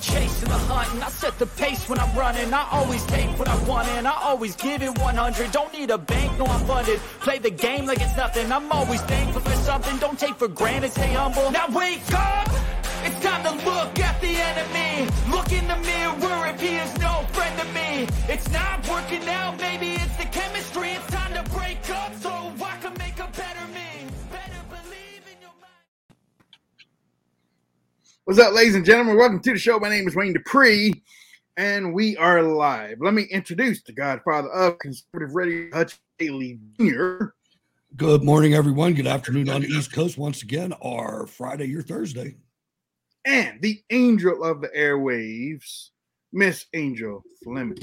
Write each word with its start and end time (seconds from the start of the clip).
Chase 0.00 0.42
and 0.42 0.50
the 0.50 0.58
hunt, 0.58 0.92
and 0.94 1.04
I 1.04 1.08
set 1.08 1.38
the 1.38 1.46
pace 1.46 1.88
when 1.88 1.98
I'm 1.98 2.16
running. 2.16 2.52
I 2.52 2.66
always 2.72 3.04
take 3.06 3.30
what 3.38 3.48
I 3.48 3.56
want, 3.64 3.88
and 3.88 4.06
I 4.06 4.16
always 4.22 4.56
give 4.56 4.82
it 4.82 4.98
100. 4.98 5.52
Don't 5.52 5.72
need 5.72 5.90
a 5.90 5.98
bank, 5.98 6.38
no, 6.38 6.46
I'm 6.46 6.64
funded. 6.66 6.98
Play 7.20 7.38
the 7.38 7.50
game 7.50 7.86
like 7.86 8.00
it's 8.00 8.16
nothing. 8.16 8.50
I'm 8.50 8.70
always 8.72 9.00
thankful 9.02 9.42
for 9.42 9.56
something. 9.56 9.96
Don't 9.98 10.18
take 10.18 10.36
for 10.36 10.48
granted, 10.48 10.92
stay 10.92 11.12
humble. 11.12 11.50
Now 11.50 11.68
wake 11.68 12.12
up! 12.12 12.48
It's 13.02 13.18
time 13.20 13.42
to 13.44 13.52
look 13.64 13.98
at 13.98 14.20
the 14.20 14.28
enemy. 14.28 15.08
Look 15.30 15.52
in 15.52 15.66
the 15.66 15.76
mirror 15.76 16.46
if 16.52 16.60
he 16.60 16.76
is 16.76 16.98
no 16.98 17.24
friend 17.32 17.58
to 17.60 17.64
me. 17.72 18.06
It's 18.28 18.50
not 18.52 18.86
working 18.88 19.26
out, 19.28 19.58
maybe 19.58 19.92
it's 19.92 20.16
the 20.16 20.24
chemistry. 20.24 20.96
What's 28.30 28.38
up, 28.38 28.54
ladies 28.54 28.76
and 28.76 28.84
gentlemen? 28.84 29.16
Welcome 29.16 29.40
to 29.40 29.54
the 29.54 29.58
show. 29.58 29.80
My 29.80 29.88
name 29.88 30.06
is 30.06 30.14
Wayne 30.14 30.32
Dupree, 30.32 31.02
and 31.56 31.92
we 31.92 32.16
are 32.16 32.40
live. 32.44 32.98
Let 33.00 33.12
me 33.12 33.24
introduce 33.24 33.82
the 33.82 33.90
godfather 33.90 34.48
of 34.50 34.78
conservative 34.78 35.34
radio, 35.34 35.68
Hutch 35.76 35.98
Haley 36.16 36.60
Jr. 36.78 37.30
Good 37.96 38.22
morning, 38.22 38.54
everyone. 38.54 38.94
Good 38.94 39.08
afternoon 39.08 39.48
on 39.48 39.62
the 39.62 39.66
East 39.66 39.92
Coast 39.92 40.16
once 40.16 40.44
again, 40.44 40.72
our 40.80 41.26
Friday 41.26 41.74
or 41.74 41.82
Thursday. 41.82 42.36
and 43.24 43.60
the 43.62 43.82
angel 43.90 44.44
of 44.44 44.60
the 44.60 44.68
airwaves, 44.68 45.88
Miss 46.32 46.66
Angel 46.72 47.24
Fleming. 47.42 47.82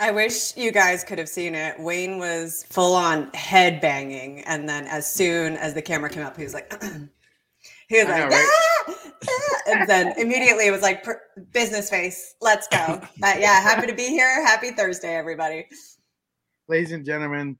I 0.00 0.10
wish 0.10 0.56
you 0.56 0.72
guys 0.72 1.04
could 1.04 1.20
have 1.20 1.28
seen 1.28 1.54
it. 1.54 1.78
Wayne 1.78 2.18
was 2.18 2.66
full 2.68 2.96
on 2.96 3.32
head 3.32 3.80
banging, 3.80 4.40
and 4.40 4.68
then 4.68 4.88
as 4.88 5.08
soon 5.08 5.56
as 5.56 5.72
the 5.72 5.82
camera 5.82 6.10
came 6.10 6.24
up, 6.24 6.36
he 6.36 6.42
was 6.42 6.52
like, 6.52 6.74
he 7.88 7.98
was 7.98 8.06
I 8.06 8.20
like, 8.20 8.30
know, 8.30 8.36
right? 8.36 8.48
"Ah, 8.88 8.94
ah," 9.28 9.60
and 9.66 9.88
then 9.88 10.14
immediately 10.18 10.66
it 10.66 10.70
was 10.70 10.82
like 10.82 11.06
business 11.52 11.90
face. 11.90 12.34
Let's 12.40 12.68
go. 12.68 13.00
But 13.18 13.40
yeah, 13.40 13.60
happy 13.60 13.86
to 13.86 13.94
be 13.94 14.08
here. 14.08 14.44
Happy 14.44 14.70
Thursday, 14.70 15.16
everybody. 15.16 15.66
Ladies 16.68 16.92
and 16.92 17.04
gentlemen, 17.04 17.58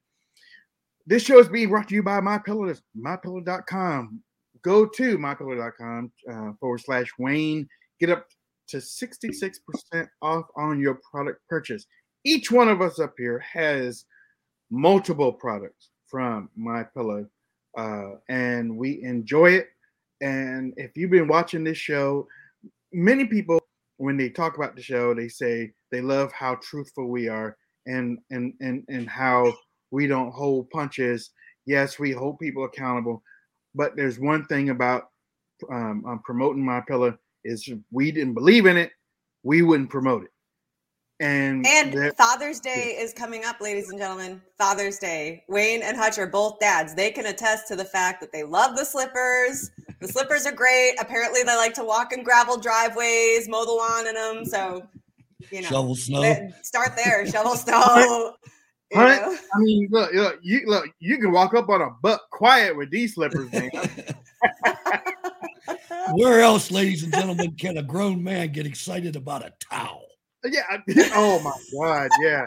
this 1.07 1.23
show 1.23 1.39
is 1.39 1.47
being 1.47 1.69
brought 1.69 1.87
to 1.89 1.95
you 1.95 2.03
by 2.03 2.19
MyPillow, 2.19 2.79
MyPillow.com. 2.97 4.21
Go 4.63 4.85
to 4.87 5.17
MyPillow.com 5.17 6.11
uh, 6.31 6.51
forward 6.59 6.81
slash 6.81 7.07
Wayne. 7.19 7.67
Get 7.99 8.09
up 8.09 8.25
to 8.69 8.77
66% 8.77 9.59
off 10.21 10.45
on 10.57 10.79
your 10.79 10.99
product 11.09 11.41
purchase. 11.47 11.85
Each 12.23 12.51
one 12.51 12.67
of 12.67 12.81
us 12.81 12.99
up 12.99 13.13
here 13.17 13.39
has 13.39 14.05
multiple 14.71 15.31
products 15.31 15.89
from 16.07 16.49
MyPillow, 16.59 17.27
uh, 17.77 18.11
and 18.29 18.75
we 18.75 19.03
enjoy 19.03 19.51
it. 19.51 19.67
And 20.21 20.73
if 20.77 20.95
you've 20.95 21.11
been 21.11 21.27
watching 21.27 21.63
this 21.63 21.77
show, 21.77 22.27
many 22.93 23.25
people, 23.25 23.59
when 23.97 24.17
they 24.17 24.29
talk 24.29 24.57
about 24.57 24.75
the 24.75 24.81
show, 24.81 25.13
they 25.13 25.27
say 25.27 25.71
they 25.91 26.01
love 26.01 26.31
how 26.31 26.55
truthful 26.55 27.07
we 27.07 27.27
are 27.27 27.57
and 27.85 28.17
and 28.31 28.53
and 28.61 28.83
and 28.89 29.07
how 29.09 29.53
we 29.91 30.07
don't 30.07 30.31
hold 30.31 30.69
punches. 30.69 31.31
Yes, 31.65 31.99
we 31.99 32.11
hold 32.11 32.39
people 32.39 32.65
accountable, 32.65 33.23
but 33.73 33.95
there's 33.95 34.19
one 34.19 34.45
thing 34.45 34.69
about 34.69 35.09
um, 35.71 36.03
um, 36.05 36.21
promoting 36.23 36.63
my 36.63 36.81
pillow 36.81 37.17
is 37.43 37.67
if 37.67 37.79
we 37.91 38.11
didn't 38.11 38.33
believe 38.33 38.65
in 38.65 38.77
it, 38.77 38.91
we 39.43 39.61
wouldn't 39.61 39.89
promote 39.89 40.23
it. 40.23 40.29
And, 41.19 41.65
And 41.65 41.93
there- 41.93 42.11
Father's 42.13 42.59
Day 42.59 42.97
is 42.99 43.13
coming 43.13 43.45
up, 43.45 43.61
ladies 43.61 43.89
and 43.89 43.97
gentlemen. 43.97 44.41
Father's 44.57 44.99
Day. 44.99 45.43
Wayne 45.47 45.81
and 45.81 45.95
Hutch 45.95 46.17
are 46.17 46.27
both 46.27 46.59
dads. 46.59 46.93
They 46.93 47.09
can 47.11 47.27
attest 47.27 47.67
to 47.69 47.75
the 47.75 47.85
fact 47.85 48.19
that 48.21 48.31
they 48.33 48.43
love 48.43 48.75
the 48.75 48.83
slippers. 48.83 49.71
The 50.05 50.11
slippers 50.13 50.45
are 50.45 50.51
great. 50.51 50.93
Apparently, 50.99 51.41
they 51.41 51.55
like 51.55 51.73
to 51.75 51.83
walk 51.83 52.13
in 52.13 52.23
gravel 52.23 52.57
driveways, 52.57 53.49
mow 53.49 53.65
the 53.65 53.71
lawn 53.71 54.07
in 54.07 54.13
them. 54.13 54.45
So, 54.45 54.85
you 55.49 55.63
know, 55.63 55.67
Shovel 55.67 55.95
snow. 55.95 56.49
start 56.61 56.91
there. 56.95 57.25
Shovel 57.31 57.55
snow. 57.55 58.35
you 58.91 58.97
Hunt, 58.99 59.21
know. 59.23 59.37
I 59.55 59.59
mean, 59.59 59.87
look, 59.89 60.13
look, 60.13 60.39
you 60.43 60.61
look, 60.67 60.85
you 60.99 61.17
can 61.17 61.31
walk 61.31 61.55
up 61.55 61.69
on 61.69 61.81
a 61.81 61.89
buck 62.03 62.29
quiet 62.29 62.77
with 62.77 62.91
these 62.91 63.15
slippers, 63.15 63.51
man. 63.51 63.71
Where 66.13 66.41
else, 66.41 66.69
ladies 66.69 67.01
and 67.01 67.11
gentlemen, 67.11 67.55
can 67.55 67.77
a 67.77 67.83
grown 67.83 68.23
man 68.23 68.51
get 68.51 68.67
excited 68.67 69.15
about 69.15 69.43
a 69.43 69.53
towel? 69.71 70.05
Uh, 70.45 70.49
yeah. 70.51 70.61
Oh 71.15 71.39
my 71.39 71.51
god. 71.79 72.11
Yeah. 72.21 72.45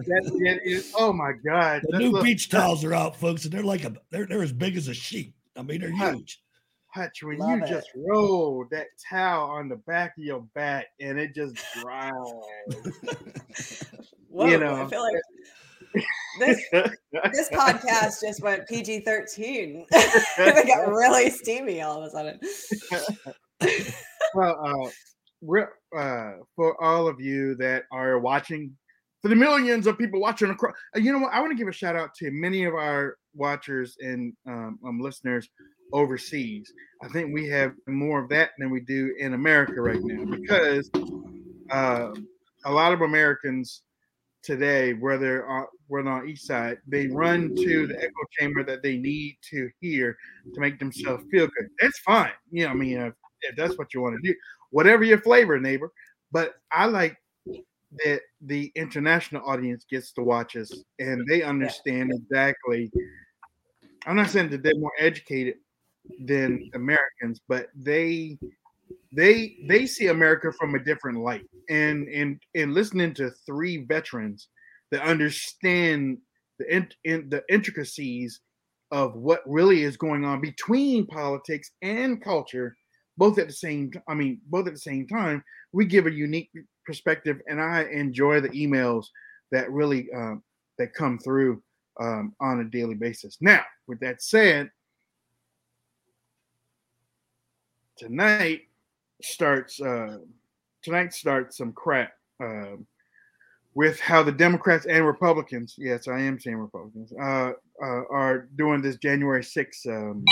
That, 0.00 0.24
that 0.24 0.60
is, 0.62 0.92
oh 0.94 1.14
my 1.14 1.32
god. 1.42 1.80
The 1.84 1.92
That's 1.92 2.04
new 2.04 2.10
look- 2.10 2.24
beach 2.24 2.50
towels 2.50 2.84
are 2.84 2.92
out, 2.92 3.16
folks, 3.16 3.44
and 3.44 3.52
they're 3.54 3.62
like 3.62 3.84
a 3.84 3.94
they're 4.10 4.26
they're 4.26 4.42
as 4.42 4.52
big 4.52 4.76
as 4.76 4.88
a 4.88 4.94
sheep. 4.94 5.34
I 5.56 5.62
mean, 5.62 5.80
they're 5.80 5.90
huge. 5.90 6.42
Hutch, 6.94 7.22
when 7.22 7.38
Love 7.38 7.58
you 7.58 7.64
it. 7.64 7.68
just 7.68 7.88
roll 7.94 8.64
that 8.70 8.86
towel 9.10 9.50
on 9.50 9.68
the 9.68 9.76
back 9.76 10.16
of 10.18 10.24
your 10.24 10.40
back 10.54 10.86
and 11.00 11.18
it 11.18 11.34
just 11.34 11.56
dries. 11.80 12.12
Whoa, 14.28 14.46
you 14.46 14.56
I 14.56 14.58
know. 14.58 14.88
feel 14.88 15.02
like 15.02 15.14
this 16.38 16.62
this 16.70 17.48
podcast 17.52 18.20
just 18.20 18.42
went 18.42 18.66
PG 18.68 19.00
13. 19.00 19.86
it 19.92 20.66
got 20.66 20.88
really 20.88 21.30
steamy 21.30 21.82
all 21.82 22.02
of 22.02 22.04
a 22.04 22.10
sudden. 22.10 22.40
well, 24.34 24.56
uh, 24.64 24.90
re- 25.42 25.64
uh, 25.96 26.32
for 26.56 26.82
all 26.82 27.06
of 27.08 27.20
you 27.20 27.54
that 27.56 27.84
are 27.92 28.18
watching, 28.18 28.74
for 29.22 29.28
the 29.28 29.36
millions 29.36 29.86
of 29.86 29.98
people 29.98 30.20
watching 30.20 30.50
across, 30.50 30.74
uh, 30.96 31.00
you 31.00 31.12
know 31.12 31.18
what? 31.18 31.32
I 31.32 31.40
want 31.40 31.52
to 31.52 31.56
give 31.58 31.68
a 31.68 31.72
shout 31.72 31.96
out 31.96 32.14
to 32.16 32.30
many 32.30 32.64
of 32.64 32.74
our 32.74 33.16
watchers 33.34 33.96
and 34.00 34.32
um, 34.46 34.78
um, 34.86 35.00
listeners 35.00 35.48
overseas. 35.92 36.72
I 37.02 37.08
think 37.08 37.32
we 37.32 37.48
have 37.48 37.72
more 37.86 38.22
of 38.22 38.28
that 38.30 38.50
than 38.58 38.70
we 38.70 38.80
do 38.80 39.14
in 39.18 39.34
America 39.34 39.80
right 39.80 40.00
now 40.02 40.24
because 40.24 40.90
uh, 41.70 42.10
a 42.64 42.72
lot 42.72 42.92
of 42.92 43.02
Americans 43.02 43.82
today, 44.42 44.94
whether 44.94 45.46
on, 45.48 45.66
whether 45.88 46.08
on 46.08 46.28
each 46.28 46.40
side, 46.40 46.78
they 46.86 47.06
run 47.08 47.54
to 47.54 47.86
the 47.86 47.98
echo 47.98 48.12
chamber 48.38 48.64
that 48.64 48.82
they 48.82 48.96
need 48.96 49.38
to 49.50 49.70
hear 49.80 50.16
to 50.54 50.60
make 50.60 50.78
themselves 50.78 51.24
feel 51.30 51.46
good. 51.46 51.68
That's 51.80 51.98
fine. 52.00 52.32
You 52.50 52.64
know, 52.64 52.70
I 52.70 52.74
mean, 52.74 52.98
if, 52.98 53.14
if 53.42 53.56
that's 53.56 53.76
what 53.78 53.94
you 53.94 54.00
want 54.00 54.16
to 54.16 54.28
do, 54.28 54.34
whatever 54.70 55.04
your 55.04 55.18
flavor, 55.18 55.58
neighbor. 55.58 55.92
But 56.32 56.54
I 56.70 56.86
like 56.86 57.16
that 58.04 58.20
the 58.42 58.70
international 58.74 59.48
audience 59.48 59.84
gets 59.90 60.12
to 60.12 60.22
watch 60.22 60.56
us 60.56 60.72
and 60.98 61.26
they 61.26 61.42
understand 61.42 62.12
exactly. 62.12 62.90
I'm 64.06 64.16
not 64.16 64.30
saying 64.30 64.50
that 64.50 64.62
they're 64.62 64.78
more 64.78 64.92
educated 64.98 65.54
than 66.24 66.70
Americans, 66.74 67.40
but 67.48 67.68
they 67.74 68.38
they 69.12 69.56
they 69.66 69.86
see 69.86 70.08
America 70.08 70.52
from 70.52 70.74
a 70.74 70.84
different 70.84 71.18
light. 71.18 71.44
And 71.68 72.08
and 72.08 72.40
and 72.54 72.74
listening 72.74 73.14
to 73.14 73.30
three 73.46 73.78
veterans 73.78 74.48
that 74.90 75.02
understand 75.02 76.18
the 76.58 76.74
in, 76.74 76.88
in 77.04 77.28
the 77.28 77.42
intricacies 77.48 78.40
of 78.90 79.14
what 79.14 79.42
really 79.46 79.82
is 79.82 79.96
going 79.96 80.24
on 80.24 80.40
between 80.40 81.06
politics 81.06 81.70
and 81.82 82.22
culture, 82.22 82.76
both 83.16 83.38
at 83.38 83.46
the 83.46 83.52
same 83.52 83.92
I 84.08 84.14
mean, 84.14 84.40
both 84.46 84.66
at 84.66 84.74
the 84.74 84.80
same 84.80 85.06
time, 85.06 85.42
we 85.72 85.84
give 85.84 86.06
a 86.06 86.12
unique 86.12 86.50
perspective, 86.86 87.40
and 87.48 87.60
I 87.60 87.84
enjoy 87.84 88.40
the 88.40 88.48
emails 88.50 89.06
that 89.52 89.70
really 89.70 90.08
um, 90.14 90.42
that 90.78 90.94
come 90.94 91.18
through 91.18 91.62
um, 92.00 92.34
on 92.40 92.60
a 92.60 92.64
daily 92.64 92.94
basis. 92.94 93.36
Now, 93.40 93.62
with 93.86 94.00
that 94.00 94.22
said, 94.22 94.70
tonight 97.98 98.62
starts 99.22 99.80
uh, 99.80 100.18
tonight 100.82 101.12
starts 101.12 101.56
some 101.58 101.72
crap 101.72 102.12
um 102.40 102.86
with 103.74 104.00
how 104.00 104.22
the 104.24 104.32
Democrats 104.32 104.86
and 104.86 105.06
Republicans, 105.06 105.76
yes, 105.78 106.08
I 106.08 106.18
am 106.18 106.40
saying 106.40 106.56
Republicans, 106.56 107.12
uh, 107.12 107.52
uh, 107.80 108.02
are 108.10 108.48
doing 108.56 108.82
this 108.82 108.96
January 108.96 109.42
6th 109.42 109.86
um, 109.86 110.24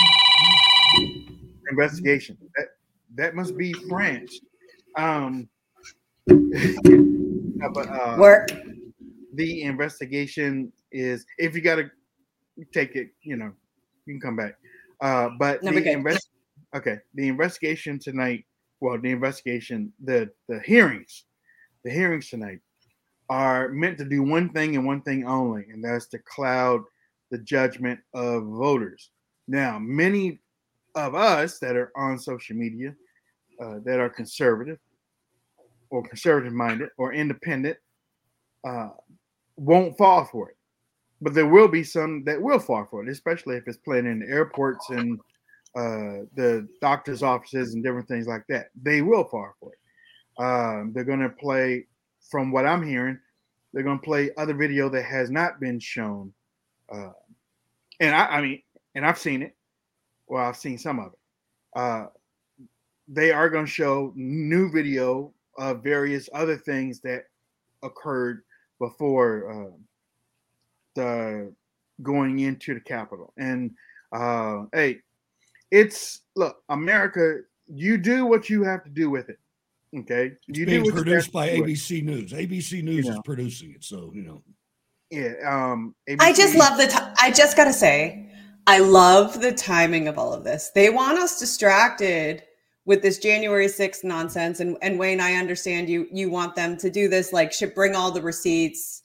investigation. 1.71 2.37
That 2.57 2.67
that 3.15 3.35
must 3.35 3.55
be 3.57 3.71
France. 3.87 4.41
Um, 4.97 5.47
but, 6.27 7.87
uh, 7.87 8.17
Work. 8.19 8.49
the 9.35 9.61
investigation 9.63 10.73
is 10.91 11.25
if 11.37 11.55
you 11.55 11.61
got 11.61 11.75
to 11.75 11.89
take 12.73 12.95
it, 12.97 13.11
you 13.21 13.37
know, 13.37 13.53
you 14.05 14.13
can 14.15 14.19
come 14.21 14.35
back. 14.35 14.55
Uh, 14.99 15.29
but 15.39 15.63
No, 15.63 15.71
the 15.71 15.77
we're 15.77 15.83
good. 15.83 15.93
invest- 15.93 16.31
okay, 16.75 16.97
the 17.13 17.27
investigation 17.27 17.99
tonight. 17.99 18.45
Well, 18.79 18.99
the 18.99 19.11
investigation, 19.11 19.91
the 20.03 20.29
the 20.47 20.59
hearings, 20.59 21.25
the 21.83 21.89
hearings 21.91 22.29
tonight 22.29 22.59
are 23.29 23.69
meant 23.69 23.97
to 23.97 24.05
do 24.05 24.21
one 24.21 24.49
thing 24.49 24.75
and 24.75 24.85
one 24.85 25.01
thing 25.01 25.25
only, 25.25 25.65
and 25.71 25.83
that's 25.83 26.07
to 26.07 26.19
cloud 26.19 26.81
the 27.31 27.39
judgment 27.39 27.99
of 28.13 28.43
voters. 28.43 29.09
Now, 29.47 29.79
many 29.79 30.39
of 30.95 31.15
us 31.15 31.59
that 31.59 31.75
are 31.75 31.91
on 31.95 32.19
social 32.19 32.55
media 32.55 32.95
uh, 33.61 33.79
that 33.83 33.99
are 33.99 34.09
conservative 34.09 34.77
or 35.89 36.03
conservative 36.03 36.53
minded 36.53 36.89
or 36.97 37.13
independent 37.13 37.77
uh, 38.67 38.89
won't 39.55 39.97
fall 39.97 40.25
for 40.25 40.49
it. 40.49 40.57
But 41.21 41.33
there 41.33 41.47
will 41.47 41.67
be 41.67 41.83
some 41.83 42.23
that 42.25 42.41
will 42.41 42.59
fall 42.59 42.87
for 42.89 43.03
it, 43.03 43.09
especially 43.09 43.55
if 43.55 43.67
it's 43.67 43.77
playing 43.77 44.05
in 44.05 44.21
airports 44.23 44.89
and 44.89 45.19
uh, 45.77 46.25
the 46.33 46.67
doctor's 46.81 47.21
offices 47.21 47.75
and 47.75 47.83
different 47.83 48.07
things 48.07 48.25
like 48.25 48.43
that. 48.49 48.69
They 48.81 49.03
will 49.03 49.25
fall 49.25 49.53
for 49.59 49.71
it. 49.73 50.43
Um, 50.43 50.91
they're 50.93 51.03
going 51.03 51.19
to 51.19 51.29
play, 51.29 51.85
from 52.31 52.51
what 52.51 52.65
I'm 52.65 52.83
hearing, 52.83 53.19
they're 53.71 53.83
going 53.83 53.99
to 53.99 54.03
play 54.03 54.31
other 54.37 54.55
video 54.55 54.89
that 54.89 55.03
has 55.03 55.29
not 55.29 55.59
been 55.59 55.79
shown. 55.79 56.33
Uh, 56.91 57.11
and 57.99 58.15
I, 58.15 58.25
I 58.25 58.41
mean, 58.41 58.61
and 58.95 59.05
I've 59.05 59.19
seen 59.19 59.43
it. 59.43 59.55
Well, 60.27 60.43
I've 60.43 60.57
seen 60.57 60.79
some 60.79 60.99
of 60.99 61.13
it. 61.13 61.19
Uh, 61.75 62.05
they 63.07 63.31
are 63.31 63.49
going 63.49 63.65
to 63.65 63.71
show 63.71 64.11
new 64.15 64.71
video 64.71 65.31
of 65.59 65.83
various 65.83 66.27
other 66.33 66.57
things 66.57 67.01
that 67.01 67.25
occurred 67.83 68.41
before 68.79 69.51
uh, 69.51 69.77
the 70.95 71.53
going 72.01 72.39
into 72.39 72.73
the 72.73 72.79
Capitol. 72.79 73.31
And 73.37 73.71
uh, 74.11 74.63
hey, 74.73 75.01
it's 75.71 76.21
look, 76.35 76.57
America. 76.69 77.39
You 77.67 77.97
do 77.97 78.25
what 78.25 78.49
you 78.49 78.63
have 78.63 78.83
to 78.83 78.89
do 78.89 79.09
with 79.09 79.29
it. 79.29 79.39
Okay, 79.95 80.33
It's 80.47 80.57
you 80.59 80.65
being 80.65 80.81
what 80.81 80.87
you 80.87 80.93
produced 80.93 81.27
have 81.27 81.33
by 81.33 81.49
to 81.49 81.55
do 81.55 81.61
with 81.61 81.69
it. 81.69 81.73
ABC 81.73 82.03
News. 82.03 82.31
ABC 82.33 82.83
News 82.83 83.05
You 83.05 83.11
is 83.11 83.19
producing 83.23 83.71
it, 83.71 83.83
so 83.83 84.11
you 84.13 84.23
know. 84.23 84.41
Yeah. 85.09 85.33
Um. 85.45 85.95
I 86.19 86.33
just 86.33 86.55
ABC 86.55 86.57
love 86.57 86.77
the. 86.77 86.87
T- 86.87 87.13
I 87.21 87.31
just 87.31 87.55
gotta 87.57 87.73
say, 87.73 88.29
I 88.67 88.79
love 88.79 89.41
the 89.41 89.53
timing 89.53 90.07
of 90.07 90.17
all 90.17 90.33
of 90.33 90.43
this. 90.43 90.71
They 90.75 90.89
want 90.89 91.17
us 91.17 91.39
distracted 91.39 92.43
with 92.85 93.01
this 93.01 93.19
January 93.19 93.67
6th 93.67 94.03
nonsense. 94.03 94.59
And 94.59 94.77
and 94.81 94.97
Wayne, 94.97 95.19
I 95.21 95.33
understand 95.33 95.89
you. 95.89 96.07
You 96.11 96.29
want 96.29 96.55
them 96.55 96.77
to 96.77 96.89
do 96.89 97.07
this, 97.07 97.31
like 97.33 97.53
should 97.53 97.73
bring 97.75 97.95
all 97.95 98.11
the 98.11 98.21
receipts, 98.21 99.03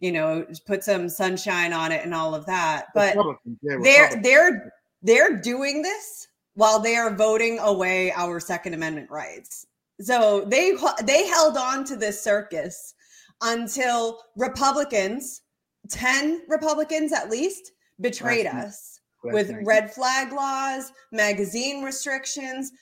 you 0.00 0.12
know, 0.12 0.46
put 0.66 0.84
some 0.84 1.08
sunshine 1.08 1.72
on 1.72 1.90
it 1.92 2.04
and 2.04 2.14
all 2.14 2.34
of 2.34 2.46
that. 2.46 2.86
But 2.94 3.16
Republicans, 3.16 3.58
yeah, 3.62 3.72
Republicans. 3.74 4.22
they're 4.22 4.22
they're 4.22 4.73
doing 5.04 5.82
this 5.82 6.28
while 6.54 6.80
they 6.80 6.96
are 6.96 7.14
voting 7.14 7.58
away 7.60 8.12
our 8.12 8.40
Second 8.40 8.74
Amendment 8.74 9.10
rights. 9.10 9.66
So 10.00 10.44
they 10.48 10.74
they 11.04 11.26
held 11.26 11.56
on 11.56 11.84
to 11.84 11.96
this 11.96 12.22
circus 12.22 12.94
until 13.42 14.20
Republicans, 14.36 15.42
ten 15.88 16.42
Republicans 16.48 17.12
at 17.12 17.30
least, 17.30 17.72
betrayed 18.00 18.46
night. 18.46 18.54
us 18.54 19.00
Last 19.22 19.34
with 19.34 19.50
night. 19.50 19.62
red 19.64 19.92
flag 19.92 20.32
laws, 20.32 20.92
magazine 21.12 21.82
restrictions. 21.82 22.72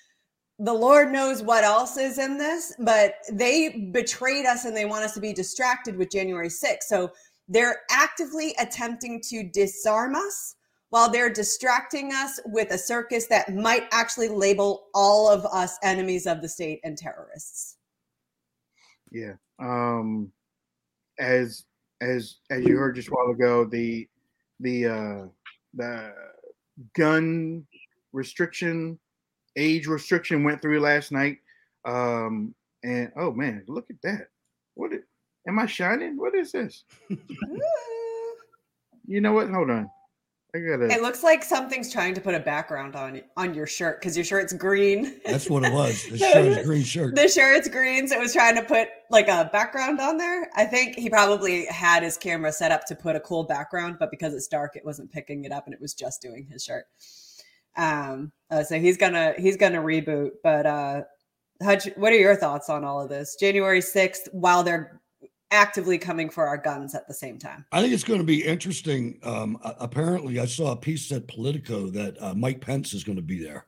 The 0.58 0.72
Lord 0.72 1.10
knows 1.10 1.42
what 1.42 1.64
else 1.64 1.96
is 1.96 2.19
in 2.19 2.38
this, 2.38 2.74
but 2.78 3.14
they 3.32 3.90
betrayed 3.92 4.46
us 4.46 4.64
and 4.64 4.76
they 4.76 4.84
want 4.84 5.04
us 5.04 5.14
to 5.14 5.20
be 5.20 5.32
distracted 5.32 5.96
with 5.96 6.10
January 6.10 6.48
6th. 6.48 6.82
So 6.82 7.10
they're 7.48 7.80
actively 7.90 8.54
attempting 8.60 9.20
to 9.28 9.42
disarm 9.42 10.14
us 10.14 10.54
while 10.92 11.10
they're 11.10 11.32
distracting 11.32 12.12
us 12.12 12.38
with 12.44 12.70
a 12.70 12.76
circus 12.76 13.26
that 13.26 13.54
might 13.54 13.84
actually 13.92 14.28
label 14.28 14.88
all 14.92 15.26
of 15.26 15.46
us 15.46 15.78
enemies 15.82 16.26
of 16.26 16.42
the 16.42 16.48
state 16.48 16.80
and 16.84 16.98
terrorists. 16.98 17.78
Yeah. 19.10 19.32
Um 19.58 20.30
as 21.18 21.64
as 22.02 22.36
as 22.50 22.62
you 22.66 22.76
heard 22.76 22.96
just 22.96 23.08
a 23.08 23.10
while 23.10 23.30
ago, 23.30 23.64
the 23.64 24.06
the 24.60 24.86
uh 24.86 25.26
the 25.72 26.12
gun 26.94 27.66
restriction, 28.12 28.98
age 29.56 29.86
restriction 29.86 30.44
went 30.44 30.60
through 30.60 30.80
last 30.80 31.10
night. 31.10 31.38
Um 31.86 32.54
and 32.84 33.10
oh 33.16 33.32
man, 33.32 33.64
look 33.66 33.86
at 33.88 34.02
that. 34.02 34.28
What 34.74 34.90
am 35.48 35.58
I 35.58 35.64
shining? 35.64 36.18
What 36.18 36.34
is 36.34 36.52
this? 36.52 36.84
You 39.04 39.20
know 39.20 39.32
what? 39.32 39.50
Hold 39.50 39.68
on. 39.68 39.90
I 40.54 40.58
gotta 40.58 40.90
It 40.90 41.00
looks 41.00 41.22
like 41.22 41.43
something's 41.43 41.90
trying 41.90 42.12
to 42.14 42.20
put 42.20 42.34
a 42.34 42.40
background 42.40 42.94
on 42.94 43.22
on 43.38 43.54
your 43.54 43.66
shirt 43.66 44.00
because 44.00 44.16
your 44.16 44.25
shirt's 44.25 44.52
green. 44.52 45.19
That's 45.25 45.49
what 45.49 45.64
it 45.64 45.72
was. 45.72 46.04
The 46.10 46.19
shirt 46.19 46.46
is 46.46 46.66
green 46.66 46.82
shirt. 46.82 47.14
the 47.14 47.28
shirt's 47.28 47.69
green, 47.69 48.06
so 48.06 48.16
it 48.16 48.20
was 48.20 48.34
trying 48.34 48.56
to 48.56 48.62
put 48.62 48.88
like 49.10 49.28
a 49.28 49.49
background 49.50 49.99
on 50.00 50.19
there. 50.19 50.50
I 50.54 50.66
think 50.66 50.96
he 50.96 51.08
probably 51.08 51.64
had 51.66 52.02
his 52.02 52.19
camera 52.19 52.52
set 52.52 52.70
up 52.70 52.84
to 52.87 52.94
put 52.94 53.16
a 53.16 53.20
cool 53.20 53.44
background, 53.44 53.96
but 53.99 54.10
because 54.10 54.34
it's 54.34 54.46
dark, 54.46 54.76
it 54.76 54.84
wasn't 54.84 55.10
picking 55.10 55.44
it 55.44 55.52
up, 55.52 55.64
and 55.66 55.72
it 55.75 55.81
was 55.81 55.94
just 55.94 56.20
doing 56.20 56.46
his 56.50 56.62
shirt. 56.62 56.84
Um, 57.76 58.32
uh, 58.50 58.62
so 58.62 58.78
he's 58.78 58.98
gonna 58.98 59.32
he's 59.38 59.56
gonna 59.56 59.81
reboot. 59.81 60.32
But 60.43 60.66
uh, 60.66 61.02
Hutch, 61.62 61.88
what 61.96 62.12
are 62.12 62.16
your 62.19 62.37
thoughts 62.37 62.69
on 62.69 62.84
all 62.84 63.00
of 63.00 63.08
this? 63.08 63.37
January 63.40 63.81
sixth, 63.81 64.28
while 64.32 64.62
they're 64.62 65.00
actively 65.52 65.99
coming 65.99 66.28
for 66.28 66.46
our 66.46 66.56
guns 66.56 66.94
at 66.94 67.06
the 67.06 67.14
same 67.14 67.38
time. 67.38 67.64
I 67.70 67.81
think 67.81 67.93
it's 67.93 68.02
going 68.02 68.20
to 68.20 68.26
be 68.26 68.44
interesting. 68.44 69.20
Um, 69.22 69.58
apparently, 69.62 70.40
I 70.40 70.46
saw 70.46 70.72
a 70.72 70.76
piece 70.76 71.12
at 71.12 71.28
Politico 71.28 71.90
that 71.90 72.20
uh, 72.20 72.34
Mike 72.34 72.60
Pence 72.60 72.94
is 72.94 73.04
going 73.04 73.16
to 73.16 73.22
be 73.22 73.43
there. 73.43 73.66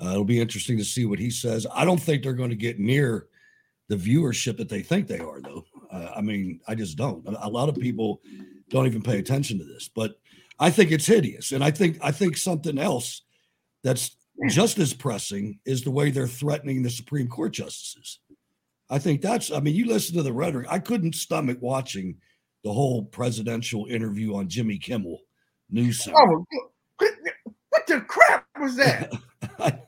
Uh, 0.00 0.10
it'll 0.10 0.24
be 0.24 0.40
interesting 0.40 0.76
to 0.78 0.84
see 0.84 1.06
what 1.06 1.18
he 1.18 1.30
says. 1.30 1.66
I 1.74 1.84
don't 1.84 2.00
think 2.00 2.22
they're 2.22 2.32
going 2.34 2.50
to 2.50 2.56
get 2.56 2.78
near 2.78 3.28
the 3.88 3.96
viewership 3.96 4.56
that 4.58 4.68
they 4.68 4.82
think 4.82 5.06
they 5.06 5.18
are, 5.18 5.40
though. 5.40 5.64
Uh, 5.90 6.12
I 6.16 6.20
mean, 6.20 6.60
I 6.68 6.74
just 6.74 6.96
don't. 6.96 7.26
A, 7.26 7.46
a 7.46 7.48
lot 7.48 7.68
of 7.68 7.76
people 7.76 8.20
don't 8.70 8.86
even 8.86 9.02
pay 9.02 9.18
attention 9.18 9.58
to 9.58 9.64
this, 9.64 9.88
but 9.88 10.18
I 10.58 10.70
think 10.70 10.92
it's 10.92 11.06
hideous, 11.06 11.52
and 11.52 11.64
I 11.64 11.70
think 11.70 11.98
I 12.00 12.12
think 12.12 12.36
something 12.36 12.78
else 12.78 13.22
that's 13.82 14.16
just 14.48 14.78
as 14.78 14.92
pressing 14.92 15.58
is 15.64 15.82
the 15.82 15.90
way 15.90 16.10
they're 16.10 16.26
threatening 16.26 16.82
the 16.82 16.90
Supreme 16.90 17.28
Court 17.28 17.52
justices. 17.52 18.20
I 18.90 18.98
think 18.98 19.20
that's. 19.22 19.50
I 19.50 19.60
mean, 19.60 19.74
you 19.74 19.86
listen 19.86 20.14
to 20.16 20.22
the 20.22 20.32
rhetoric. 20.32 20.66
I 20.70 20.78
couldn't 20.78 21.14
stomach 21.14 21.58
watching 21.60 22.16
the 22.62 22.72
whole 22.72 23.04
presidential 23.04 23.86
interview 23.86 24.34
on 24.36 24.48
Jimmy 24.48 24.78
Kimmel 24.78 25.20
News. 25.70 26.06
Oh, 26.14 26.46
what, 26.98 27.12
what 27.70 27.86
the 27.86 28.00
crap 28.02 28.46
was 28.60 28.76
that? 28.76 29.12
I, 29.58 29.78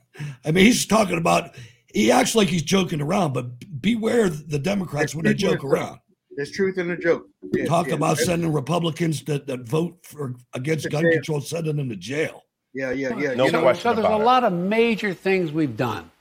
I 0.45 0.51
mean, 0.51 0.65
he's 0.65 0.85
talking 0.85 1.17
about. 1.17 1.55
He 1.93 2.11
acts 2.11 2.35
like 2.35 2.47
he's 2.47 2.63
joking 2.63 3.01
around, 3.01 3.33
but 3.33 3.47
beware 3.81 4.29
the 4.29 4.59
Democrats 4.59 5.15
when 5.15 5.25
they 5.25 5.33
joke 5.33 5.63
around. 5.63 5.99
There's 6.35 6.51
truth 6.51 6.77
in 6.77 6.89
the 6.89 6.97
joke. 6.97 7.25
Yeah, 7.53 7.65
Talk 7.65 7.87
yeah. 7.87 7.95
about 7.95 8.19
sending 8.19 8.53
Republicans 8.53 9.23
that, 9.23 9.47
that 9.47 9.61
vote 9.61 9.97
for 10.03 10.35
against 10.53 10.83
To 10.83 10.89
gun 10.89 11.03
jail. 11.03 11.13
control, 11.13 11.41
sending 11.41 11.77
them 11.77 11.89
to 11.89 11.95
jail. 11.95 12.43
Yeah, 12.75 12.91
yeah, 12.91 13.17
yeah. 13.17 13.33
No 13.33 13.45
you 13.45 13.51
know, 13.51 13.61
question 13.61 13.81
So 13.81 13.93
there's 13.95 14.05
about 14.05 14.19
a 14.19 14.21
it. 14.21 14.25
lot 14.25 14.43
of 14.43 14.53
major 14.53 15.15
things 15.15 15.51
we've 15.51 15.75
done. 15.75 16.11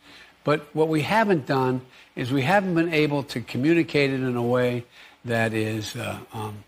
But 0.44 0.66
what 0.74 0.88
we 0.88 1.02
haven't 1.02 1.44
done 1.44 1.82
is 2.16 2.32
we 2.32 2.42
haven't 2.42 2.74
been 2.74 2.92
able 2.92 3.22
to 3.24 3.40
communicate 3.40 4.10
it 4.10 4.20
in 4.20 4.34
a 4.36 4.42
way 4.42 4.84
that 5.26 5.52
is, 5.52 5.94
uh, 5.96 6.18
um, 6.32 6.64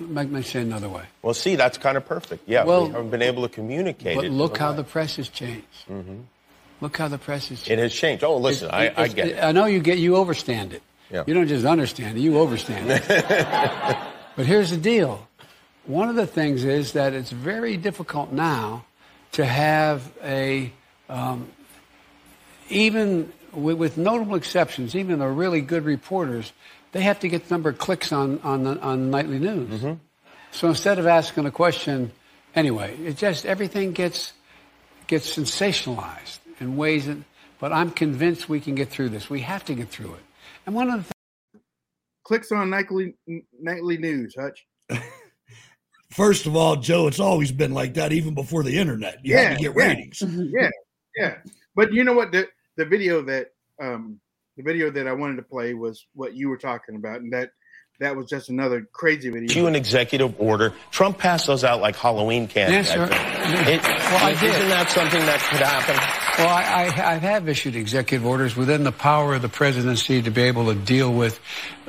let 0.00 0.28
me 0.28 0.42
say 0.42 0.60
another 0.60 0.88
way. 0.88 1.04
Well, 1.22 1.34
see, 1.34 1.54
that's 1.54 1.78
kind 1.78 1.96
of 1.96 2.04
perfect. 2.04 2.48
Yeah, 2.48 2.64
Well, 2.64 2.86
we 2.88 2.92
haven't 2.92 3.10
been 3.10 3.22
able 3.22 3.42
to 3.42 3.48
communicate 3.48 4.16
But 4.16 4.24
look 4.26 4.58
how 4.58 4.70
way. 4.72 4.78
the 4.78 4.84
press 4.84 5.16
has 5.16 5.28
changed. 5.28 5.66
Look 6.80 6.96
how 6.96 7.06
the 7.08 7.18
press 7.18 7.48
has 7.48 7.58
changed. 7.62 7.70
it 7.70 7.78
has 7.78 7.94
changed. 7.94 8.24
Oh, 8.24 8.36
listen, 8.38 8.70
I, 8.72 8.86
I 8.86 8.88
It's- 8.88 9.14
get 9.14 9.28
it. 9.28 9.42
I 9.42 9.52
know 9.52 9.66
you 9.66 9.78
get 9.80 9.98
you 9.98 10.16
overstand 10.16 10.72
it. 10.72 10.82
Yeah. 11.10 11.22
You 11.26 11.34
don't 11.34 11.46
just 11.46 11.64
understand 11.64 12.18
it, 12.18 12.22
you 12.22 12.32
overstand 12.38 12.90
it. 12.90 13.06
but 14.36 14.46
here's 14.46 14.70
the 14.70 14.76
deal. 14.76 15.28
One 15.86 16.08
of 16.08 16.16
the 16.16 16.26
things 16.26 16.64
is 16.64 16.92
that 16.92 17.12
it's 17.12 17.30
very 17.30 17.76
difficult 17.76 18.32
now 18.32 18.84
to 19.32 19.44
have 19.44 20.10
a 20.24 20.72
um, 21.08 21.48
even 22.70 23.32
with, 23.54 23.76
with 23.78 23.96
notable 23.98 24.34
exceptions, 24.36 24.94
even 24.96 25.18
the 25.18 25.28
really 25.28 25.60
good 25.60 25.84
reporters, 25.84 26.52
they 26.92 27.02
have 27.02 27.20
to 27.20 27.28
get 27.28 27.48
the 27.48 27.54
number 27.54 27.70
of 27.70 27.78
clicks 27.78 28.12
on 28.12 28.40
on 28.42 28.64
the, 28.64 28.78
on 28.80 29.10
nightly 29.10 29.38
news. 29.38 29.80
Mm-hmm. 29.80 29.94
So 30.52 30.68
instead 30.68 30.98
of 30.98 31.06
asking 31.06 31.46
a 31.46 31.50
question, 31.50 32.12
anyway, 32.54 32.96
it 32.96 33.16
just 33.16 33.44
everything 33.46 33.92
gets 33.92 34.32
gets 35.06 35.36
sensationalized 35.36 36.38
in 36.60 36.76
ways 36.76 37.06
that. 37.06 37.18
But 37.60 37.72
I'm 37.72 37.92
convinced 37.92 38.48
we 38.48 38.60
can 38.60 38.74
get 38.74 38.90
through 38.90 39.08
this. 39.10 39.30
We 39.30 39.40
have 39.40 39.64
to 39.66 39.74
get 39.74 39.88
through 39.88 40.14
it. 40.14 40.20
And 40.66 40.74
one 40.74 40.90
of 40.90 40.96
the 40.98 41.02
things. 41.04 41.64
clicks 42.24 42.52
on 42.52 42.68
nightly 42.68 43.14
nightly 43.58 43.96
news, 43.96 44.34
Hutch. 44.38 44.66
First 46.10 46.46
of 46.46 46.54
all, 46.56 46.76
Joe, 46.76 47.06
it's 47.06 47.20
always 47.20 47.50
been 47.52 47.72
like 47.72 47.94
that, 47.94 48.12
even 48.12 48.34
before 48.34 48.62
the 48.62 48.78
internet. 48.78 49.24
You 49.24 49.34
had 49.36 49.42
Yeah, 49.42 49.48
to 49.56 49.62
get 49.62 49.74
yeah. 49.76 49.88
ratings. 49.88 50.18
Mm-hmm. 50.20 50.54
Yeah, 50.56 50.70
yeah. 51.16 51.34
But 51.74 51.92
you 51.92 52.04
know 52.04 52.12
what? 52.12 52.32
The 52.32 52.48
the 52.76 52.84
video 52.84 53.22
that 53.22 53.48
um 53.80 54.20
the 54.56 54.62
video 54.62 54.90
that 54.90 55.08
I 55.08 55.12
wanted 55.12 55.36
to 55.36 55.42
play 55.42 55.74
was 55.74 56.06
what 56.14 56.34
you 56.34 56.48
were 56.48 56.58
talking 56.58 56.96
about, 56.96 57.20
and 57.20 57.32
that 57.32 57.50
that 58.00 58.16
was 58.16 58.26
just 58.26 58.48
another 58.48 58.88
crazy 58.92 59.30
video. 59.30 59.54
You 59.54 59.66
an 59.68 59.76
executive 59.76 60.40
order. 60.40 60.72
Trump 60.90 61.18
passed 61.18 61.46
those 61.46 61.62
out 61.62 61.80
like 61.80 61.94
Halloween 61.94 62.48
candy. 62.48 62.74
Yes, 62.74 62.88
sir. 62.88 63.04
It, 63.04 63.82
Well, 63.82 64.24
I 64.24 64.34
did. 64.40 64.50
Isn't 64.50 64.68
that 64.68 64.90
something 64.90 65.20
that 65.20 65.40
could 65.50 65.60
happen? 65.60 66.24
Well, 66.38 66.48
I, 66.48 66.86
I, 66.86 67.14
I 67.14 67.18
have 67.18 67.48
issued 67.48 67.76
executive 67.76 68.26
orders 68.26 68.56
within 68.56 68.82
the 68.82 68.90
power 68.90 69.34
of 69.34 69.42
the 69.42 69.48
presidency 69.48 70.22
to 70.22 70.30
be 70.32 70.42
able 70.42 70.66
to 70.66 70.74
deal 70.74 71.12
with 71.12 71.38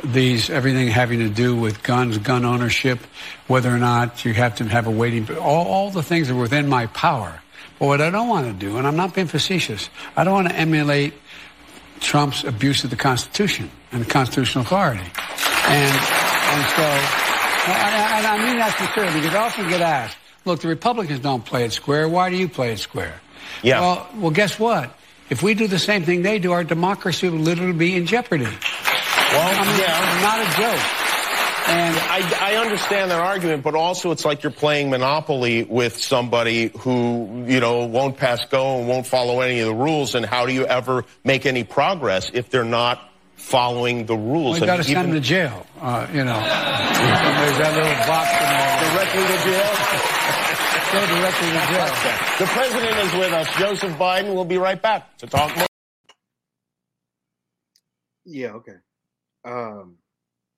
these, 0.04 0.52
everything 0.52 0.90
having 0.90 1.20
to 1.20 1.30
do 1.30 1.56
with 1.56 1.82
guns, 1.82 2.20
gun 2.20 2.46
ownership, 2.46 3.00
whether 3.48 3.74
or 3.74 3.80
not 3.80 4.24
you 4.26 4.34
have 4.34 4.56
to 4.58 4.66
have 4.66 4.86
a 4.86 4.92
waiting, 4.92 5.28
all, 5.38 5.66
all 5.66 5.90
the 5.90 6.04
things 6.04 6.30
are 6.30 6.36
within 6.36 6.68
my 6.70 6.86
power. 6.88 7.42
But 7.80 7.86
what 7.88 8.02
I 8.02 8.10
don't 8.10 8.30
want 8.30 8.48
to 8.48 8.54
do, 8.54 8.78
and 8.78 8.88
I'm 8.88 8.96
not 8.96 9.14
being 9.14 9.28
facetious, 9.28 9.90
I 10.16 10.24
don't 10.24 10.34
want 10.34 10.50
to 10.50 10.56
emulate 10.56 11.14
Trump's 12.00 12.44
abuse 12.44 12.84
of 12.84 12.90
the 12.90 12.96
Constitution 12.96 13.70
and 13.92 14.02
the 14.02 14.10
constitutional 14.10 14.64
authority. 14.64 15.02
And, 15.02 15.96
and 15.96 16.66
so, 16.76 16.84
and, 17.72 17.96
and 18.16 18.28
I 18.28 18.38
mean 18.46 18.58
that 18.58 18.76
sincerely 18.78 19.20
because 19.20 19.36
I 19.36 19.46
often 19.46 19.70
get 19.70 19.82
asked, 19.82 20.18
look, 20.46 20.62
the 20.62 20.68
Republicans 20.68 21.20
don't 21.20 21.44
play 21.44 21.66
it 21.66 21.74
square. 21.74 22.08
Why 22.08 22.30
do 22.30 22.38
you 22.38 22.48
play 22.48 22.72
it 22.72 22.80
square? 22.80 23.20
Yeah. 23.64 23.82
Well, 23.82 24.10
well, 24.16 24.32
guess 24.32 24.60
what? 24.60 24.98
If 25.30 25.42
we 25.42 25.54
do 25.56 25.68
the 25.68 25.80
same 25.80 26.04
thing 26.04 26.22
they 26.22 26.40
do, 26.40 26.52
our 26.52 26.64
democracy 26.64 27.30
will 27.30 27.40
literally 27.40 27.74
be 27.74 27.96
in 27.96 28.06
jeopardy. 28.06 28.44
Well, 28.44 28.54
I 28.54 29.66
mean, 29.66 29.80
yeah. 29.80 30.22
not 30.22 30.40
a 30.40 30.48
joke. 30.56 31.05
And 31.68 31.98
I, 31.98 32.54
I 32.54 32.56
understand 32.58 33.10
that 33.10 33.20
argument, 33.20 33.64
but 33.64 33.74
also 33.74 34.12
it's 34.12 34.24
like 34.24 34.44
you're 34.44 34.52
playing 34.52 34.92
Monopoly 34.92 35.64
with 35.64 35.98
somebody 35.98 36.72
who, 36.80 37.46
you 37.48 37.60
know, 37.60 37.86
won't 37.86 38.18
pass 38.18 38.46
go 38.46 38.78
and 38.80 38.88
won't 38.88 39.08
follow 39.08 39.42
any 39.42 39.60
of 39.62 39.68
the 39.68 39.74
rules. 39.74 40.14
And 40.14 40.26
how 40.26 40.46
do 40.46 40.54
you 40.54 40.66
ever 40.68 41.06
make 41.24 41.46
any 41.48 41.64
progress 41.64 42.30
if 42.34 42.52
they're 42.52 42.64
not 42.64 43.02
following 43.36 44.06
the 44.06 44.16
rules? 44.16 44.60
we 44.60 44.66
got 44.68 44.78
to 44.78 44.84
send 44.84 45.10
them 45.10 45.16
to 45.16 45.20
jail. 45.20 45.66
Uh, 45.82 46.06
you 46.14 46.24
know, 46.24 46.40
there's 46.40 47.58
that 47.58 47.74
little 47.74 47.98
box 48.06 48.30
in 48.30 48.46
there. 48.46 48.92
directly 48.94 49.24
to 49.26 49.38
jail. 49.44 50.12
Go 50.94 51.02
directly 51.08 51.50
to 51.50 51.62
jail. 51.74 51.90
The 52.40 52.46
president 52.46 52.98
is 53.06 53.14
with 53.14 53.34
us. 53.34 53.48
Joseph 53.58 53.98
Biden. 53.98 54.36
We'll 54.36 54.46
be 54.46 54.60
right 54.60 54.80
back 54.80 55.18
to 55.18 55.28
talk 55.28 55.58
more. 55.58 55.66
Yeah, 58.24 58.54
okay. 58.54 58.76
Um, 59.44 59.98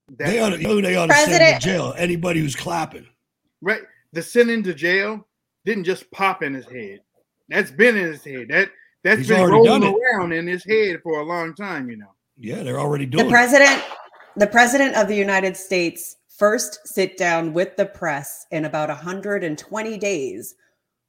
They 0.10 0.40
ought 0.40 0.50
to, 0.52 0.62
you 0.62 0.68
know, 0.68 0.82
they 0.82 0.96
ought 0.96 1.08
to 1.08 1.14
send 1.14 1.28
President- 1.30 1.62
to 1.62 1.68
jail 1.68 1.94
anybody 1.98 2.40
who's 2.40 2.56
clapping. 2.56 3.06
right. 3.62 3.82
The 4.14 4.22
sending 4.24 4.64
to 4.64 4.74
jail 4.74 5.28
didn't 5.66 5.84
just 5.84 6.10
pop 6.12 6.42
in 6.42 6.54
his 6.54 6.66
head. 6.66 7.02
That's 7.50 7.72
been 7.72 7.98
in 7.98 8.06
his 8.06 8.24
head. 8.24 8.48
That 8.50 8.70
that's 9.04 9.20
He's 9.20 9.28
been 9.28 9.50
rolling 9.50 9.84
around 9.84 10.32
in 10.32 10.48
his 10.48 10.64
head 10.64 11.02
for 11.04 11.20
a 11.20 11.24
long 11.24 11.54
time. 11.54 11.90
You 11.90 11.98
know. 11.98 12.14
Yeah, 12.38 12.64
they're 12.64 12.80
already 12.80 13.06
The 13.06 13.12
doing 13.18 13.26
it. 13.28 13.30
president, 13.32 13.84
the 14.38 14.48
president 14.48 14.96
of 14.96 15.08
the 15.10 15.16
United 15.16 15.58
States 15.58 16.16
first 16.30 16.88
sit 16.88 17.18
down 17.18 17.52
with 17.54 17.76
the 17.76 17.86
press 17.86 18.46
in 18.52 18.64
about 18.66 18.90
120 18.90 19.98
days 19.98 20.56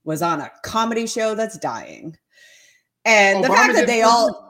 was 0.04 0.20
on 0.22 0.40
a 0.40 0.50
comedy 0.64 1.06
show 1.06 1.34
that's 1.36 1.58
dying. 1.58 2.16
And 3.04 3.44
the 3.44 3.48
fact 3.48 3.74
that 3.74 3.86
they 3.86 4.02
all 4.02 4.47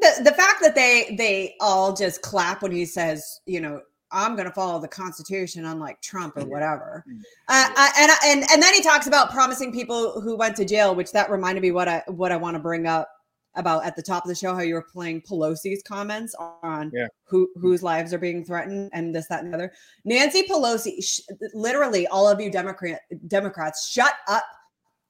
the, 0.00 0.22
the 0.24 0.32
fact 0.32 0.60
that 0.62 0.74
they 0.74 1.14
they 1.16 1.54
all 1.60 1.92
just 1.94 2.22
clap 2.22 2.62
when 2.62 2.72
he 2.72 2.84
says, 2.84 3.40
you 3.46 3.60
know, 3.60 3.80
I'm 4.10 4.34
going 4.34 4.46
to 4.48 4.52
follow 4.54 4.78
the 4.80 4.88
Constitution, 4.88 5.64
unlike 5.64 6.00
Trump 6.02 6.36
or 6.36 6.44
whatever. 6.44 7.04
Uh, 7.48 7.68
I, 7.76 7.90
and 7.98 8.10
I- 8.12 8.18
and 8.26 8.44
and 8.52 8.62
then 8.62 8.74
he 8.74 8.82
talks 8.82 9.06
about 9.06 9.30
promising 9.30 9.72
people 9.72 10.20
who 10.20 10.36
went 10.36 10.56
to 10.56 10.64
jail, 10.64 10.94
which 10.94 11.12
that 11.12 11.30
reminded 11.30 11.62
me 11.62 11.70
what 11.72 11.88
I 11.88 12.02
what 12.08 12.32
I 12.32 12.36
want 12.36 12.54
to 12.54 12.60
bring 12.62 12.86
up 12.86 13.08
about 13.54 13.84
at 13.84 13.94
the 13.96 14.02
top 14.02 14.24
of 14.24 14.28
the 14.30 14.34
show 14.34 14.54
how 14.54 14.62
you 14.62 14.72
were 14.74 14.80
playing 14.92 15.20
Pelosi's 15.20 15.82
comments 15.82 16.34
on 16.62 16.90
Yeah. 16.94 17.06
who 17.24 17.48
whose 17.56 17.82
lives 17.82 18.14
are 18.14 18.18
being 18.18 18.44
threatened 18.44 18.88
and 18.94 19.14
this 19.14 19.28
that 19.28 19.44
and 19.44 19.52
the 19.52 19.56
other. 19.56 19.72
Nancy 20.04 20.42
Pelosi, 20.44 21.02
sh- 21.04 21.20
literally, 21.52 22.06
all 22.06 22.26
of 22.26 22.40
you 22.40 22.50
Democrat 22.50 23.00
Democrats, 23.28 23.88
shut 23.90 24.14
up 24.26 24.44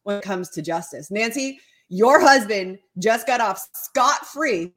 when 0.03 0.17
it 0.19 0.23
comes 0.25 0.49
to 0.51 0.63
justice. 0.63 1.09
Nancy, 1.11 1.61
your 1.93 2.21
husband 2.21 2.79
just 2.99 3.27
got 3.27 3.43
off 3.43 3.69
scot 3.75 4.27
free 4.27 4.73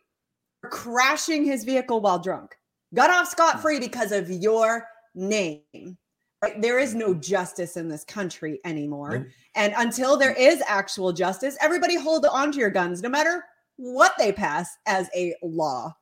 for 0.59 0.69
crashing 0.69 1.45
his 1.45 1.63
vehicle 1.63 2.01
while 2.01 2.19
drunk. 2.19 2.57
Got 2.93 3.09
off 3.09 3.29
scot 3.29 3.61
free 3.61 3.79
because 3.79 4.11
of 4.11 4.29
your 4.29 4.85
name. 5.15 5.97
Right? 6.41 6.61
There 6.61 6.77
is 6.77 6.93
no 6.93 7.13
justice 7.13 7.77
in 7.77 7.87
this 7.87 8.03
country 8.03 8.59
anymore. 8.65 9.19
Nope. 9.19 9.27
And 9.55 9.73
until 9.77 10.17
there 10.17 10.33
is 10.33 10.61
actual 10.67 11.13
justice, 11.13 11.57
everybody 11.61 11.95
hold 11.95 12.25
on 12.25 12.51
to 12.51 12.59
your 12.59 12.69
guns, 12.69 13.01
no 13.01 13.07
matter 13.07 13.45
what 13.77 14.13
they 14.17 14.33
pass 14.33 14.69
as 14.85 15.09
a 15.15 15.35
law. 15.41 15.95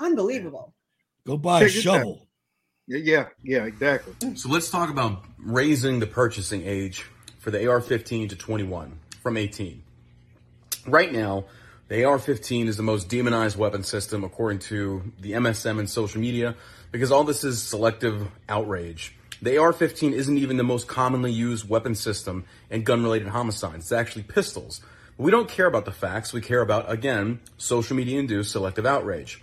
Unbelievable. 0.00 0.74
Go 1.28 1.36
buy 1.36 1.60
a 1.60 1.64
Check 1.66 1.74
this 1.74 1.86
out. 1.86 1.98
shovel. 1.98 2.26
Yeah, 2.88 2.98
yeah, 2.98 3.26
yeah, 3.44 3.64
exactly. 3.66 4.34
So 4.34 4.48
let's 4.48 4.68
talk 4.68 4.90
about 4.90 5.22
raising 5.38 6.00
the 6.00 6.08
purchasing 6.08 6.66
age 6.66 7.06
for 7.38 7.52
the 7.52 7.68
AR 7.70 7.80
15 7.80 8.30
to 8.30 8.36
21 8.36 8.98
from 9.22 9.36
18. 9.36 9.84
Right 10.86 11.12
now, 11.12 11.44
the 11.88 12.04
AR 12.04 12.18
15 12.18 12.68
is 12.68 12.76
the 12.76 12.82
most 12.82 13.08
demonized 13.08 13.56
weapon 13.56 13.82
system 13.82 14.24
according 14.24 14.60
to 14.60 15.12
the 15.20 15.32
MSM 15.32 15.78
and 15.78 15.90
social 15.90 16.20
media 16.20 16.54
because 16.90 17.12
all 17.12 17.24
this 17.24 17.44
is 17.44 17.62
selective 17.62 18.28
outrage. 18.48 19.14
The 19.42 19.58
AR 19.58 19.72
15 19.72 20.12
isn't 20.12 20.38
even 20.38 20.56
the 20.56 20.62
most 20.62 20.86
commonly 20.86 21.32
used 21.32 21.68
weapon 21.68 21.94
system 21.94 22.44
in 22.70 22.84
gun 22.84 23.02
related 23.02 23.28
homicides, 23.28 23.84
it's 23.84 23.92
actually 23.92 24.22
pistols. 24.22 24.80
But 25.16 25.24
we 25.24 25.30
don't 25.30 25.48
care 25.48 25.66
about 25.66 25.84
the 25.84 25.92
facts, 25.92 26.32
we 26.32 26.40
care 26.40 26.62
about, 26.62 26.90
again, 26.90 27.40
social 27.58 27.96
media 27.96 28.18
induced 28.18 28.52
selective 28.52 28.86
outrage. 28.86 29.42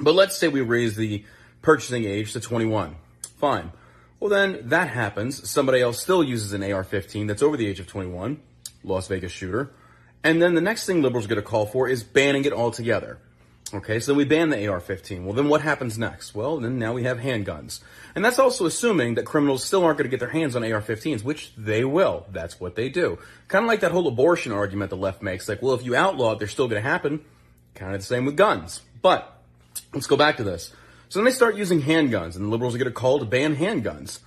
But 0.00 0.14
let's 0.14 0.36
say 0.36 0.48
we 0.48 0.60
raise 0.60 0.96
the 0.96 1.24
purchasing 1.62 2.04
age 2.04 2.32
to 2.32 2.40
21. 2.40 2.96
Fine. 3.36 3.72
Well, 4.18 4.30
then 4.30 4.68
that 4.68 4.88
happens. 4.88 5.48
Somebody 5.48 5.80
else 5.80 6.00
still 6.00 6.24
uses 6.24 6.52
an 6.52 6.62
AR 6.62 6.84
15 6.84 7.26
that's 7.26 7.42
over 7.42 7.56
the 7.56 7.66
age 7.66 7.78
of 7.78 7.86
21, 7.86 8.40
Las 8.82 9.06
Vegas 9.08 9.32
shooter. 9.32 9.70
And 10.24 10.40
then 10.40 10.54
the 10.54 10.60
next 10.60 10.86
thing 10.86 11.02
liberals 11.02 11.26
going 11.26 11.40
to 11.40 11.42
call 11.42 11.66
for 11.66 11.86
is 11.86 12.02
banning 12.02 12.46
it 12.46 12.52
altogether. 12.52 13.18
Okay, 13.72 13.98
so 13.98 14.14
we 14.14 14.24
ban 14.24 14.50
the 14.50 14.66
AR 14.66 14.80
15. 14.80 15.24
Well, 15.24 15.34
then 15.34 15.48
what 15.48 15.60
happens 15.60 15.98
next? 15.98 16.34
Well, 16.34 16.58
then 16.58 16.78
now 16.78 16.92
we 16.92 17.04
have 17.04 17.18
handguns. 17.18 17.80
And 18.14 18.24
that's 18.24 18.38
also 18.38 18.66
assuming 18.66 19.16
that 19.16 19.26
criminals 19.26 19.64
still 19.64 19.84
aren't 19.84 19.98
going 19.98 20.08
to 20.08 20.16
get 20.16 20.20
their 20.20 20.28
hands 20.30 20.54
on 20.54 20.62
AR 20.62 20.80
15s, 20.80 21.24
which 21.24 21.52
they 21.56 21.84
will. 21.84 22.26
That's 22.30 22.60
what 22.60 22.76
they 22.76 22.88
do. 22.88 23.18
Kind 23.48 23.64
of 23.64 23.68
like 23.68 23.80
that 23.80 23.92
whole 23.92 24.06
abortion 24.06 24.52
argument 24.52 24.90
the 24.90 24.96
left 24.96 25.22
makes. 25.22 25.48
Like, 25.48 25.60
well, 25.60 25.74
if 25.74 25.84
you 25.84 25.96
outlaw 25.96 26.32
it, 26.32 26.38
they're 26.38 26.48
still 26.48 26.68
going 26.68 26.82
to 26.82 26.88
happen. 26.88 27.24
Kind 27.74 27.94
of 27.94 28.00
the 28.00 28.06
same 28.06 28.24
with 28.24 28.36
guns. 28.36 28.80
But 29.02 29.42
let's 29.92 30.06
go 30.06 30.16
back 30.16 30.36
to 30.36 30.44
this. 30.44 30.72
So 31.08 31.18
then 31.18 31.24
they 31.24 31.32
start 31.32 31.56
using 31.56 31.82
handguns, 31.82 32.36
and 32.36 32.44
the 32.44 32.48
liberals 32.48 32.76
get 32.76 32.86
a 32.86 32.92
call 32.92 33.18
to 33.18 33.24
ban 33.24 33.56
handguns. 33.56 34.20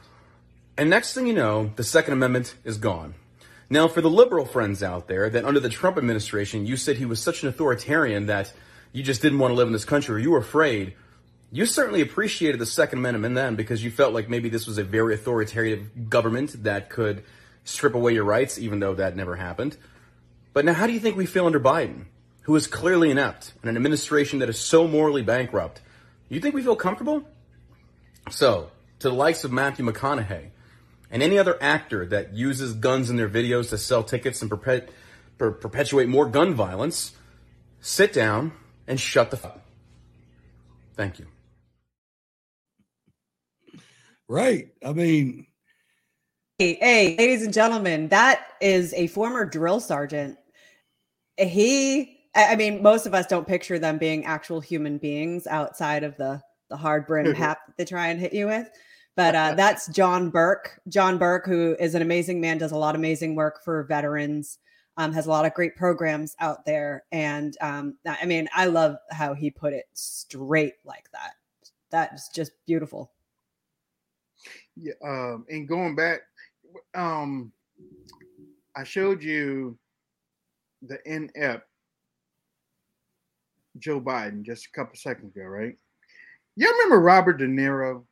And 0.78 0.90
next 0.90 1.14
thing 1.14 1.26
you 1.26 1.34
know, 1.34 1.72
the 1.76 1.84
Second 1.84 2.14
Amendment 2.14 2.56
is 2.64 2.78
gone. 2.78 3.14
Now, 3.70 3.88
for 3.88 4.02
the 4.02 4.10
liberal 4.10 4.46
friends 4.46 4.82
out 4.82 5.08
there, 5.08 5.30
that 5.30 5.44
under 5.44 5.60
the 5.60 5.70
Trump 5.70 5.98
administration, 5.98 6.66
you 6.66 6.78
said 6.78 6.98
he 6.98 7.06
was 7.06 7.22
such 7.22 7.44
an 7.44 7.50
authoritarian 7.50 8.28
that 8.28 8.54
you 8.94 9.04
just 9.04 9.22
didn't 9.22 9.40
want 9.40 9.52
to 9.52 9.56
live 9.56 9.68
in 9.68 9.74
this 9.74 9.86
country 9.86 10.16
or 10.16 10.20
you 10.20 10.32
were 10.32 10.40
afraid. 10.40 10.94
You 11.52 11.66
certainly 11.66 12.02
appreciated 12.02 12.60
the 12.60 12.66
Second 12.66 13.00
Amendment 13.00 13.36
then 13.36 13.56
because 13.56 13.84
you 13.84 13.92
felt 13.92 14.14
like 14.14 14.30
maybe 14.30 14.48
this 14.48 14.68
was 14.68 14.78
a 14.78 14.84
very 14.84 15.14
authoritative 15.14 16.10
government 16.10 16.64
that 16.64 16.90
could 16.90 17.24
strip 17.66 17.94
away 17.94 18.14
your 18.14 18.24
rights, 18.24 18.58
even 18.58 18.80
though 18.80 18.96
that 18.96 19.18
never 19.18 19.36
happened. 19.36 19.76
But 20.54 20.64
now, 20.64 20.74
how 20.74 20.88
do 20.88 20.94
you 20.94 21.00
think 21.00 21.18
we 21.18 21.26
feel 21.26 21.46
under 21.46 21.60
Biden, 21.60 22.06
who 22.44 22.56
is 22.56 22.68
clearly 22.68 23.12
inept, 23.12 23.54
and 23.62 23.70
an 23.70 23.76
administration 23.76 24.40
that 24.40 24.50
is 24.50 24.60
so 24.60 24.88
morally 24.88 25.22
bankrupt? 25.22 25.82
You 26.30 26.40
think 26.40 26.56
we 26.56 26.64
feel 26.64 26.76
comfortable? 26.78 27.24
So, 28.30 28.72
to 29.00 29.10
the 29.10 29.16
likes 29.16 29.44
of 29.44 29.52
Matthew 29.52 29.86
McConaughey 29.86 30.52
and 31.10 31.24
any 31.24 31.38
other 31.38 31.58
actor 31.62 32.06
that 32.08 32.34
uses 32.34 32.74
guns 32.74 33.10
in 33.10 33.16
their 33.18 33.30
videos 33.30 33.70
to 33.70 33.78
sell 33.78 34.04
tickets 34.04 34.42
and 34.42 34.50
perpet- 34.50 34.90
per- 35.38 35.52
perpetuate 35.52 36.08
more 36.08 36.26
gun 36.28 36.54
violence, 36.54 37.14
sit 37.82 38.14
down 38.14 38.52
and 38.88 39.00
shut 39.00 39.32
the 39.32 39.38
fuck 39.38 39.56
up. 39.56 39.66
Thank 40.96 41.20
you. 41.20 41.28
Right. 44.28 44.70
I 44.84 44.94
mean, 44.94 45.48
Hey, 46.60 46.74
hey, 46.82 47.16
ladies 47.20 47.44
and 47.44 47.54
gentlemen, 47.54 48.08
that 48.08 48.48
is 48.60 48.92
a 48.96 49.06
former 49.06 49.46
drill 49.46 49.80
sergeant. 49.80 50.40
He, 51.38 52.18
I 52.36 52.54
I 52.54 52.56
mean, 52.56 52.82
most 52.82 53.06
of 53.06 53.14
us 53.14 53.28
don't 53.28 53.48
picture 53.48 53.78
them 53.78 54.00
being 54.00 54.26
actual 54.26 54.60
human 54.60 54.98
beings 54.98 55.46
outside 55.46 56.04
of 56.04 56.18
the 56.18 56.42
the 56.72 56.76
hard 56.76 57.06
brim 57.06 57.32
hat 57.36 57.60
that 57.68 57.78
they 57.78 57.86
try 57.86 58.08
and 58.08 58.20
hit 58.20 58.34
you 58.34 58.48
with. 58.48 58.68
But 59.18 59.34
uh, 59.34 59.56
that's 59.56 59.88
John 59.88 60.30
Burke. 60.30 60.80
John 60.88 61.18
Burke, 61.18 61.48
who 61.48 61.76
is 61.80 61.96
an 61.96 62.04
amazing 62.04 62.40
man, 62.40 62.60
does 62.60 62.72
a 62.72 62.78
lot 62.78 62.94
of 62.94 63.02
amazing 63.02 63.34
work 63.34 63.64
for 63.64 63.84
veterans. 63.84 64.60
Um, 64.96 65.12
has 65.12 65.26
a 65.26 65.30
lot 65.30 65.46
of 65.46 65.54
great 65.54 65.76
programs 65.76 66.36
out 66.40 66.66
there, 66.66 67.04
and 67.12 67.56
um, 67.62 67.98
I 68.08 68.26
mean, 68.26 68.48
I 68.56 68.66
love 68.66 68.98
how 69.12 69.36
he 69.36 69.52
put 69.52 69.74
it 69.74 69.86
straight 69.94 70.74
like 70.86 71.06
that. 71.12 71.34
That's 71.92 72.30
just 72.30 72.52
beautiful. 72.66 73.12
Yeah, 74.76 74.94
um, 75.04 75.46
and 75.50 75.68
going 75.68 75.96
back, 75.96 76.22
um, 76.96 77.52
I 78.76 78.84
showed 78.84 79.22
you 79.22 79.78
the 80.82 80.98
inept 81.06 81.68
Joe 83.78 84.02
Biden 84.02 84.42
just 84.42 84.66
a 84.66 84.72
couple 84.72 84.96
seconds 84.96 85.36
ago, 85.36 85.46
right? 85.46 85.76
You 86.56 86.72
remember 86.72 87.00
Robert 87.00 87.38
De 87.38 87.48
Niro 87.48 88.04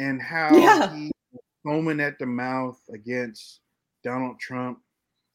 and 0.00 0.20
how 0.20 0.56
Yeah. 0.56 0.94
he 0.96 1.10
was 1.32 1.42
foaming 1.62 2.00
at 2.00 2.18
the 2.18 2.26
mouth 2.26 2.80
against 2.92 3.60
Donald 4.02 4.40
Trump 4.40 4.80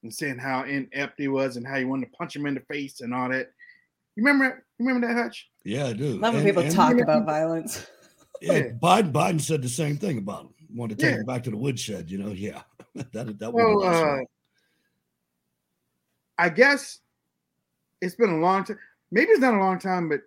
and 0.03 0.13
saying 0.13 0.39
how 0.39 0.63
inept 0.63 1.19
he 1.19 1.27
was 1.27 1.55
and 1.57 1.65
how 1.67 1.77
he 1.77 1.85
wanted 1.85 2.07
to 2.11 2.17
punch 2.17 2.35
him 2.35 2.45
in 2.47 2.55
the 2.55 2.61
face 2.61 3.01
and 3.01 3.13
all 3.13 3.29
that. 3.29 3.51
You 4.15 4.23
remember? 4.23 4.65
You 4.79 4.85
remember 4.87 5.07
that, 5.07 5.21
Hutch? 5.21 5.49
Yeah, 5.63 5.85
I 5.87 5.93
do. 5.93 6.17
Love 6.17 6.33
when 6.33 6.35
And- 6.37 6.45
people 6.45 6.63
and- 6.63 6.71
talk 6.73 6.97
about 6.99 7.25
violence. 7.35 7.85
Yeah, 8.41 8.53
Yeah. 8.53 8.61
Biden, 8.81 9.11
Biden 9.11 9.41
said 9.41 9.61
the 9.61 9.69
same 9.69 9.97
thing 9.97 10.17
about 10.17 10.45
him. 10.45 10.53
Wanted 10.73 10.97
to 10.99 11.05
take 11.05 11.13
Yeah. 11.15 11.19
him 11.21 11.25
back 11.25 11.43
to 11.43 11.51
the 11.51 11.57
woodshed. 11.57 12.09
You 12.09 12.17
know, 12.17 12.31
yeah, 12.31 12.63
that 12.95 13.37
that 13.39 13.53
Well, 13.53 13.75
would 13.75 13.85
uh, 13.85 14.17
I 16.37 16.49
guess 16.49 16.99
it's 18.01 18.15
been 18.15 18.29
a 18.31 18.37
long 18.39 18.63
time. 18.65 18.79
Maybe 19.11 19.31
it's 19.31 19.39
not 19.41 19.53
a 19.53 19.59
long 19.59 19.79
time, 19.79 20.09
but 20.09 20.21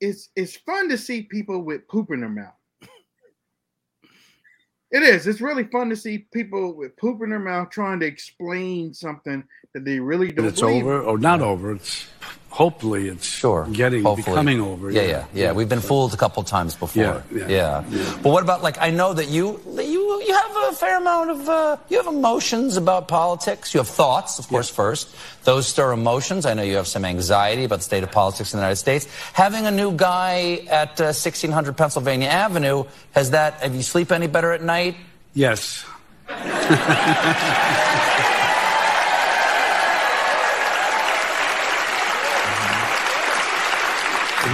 it's 0.00 0.28
it's 0.36 0.56
fun 0.56 0.88
to 0.90 0.98
see 0.98 1.22
people 1.22 1.62
with 1.62 1.88
poop 1.88 2.10
in 2.12 2.20
their 2.20 2.28
mouth. 2.28 2.54
It 4.96 5.02
is. 5.02 5.26
It's 5.26 5.40
really 5.40 5.64
fun 5.64 5.90
to 5.90 5.96
see 5.96 6.18
people 6.32 6.72
with 6.72 6.96
poop 6.96 7.20
in 7.24 7.30
their 7.30 7.40
mouth 7.40 7.68
trying 7.70 7.98
to 8.00 8.06
explain 8.06 8.94
something 8.94 9.42
that 9.72 9.84
they 9.84 9.98
really 9.98 10.28
don't 10.28 10.44
And 10.46 10.52
it's 10.52 10.60
believe. 10.60 10.84
over, 10.86 11.00
or 11.02 11.18
not 11.18 11.40
over. 11.40 11.72
It's 11.72 12.06
hopefully 12.48 13.08
it's 13.08 13.26
Sure. 13.26 13.66
getting 13.72 14.04
hopefully. 14.04 14.34
becoming 14.36 14.60
over. 14.60 14.92
Yeah, 14.92 15.02
yeah, 15.02 15.24
yeah. 15.34 15.50
We've 15.52 15.68
been 15.68 15.80
fooled 15.80 16.14
a 16.14 16.16
couple 16.16 16.40
times 16.44 16.76
before. 16.76 17.24
Yeah, 17.34 17.46
yeah, 17.48 17.84
But 18.22 18.30
what 18.34 18.44
about 18.44 18.62
like 18.62 18.76
I 18.80 18.90
know 18.90 19.10
that 19.14 19.26
you 19.36 19.60
you 19.66 19.82
you 19.82 19.93
have 20.64 20.74
a 20.74 20.76
fair 20.76 20.98
amount 20.98 21.30
of 21.30 21.48
uh, 21.48 21.76
you 21.88 21.96
have 21.96 22.06
emotions 22.06 22.76
about 22.76 23.08
politics. 23.08 23.74
You 23.74 23.78
have 23.78 23.88
thoughts, 23.88 24.38
of 24.38 24.48
course, 24.48 24.70
first. 24.70 25.14
Those 25.44 25.68
stir 25.68 25.92
emotions. 25.92 26.46
I 26.46 26.54
know 26.54 26.62
you 26.62 26.76
have 26.76 26.86
some 26.86 27.04
anxiety 27.04 27.64
about 27.64 27.76
the 27.76 27.84
state 27.84 28.02
of 28.02 28.10
politics 28.10 28.52
in 28.52 28.58
the 28.58 28.62
United 28.62 28.76
States. 28.76 29.06
Having 29.32 29.66
a 29.66 29.70
new 29.70 29.92
guy 29.92 30.66
at 30.70 31.00
uh, 31.00 31.12
1600 31.12 31.76
Pennsylvania 31.76 32.28
Avenue 32.28 32.84
has 33.12 33.30
that? 33.30 33.54
Have 33.54 33.74
you 33.74 33.82
sleep 33.82 34.12
any 34.12 34.26
better 34.26 34.52
at 34.52 34.62
night? 34.62 34.96
Yes. 35.34 35.84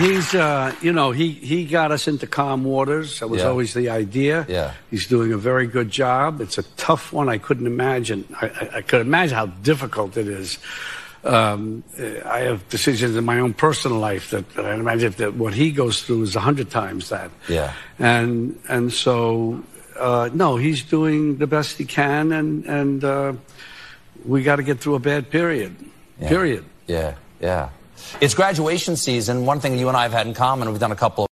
He's, 0.00 0.34
uh, 0.34 0.74
you 0.80 0.92
know, 0.92 1.10
he, 1.12 1.30
he 1.30 1.64
got 1.66 1.92
us 1.92 2.08
into 2.08 2.26
calm 2.26 2.64
waters. 2.64 3.20
That 3.20 3.28
was 3.28 3.42
Yeah. 3.42 3.48
always 3.48 3.74
the 3.74 3.90
idea. 3.90 4.46
Yeah. 4.48 4.72
He's 4.90 5.06
doing 5.06 5.32
a 5.32 5.36
very 5.36 5.66
good 5.66 5.90
job. 5.90 6.40
It's 6.40 6.56
a 6.58 6.62
tough 6.76 7.12
one. 7.12 7.28
I 7.28 7.38
couldn't 7.38 7.66
imagine. 7.66 8.24
I, 8.40 8.46
I, 8.46 8.70
I 8.76 8.82
could 8.82 9.02
imagine 9.02 9.36
how 9.36 9.46
difficult 9.46 10.16
it 10.16 10.26
is. 10.26 10.58
Um, 11.22 11.84
I 12.24 12.38
have 12.48 12.66
decisions 12.70 13.14
in 13.14 13.24
my 13.26 13.40
own 13.40 13.52
personal 13.52 13.98
life 13.98 14.30
that, 14.30 14.48
that 14.54 14.64
I 14.64 14.72
imagine 14.74 15.12
that 15.18 15.34
what 15.34 15.52
he 15.52 15.70
goes 15.70 16.02
through 16.02 16.22
is 16.22 16.34
a 16.34 16.40
hundred 16.40 16.70
times 16.70 17.10
that. 17.10 17.30
Yeah. 17.46 17.74
And 17.98 18.58
and 18.70 18.90
so 18.90 19.62
uh, 19.98 20.30
no, 20.32 20.56
he's 20.56 20.82
doing 20.82 21.36
the 21.36 21.46
best 21.46 21.76
he 21.76 21.84
can, 21.84 22.32
and 22.32 22.64
and 22.64 23.04
uh, 23.04 23.32
we 24.24 24.42
got 24.42 24.56
to 24.56 24.62
get 24.62 24.80
through 24.80 24.94
a 24.94 24.98
bad 24.98 25.28
period. 25.28 25.76
Yeah. 26.18 26.28
Period. 26.28 26.64
Yeah, 26.86 27.14
yeah. 27.38 27.68
It's 28.20 28.34
graduation 28.34 28.96
season. 28.96 29.46
One 29.46 29.60
thing 29.60 29.78
you 29.78 29.88
and 29.88 29.96
I 29.96 30.02
have 30.02 30.12
had 30.12 30.26
in 30.26 30.34
common, 30.34 30.70
we've 30.70 30.80
done 30.80 30.92
a 30.92 30.96
couple 30.96 31.24
of 31.24 31.30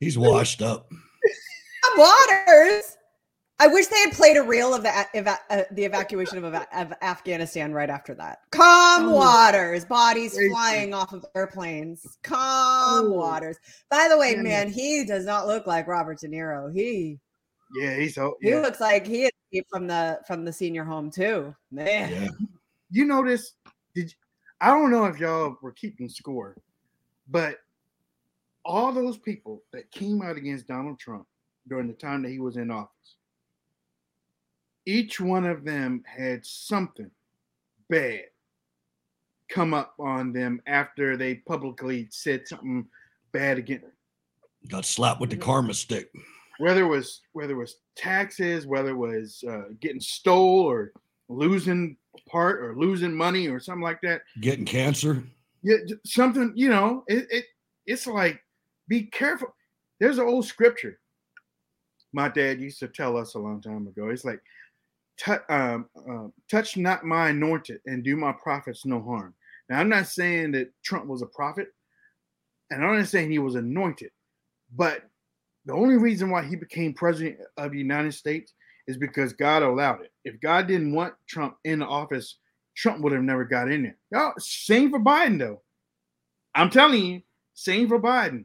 he's 0.00 0.16
washed 0.18 0.62
up. 0.62 0.90
Waters. 1.96 2.96
I 3.58 3.68
wish 3.68 3.86
they 3.86 3.98
had 4.00 4.12
played 4.14 4.36
a 4.36 4.42
reel 4.42 4.74
of 4.74 4.82
the, 4.82 4.90
eva- 5.14 5.38
uh, 5.48 5.62
the 5.70 5.84
evacuation 5.84 6.42
of, 6.42 6.52
of 6.54 6.92
Afghanistan 7.00 7.72
right 7.72 7.90
after 7.90 8.12
that. 8.14 8.38
Calm 8.50 9.08
Oh. 9.10 9.12
waters, 9.16 9.84
bodies 9.84 10.34
Crazy. 10.34 10.50
flying 10.50 10.94
off 10.94 11.12
of 11.12 11.24
airplanes. 11.36 12.18
Calm 12.22 13.06
Oh. 13.06 13.10
waters. 13.10 13.58
By 13.88 14.08
the 14.10 14.18
way, 14.18 14.32
Damn 14.34 14.40
it. 14.46 14.48
man, 14.48 14.68
he 14.72 15.04
does 15.04 15.24
not 15.24 15.46
look 15.46 15.66
like 15.68 15.86
Robert 15.86 16.18
De 16.18 16.28
Niro. 16.28 16.74
He 16.74 17.20
Yeah, 17.74 17.96
he's 17.96 18.14
so 18.14 18.36
he 18.40 18.50
yeah. 18.50 18.60
looks 18.60 18.80
like 18.80 19.06
he 19.06 19.24
escaped 19.24 19.70
from 19.70 19.86
the 19.86 20.20
from 20.26 20.44
the 20.44 20.52
senior 20.52 20.84
home 20.84 21.10
too. 21.10 21.54
Man, 21.70 22.10
Yeah, 22.10 22.28
you 22.92 23.06
notice 23.06 23.54
did 23.94 24.10
you, 24.10 24.16
i 24.60 24.68
don't 24.68 24.90
know 24.90 25.06
if 25.06 25.18
y'all 25.18 25.56
were 25.62 25.72
keeping 25.72 26.08
score 26.08 26.56
but 27.28 27.56
all 28.64 28.92
those 28.92 29.16
people 29.16 29.62
that 29.72 29.90
came 29.90 30.22
out 30.22 30.36
against 30.36 30.68
donald 30.68 30.98
trump 30.98 31.26
during 31.68 31.88
the 31.88 31.94
time 31.94 32.22
that 32.22 32.28
he 32.28 32.38
was 32.38 32.56
in 32.56 32.70
office 32.70 33.16
each 34.84 35.20
one 35.20 35.46
of 35.46 35.64
them 35.64 36.02
had 36.06 36.44
something 36.44 37.10
bad 37.88 38.24
come 39.48 39.74
up 39.74 39.94
on 39.98 40.32
them 40.32 40.60
after 40.66 41.16
they 41.16 41.34
publicly 41.34 42.06
said 42.10 42.46
something 42.46 42.86
bad 43.32 43.58
against 43.58 43.86
got 44.68 44.84
slapped 44.84 45.20
with 45.20 45.30
the 45.30 45.36
karma 45.36 45.74
stick. 45.74 46.12
Whether 46.58 46.82
it 46.82 46.88
was 46.88 47.20
whether 47.32 47.52
it 47.52 47.56
was 47.56 47.76
taxes, 47.96 48.66
whether 48.66 48.90
it 48.90 48.96
was 48.96 49.42
uh, 49.48 49.64
getting 49.80 50.00
stole 50.00 50.64
or 50.64 50.92
losing 51.28 51.96
part 52.28 52.62
or 52.62 52.74
losing 52.76 53.14
money 53.14 53.48
or 53.48 53.60
something 53.60 53.82
like 53.82 54.00
that. 54.02 54.22
Getting 54.40 54.64
cancer. 54.64 55.22
Yeah, 55.62 55.76
something 56.04 56.52
you 56.54 56.68
know. 56.68 57.04
It, 57.08 57.26
it 57.30 57.44
it's 57.86 58.06
like 58.06 58.42
be 58.88 59.04
careful. 59.04 59.54
There's 60.00 60.18
an 60.18 60.26
old 60.26 60.46
scripture. 60.46 60.98
My 62.12 62.28
dad 62.28 62.60
used 62.60 62.78
to 62.80 62.88
tell 62.88 63.16
us 63.16 63.34
a 63.34 63.38
long 63.38 63.62
time 63.62 63.86
ago. 63.86 64.10
It's 64.10 64.24
like, 64.24 64.40
um, 65.48 65.88
uh, 65.96 66.28
touch 66.50 66.76
not 66.76 67.04
my 67.04 67.30
anointed 67.30 67.80
and 67.86 68.04
do 68.04 68.16
my 68.16 68.32
prophets 68.32 68.84
no 68.84 69.00
harm. 69.00 69.34
Now 69.68 69.80
I'm 69.80 69.88
not 69.88 70.08
saying 70.08 70.52
that 70.52 70.72
Trump 70.82 71.06
was 71.06 71.22
a 71.22 71.26
prophet, 71.26 71.68
and 72.70 72.84
I'm 72.84 72.98
not 72.98 73.06
saying 73.06 73.30
he 73.30 73.38
was 73.38 73.54
anointed, 73.54 74.10
but 74.74 75.08
the 75.64 75.72
only 75.72 75.96
reason 75.96 76.30
why 76.30 76.44
he 76.44 76.56
became 76.56 76.92
president 76.92 77.38
of 77.56 77.72
the 77.72 77.78
United 77.78 78.12
States 78.14 78.54
is 78.86 78.96
because 78.96 79.32
God 79.32 79.62
allowed 79.62 80.02
it. 80.02 80.12
If 80.24 80.40
God 80.40 80.66
didn't 80.66 80.94
want 80.94 81.14
Trump 81.26 81.56
in 81.64 81.80
the 81.80 81.86
office, 81.86 82.38
Trump 82.76 83.00
would 83.02 83.12
have 83.12 83.22
never 83.22 83.44
got 83.44 83.70
in 83.70 83.82
there. 83.84 83.96
Y'all, 84.10 84.32
same 84.38 84.90
for 84.90 84.98
Biden 84.98 85.38
though. 85.38 85.60
I'm 86.54 86.70
telling 86.70 87.04
you, 87.04 87.22
same 87.54 87.88
for 87.88 88.00
Biden, 88.00 88.44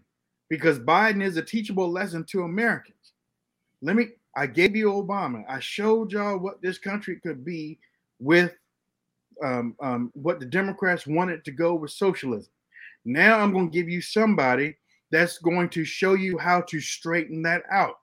because 0.49 0.79
Biden 0.79 1.23
is 1.23 1.37
a 1.37 1.41
teachable 1.41 1.89
lesson 1.89 2.23
to 2.31 2.43
Americans. 2.43 3.13
Let 3.81 3.95
me. 3.95 4.09
I 4.35 4.45
gave 4.45 4.75
you 4.75 4.91
Obama. 4.91 5.43
I 5.49 5.59
showed 5.59 6.11
y'all 6.11 6.37
what 6.37 6.61
this 6.61 6.77
country 6.77 7.19
could 7.23 7.43
be 7.43 7.79
with 8.19 8.55
um, 9.43 9.75
um, 9.81 10.11
what 10.13 10.39
the 10.39 10.45
Democrats 10.45 11.07
wanted 11.07 11.43
to 11.45 11.51
go 11.51 11.73
with 11.73 11.91
socialism. 11.91 12.51
Now 13.05 13.39
I'm 13.39 13.51
going 13.51 13.71
to 13.71 13.75
give 13.75 13.89
you 13.89 14.01
somebody 14.01 14.75
that's 15.11 15.37
going 15.37 15.69
to 15.69 15.85
show 15.85 16.13
you 16.13 16.37
how 16.37 16.61
to 16.61 16.79
straighten 16.79 17.41
that 17.43 17.63
out. 17.71 17.95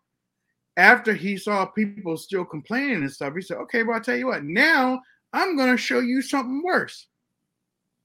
After 0.76 1.14
he 1.14 1.36
saw 1.36 1.66
people 1.66 2.16
still 2.16 2.44
complaining 2.44 3.02
and 3.02 3.12
stuff, 3.12 3.34
he 3.34 3.42
said, 3.42 3.58
"Okay, 3.58 3.82
well, 3.82 3.96
I'll 3.96 4.02
tell 4.02 4.16
you 4.16 4.26
what. 4.26 4.44
Now 4.44 5.00
I'm 5.32 5.56
going 5.56 5.70
to 5.70 5.76
show 5.76 6.00
you 6.00 6.22
something 6.22 6.62
worse. 6.64 7.08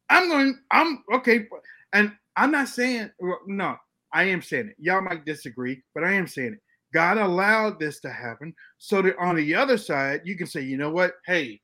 I'm 0.09 0.29
going. 0.29 0.59
I'm 0.71 1.03
okay, 1.13 1.47
and 1.93 2.11
I'm 2.35 2.51
not 2.51 2.67
saying 2.69 3.11
no. 3.47 3.75
I 4.13 4.23
am 4.23 4.41
saying 4.41 4.69
it. 4.69 4.75
Y'all 4.79 5.01
might 5.01 5.25
disagree, 5.25 5.81
but 5.93 6.03
I 6.03 6.13
am 6.13 6.27
saying 6.27 6.53
it. 6.53 6.59
God 6.93 7.17
allowed 7.17 7.79
this 7.79 7.99
to 8.01 8.09
happen 8.09 8.53
so 8.79 9.01
that 9.03 9.17
on 9.19 9.35
the 9.35 9.53
other 9.53 9.77
side, 9.77 10.21
you 10.25 10.35
can 10.35 10.47
say, 10.47 10.61
you 10.61 10.77
know 10.77 10.89
what? 10.89 11.13
Hey, 11.25 11.61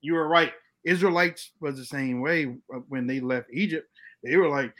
you 0.00 0.14
were 0.14 0.28
right. 0.28 0.52
Israelites 0.84 1.52
was 1.60 1.76
the 1.76 1.84
same 1.84 2.20
way 2.20 2.56
when 2.88 3.06
they 3.06 3.20
left 3.20 3.48
Egypt. 3.52 3.86
They 4.24 4.36
were 4.36 4.48
like, 4.48 4.72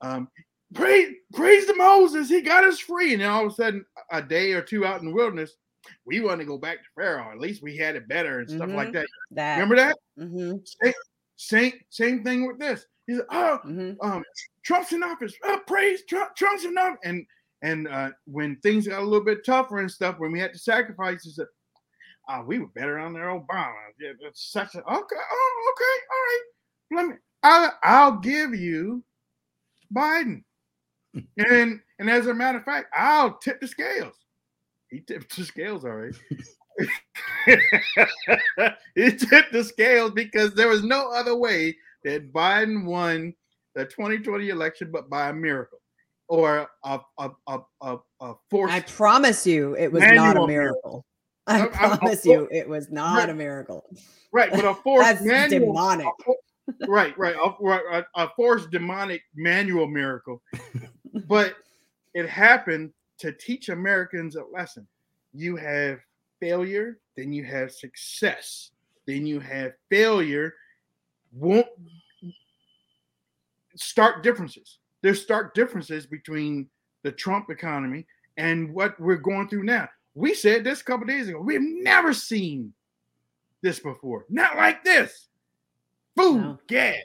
um, 0.00 0.28
praise, 0.76 1.14
praise 1.34 1.66
the 1.66 1.74
Moses. 1.74 2.28
He 2.28 2.40
got 2.40 2.64
us 2.64 2.78
free. 2.78 3.12
And 3.14 3.22
then 3.22 3.30
all 3.30 3.46
of 3.46 3.52
a 3.52 3.54
sudden, 3.54 3.84
a 4.10 4.22
day 4.22 4.52
or 4.52 4.62
two 4.62 4.84
out 4.84 5.00
in 5.00 5.06
the 5.06 5.14
wilderness, 5.14 5.56
we 6.04 6.20
want 6.20 6.40
to 6.40 6.46
go 6.46 6.58
back 6.58 6.78
to 6.78 6.88
Pharaoh. 6.94 7.30
At 7.32 7.40
least 7.40 7.62
we 7.62 7.76
had 7.76 7.96
it 7.96 8.08
better 8.08 8.40
and 8.40 8.50
stuff 8.50 8.70
like 8.70 8.88
Mhm. 8.88 8.92
that. 8.92 9.06
that 9.32 9.54
Remember 9.56 9.76
that? 9.76 9.96
hmm 10.16 10.56
Same, 10.64 10.94
same, 11.36 11.72
same 11.90 12.24
thing 12.24 12.46
with 12.46 12.58
this. 12.58 12.86
He 13.06 13.14
said, 13.14 13.26
oh, 13.30 13.58
hmm 13.58 13.92
um, 14.00 14.24
Trump's 14.64 14.92
in 14.92 15.02
office. 15.02 15.32
Oh, 15.44 15.60
praise 15.66 16.04
Trump. 16.08 16.34
Trump's 16.36 16.64
in 16.64 16.76
office. 16.76 16.98
And 17.04 17.26
and 17.62 17.88
uh, 17.88 18.10
when 18.26 18.56
things 18.56 18.86
got 18.86 19.00
a 19.00 19.04
little 19.04 19.24
bit 19.24 19.44
tougher 19.44 19.78
and 19.78 19.90
stuff, 19.90 20.18
when 20.18 20.32
we 20.32 20.40
had 20.40 20.52
to 20.52 20.58
sacrifice, 20.58 21.22
he 21.24 21.30
said, 21.30 21.46
"Ah, 22.28 22.42
we 22.42 22.58
were 22.58 22.66
better 22.68 22.98
under 22.98 23.20
Obama." 23.20 23.74
Yeah, 23.98 24.12
it's 24.20 24.52
such 24.52 24.74
a 24.74 24.78
okay. 24.78 25.16
Oh, 25.32 25.72
okay, 25.72 25.96
all 26.10 26.18
right. 26.26 26.42
Let 26.92 27.06
me. 27.08 27.14
I, 27.42 27.70
I'll 27.82 28.18
give 28.18 28.54
you 28.54 29.04
Biden, 29.94 30.42
and 31.38 31.80
and 31.98 32.10
as 32.10 32.26
a 32.26 32.34
matter 32.34 32.58
of 32.58 32.64
fact, 32.64 32.88
I'll 32.94 33.36
tip 33.38 33.60
the 33.60 33.68
scales. 33.68 34.14
He 34.90 35.00
tipped 35.00 35.36
the 35.36 35.44
scales, 35.44 35.84
all 35.84 35.92
right. 35.92 36.14
he 38.94 39.10
tipped 39.16 39.52
the 39.52 39.64
scales 39.64 40.10
because 40.12 40.54
there 40.54 40.68
was 40.68 40.82
no 40.82 41.10
other 41.10 41.36
way 41.36 41.76
that 42.04 42.32
Biden 42.32 42.84
won 42.84 43.34
the 43.74 43.84
2020 43.84 44.48
election 44.50 44.90
but 44.92 45.08
by 45.10 45.28
a 45.30 45.32
miracle 45.32 45.78
or 46.28 46.68
a 46.84 47.00
a 47.18 47.30
a 47.48 47.58
a, 47.82 47.96
a 48.20 48.34
force. 48.50 48.72
I 48.72 48.80
promise 48.80 49.46
you, 49.46 49.74
it 49.76 49.90
was 49.90 50.02
not 50.02 50.12
a 50.12 50.16
Manual 50.16 50.46
miracle. 50.46 51.06
I 51.46 51.66
promise 51.66 52.24
you, 52.26 52.48
it 52.50 52.68
was 52.68 52.90
not 52.90 53.18
Right. 53.18 53.30
a 53.30 53.34
miracle. 53.34 53.84
right, 54.32 54.50
but 54.50 54.64
a 54.64 54.74
force 54.82 55.04
That's 55.04 55.22
manual. 55.22 55.68
demonic. 55.72 56.06
right, 56.88 57.16
right, 57.16 57.36
a, 57.36 57.54
right, 57.60 58.04
a, 58.16 58.24
a 58.24 58.28
forced 58.34 58.70
demonic 58.70 59.22
manual 59.36 59.86
miracle. 59.86 60.42
But 61.28 61.54
it 62.14 62.28
happened 62.28 62.92
to 63.18 63.32
teach 63.32 63.68
Americans 63.68 64.36
a 64.36 64.44
lesson. 64.52 64.86
You 65.32 65.56
have 65.56 66.00
failure, 66.40 66.98
then 67.16 67.32
you 67.32 67.44
have 67.44 67.72
success, 67.72 68.70
then 69.06 69.26
you 69.26 69.40
have 69.40 69.72
failure. 69.90 70.54
Won't 71.32 71.66
stark 73.74 74.22
differences. 74.22 74.78
There's 75.02 75.22
stark 75.22 75.54
differences 75.54 76.06
between 76.06 76.68
the 77.02 77.12
Trump 77.12 77.50
economy 77.50 78.06
and 78.36 78.72
what 78.74 78.98
we're 78.98 79.16
going 79.16 79.48
through 79.48 79.64
now. 79.64 79.88
We 80.14 80.34
said 80.34 80.64
this 80.64 80.80
a 80.80 80.84
couple 80.84 81.06
days 81.06 81.28
ago. 81.28 81.40
We've 81.40 81.60
never 81.60 82.12
seen 82.14 82.72
this 83.62 83.78
before. 83.78 84.24
Not 84.28 84.56
like 84.56 84.82
this. 84.82 85.28
Food, 86.16 86.40
no. 86.40 86.58
gas. 86.66 87.02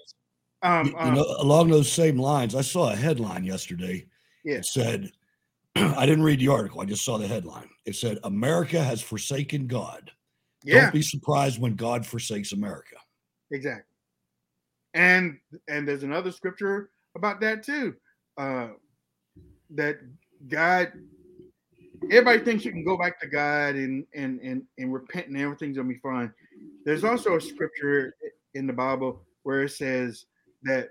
Um, 0.64 0.88
you, 0.88 0.92
you 0.92 1.12
know, 1.12 1.24
um, 1.24 1.36
along 1.40 1.70
those 1.70 1.92
same 1.92 2.18
lines, 2.18 2.56
I 2.56 2.62
saw 2.62 2.92
a 2.92 2.96
headline 2.96 3.44
yesterday. 3.44 4.06
Yeah. 4.44 4.56
It 4.56 4.66
said, 4.66 5.12
I 5.76 6.06
didn't 6.06 6.24
read 6.24 6.40
the 6.40 6.50
article. 6.50 6.82
I 6.82 6.86
just 6.86 7.04
saw 7.04 7.18
the 7.18 7.28
headline. 7.28 7.70
It 7.86 7.96
said, 7.96 8.20
America 8.24 8.84
has 8.84 9.02
forsaken 9.02 9.68
God. 9.68 10.12
Yeah. 10.64 10.82
Don't 10.82 10.94
be 10.94 11.02
surprised 11.02 11.60
when 11.60 11.76
God 11.76 12.06
forsakes 12.06 12.52
America. 12.52 12.98
Exactly. 13.52 13.84
And 14.94 15.38
and 15.68 15.88
there's 15.88 16.04
another 16.04 16.32
scripture 16.32 16.92
about 17.16 17.40
that 17.42 17.64
too. 17.64 17.96
Uh 18.38 18.70
that 19.72 20.00
God 20.48 20.92
everybody 22.04 22.40
thinks 22.40 22.66
you 22.66 22.72
can 22.72 22.84
go 22.84 22.98
back 22.98 23.20
to 23.22 23.28
God 23.28 23.76
and 23.76 24.06
and 24.14 24.40
and, 24.42 24.64
and 24.78 24.94
repent 24.94 25.28
and 25.28 25.38
everything's 25.38 25.78
gonna 25.78 25.90
be 25.90 26.00
fine. 26.00 26.32
There's 26.86 27.04
also 27.04 27.38
a 27.38 27.42
scripture 27.42 28.16
in 28.54 28.68
the 28.68 28.74
Bible 28.74 29.24
where 29.44 29.64
it 29.64 29.70
says 29.70 30.26
that 30.64 30.90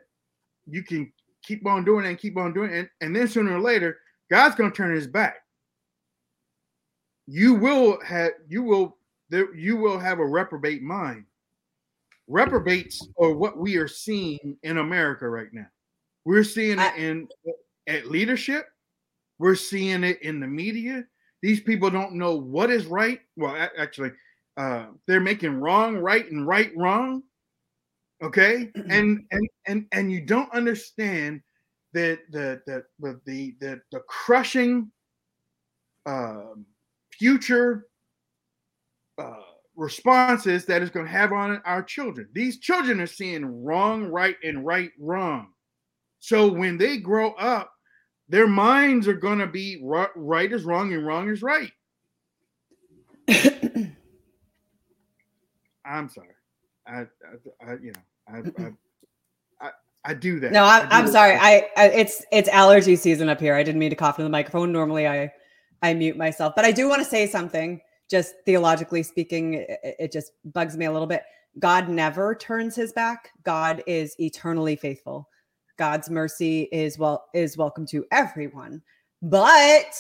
you 0.66 0.82
can 0.82 1.12
keep 1.42 1.66
on 1.66 1.84
doing 1.84 2.06
and 2.06 2.18
keep 2.18 2.36
on 2.36 2.52
doing 2.52 2.72
and, 2.72 2.88
and 3.00 3.14
then 3.14 3.28
sooner 3.28 3.56
or 3.56 3.60
later, 3.60 3.98
God's 4.30 4.54
gonna 4.54 4.70
turn 4.70 4.94
his 4.94 5.06
back. 5.06 5.36
You 7.26 7.54
will 7.54 8.00
have 8.04 8.32
you 8.48 8.62
will 8.62 8.96
there 9.28 9.54
you 9.54 9.76
will 9.76 9.98
have 9.98 10.18
a 10.18 10.26
reprobate 10.26 10.82
mind. 10.82 11.24
Reprobates 12.28 13.06
are 13.20 13.32
what 13.32 13.58
we 13.58 13.76
are 13.76 13.88
seeing 13.88 14.56
in 14.62 14.78
America 14.78 15.28
right 15.28 15.52
now. 15.52 15.66
We're 16.24 16.44
seeing 16.44 16.78
it 16.78 16.94
in 16.96 17.28
at 17.86 18.06
leadership. 18.06 18.66
We're 19.38 19.56
seeing 19.56 20.04
it 20.04 20.20
in 20.22 20.38
the 20.38 20.46
media. 20.46 21.04
These 21.42 21.60
people 21.60 21.90
don't 21.90 22.14
know 22.14 22.36
what 22.36 22.70
is 22.70 22.86
right. 22.86 23.20
Well, 23.36 23.56
actually, 23.78 24.10
uh, 24.56 24.86
they're 25.06 25.20
making 25.20 25.54
wrong 25.54 25.96
right 25.96 26.30
and 26.30 26.46
right 26.46 26.70
wrong. 26.76 27.22
Okay, 28.22 28.70
and 28.88 29.24
and 29.30 29.48
and 29.66 29.86
and 29.92 30.12
you 30.12 30.20
don't 30.20 30.52
understand 30.52 31.40
that 31.92 32.20
the 32.30 32.60
the 32.66 32.84
the 33.00 33.20
the 33.26 33.80
the, 33.90 34.00
crushing 34.08 34.90
uh, 36.06 36.54
future 37.12 37.86
uh, 39.18 39.34
responses 39.76 40.64
that 40.66 40.82
is 40.82 40.90
going 40.90 41.06
to 41.06 41.12
have 41.12 41.32
on 41.32 41.60
our 41.64 41.82
children. 41.82 42.28
These 42.32 42.60
children 42.60 43.00
are 43.00 43.06
seeing 43.06 43.64
wrong, 43.64 44.04
right, 44.04 44.36
and 44.44 44.64
right, 44.64 44.90
wrong. 44.98 45.48
So 46.20 46.48
when 46.48 46.76
they 46.76 46.98
grow 46.98 47.32
up, 47.32 47.72
their 48.28 48.46
minds 48.46 49.08
are 49.08 49.14
going 49.14 49.38
to 49.38 49.46
be 49.46 49.80
right, 49.82 50.10
right 50.14 50.52
is 50.52 50.64
wrong 50.64 50.92
and 50.92 51.04
wrong 51.06 51.28
is 51.28 51.42
right. 51.42 51.72
I'm 55.84 56.08
sorry. 56.08 56.28
I, 56.86 57.00
I, 57.00 57.06
I 57.66 57.72
you 57.82 57.92
know, 57.92 58.02
I, 58.32 58.38
I, 58.38 58.72
I, 59.60 59.70
I 60.04 60.14
do 60.14 60.40
that. 60.40 60.52
No, 60.52 60.64
I, 60.64 60.86
am 60.90 61.06
sorry. 61.08 61.36
I, 61.36 61.68
I, 61.76 61.86
it's 61.88 62.24
it's 62.32 62.48
allergy 62.48 62.96
season 62.96 63.28
up 63.28 63.40
here. 63.40 63.54
I 63.54 63.62
didn't 63.62 63.78
mean 63.78 63.90
to 63.90 63.96
cough 63.96 64.18
in 64.18 64.24
the 64.24 64.30
microphone. 64.30 64.72
Normally, 64.72 65.06
I 65.06 65.32
I 65.82 65.94
mute 65.94 66.16
myself, 66.16 66.54
but 66.56 66.64
I 66.64 66.72
do 66.72 66.88
want 66.88 67.02
to 67.02 67.08
say 67.08 67.26
something. 67.26 67.80
Just 68.10 68.34
theologically 68.44 69.02
speaking, 69.02 69.54
it, 69.54 69.78
it 69.82 70.12
just 70.12 70.32
bugs 70.52 70.76
me 70.76 70.86
a 70.86 70.92
little 70.92 71.06
bit. 71.06 71.22
God 71.58 71.88
never 71.88 72.34
turns 72.34 72.76
his 72.76 72.92
back. 72.92 73.30
God 73.44 73.82
is 73.86 74.14
eternally 74.18 74.76
faithful. 74.76 75.28
God's 75.76 76.10
mercy 76.10 76.68
is 76.72 76.98
well 76.98 77.26
is 77.34 77.56
welcome 77.56 77.86
to 77.86 78.04
everyone. 78.10 78.82
But 79.22 79.94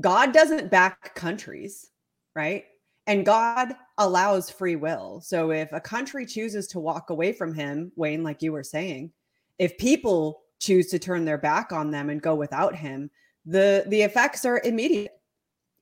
God 0.00 0.32
doesn't 0.32 0.70
back 0.70 1.14
countries, 1.14 1.90
right? 2.34 2.64
And 3.06 3.24
God 3.24 3.74
allows 3.98 4.50
free 4.50 4.76
will. 4.76 5.20
So 5.20 5.52
if 5.52 5.72
a 5.72 5.80
country 5.80 6.26
chooses 6.26 6.66
to 6.68 6.80
walk 6.80 7.10
away 7.10 7.32
from 7.32 7.54
him, 7.54 7.92
Wayne, 7.96 8.22
like 8.22 8.42
you 8.42 8.52
were 8.52 8.64
saying, 8.64 9.12
if 9.58 9.78
people 9.78 10.42
choose 10.58 10.88
to 10.88 10.98
turn 10.98 11.24
their 11.24 11.38
back 11.38 11.72
on 11.72 11.90
them 11.90 12.10
and 12.10 12.20
go 12.20 12.34
without 12.34 12.74
him, 12.74 13.10
the 13.44 13.84
the 13.86 14.02
effects 14.02 14.44
are 14.44 14.60
immediate. 14.64 15.12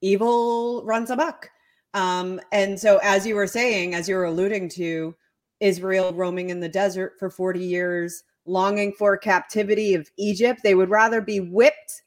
Evil 0.02 0.84
runs 0.84 1.10
amok. 1.10 1.48
Um, 1.94 2.40
and 2.52 2.78
so 2.78 2.98
as 3.02 3.26
you 3.26 3.36
were 3.36 3.46
saying, 3.46 3.94
as 3.94 4.08
you 4.08 4.16
were 4.16 4.24
alluding 4.24 4.68
to, 4.70 5.14
Israel 5.60 6.12
roaming 6.12 6.50
in 6.50 6.60
the 6.60 6.68
desert 6.68 7.14
for 7.18 7.30
40 7.30 7.60
years, 7.60 8.22
longing 8.44 8.92
for 8.92 9.16
captivity 9.16 9.94
of 9.94 10.10
Egypt. 10.18 10.60
They 10.62 10.74
would 10.74 10.90
rather 10.90 11.20
be 11.20 11.40
whipped 11.40 12.02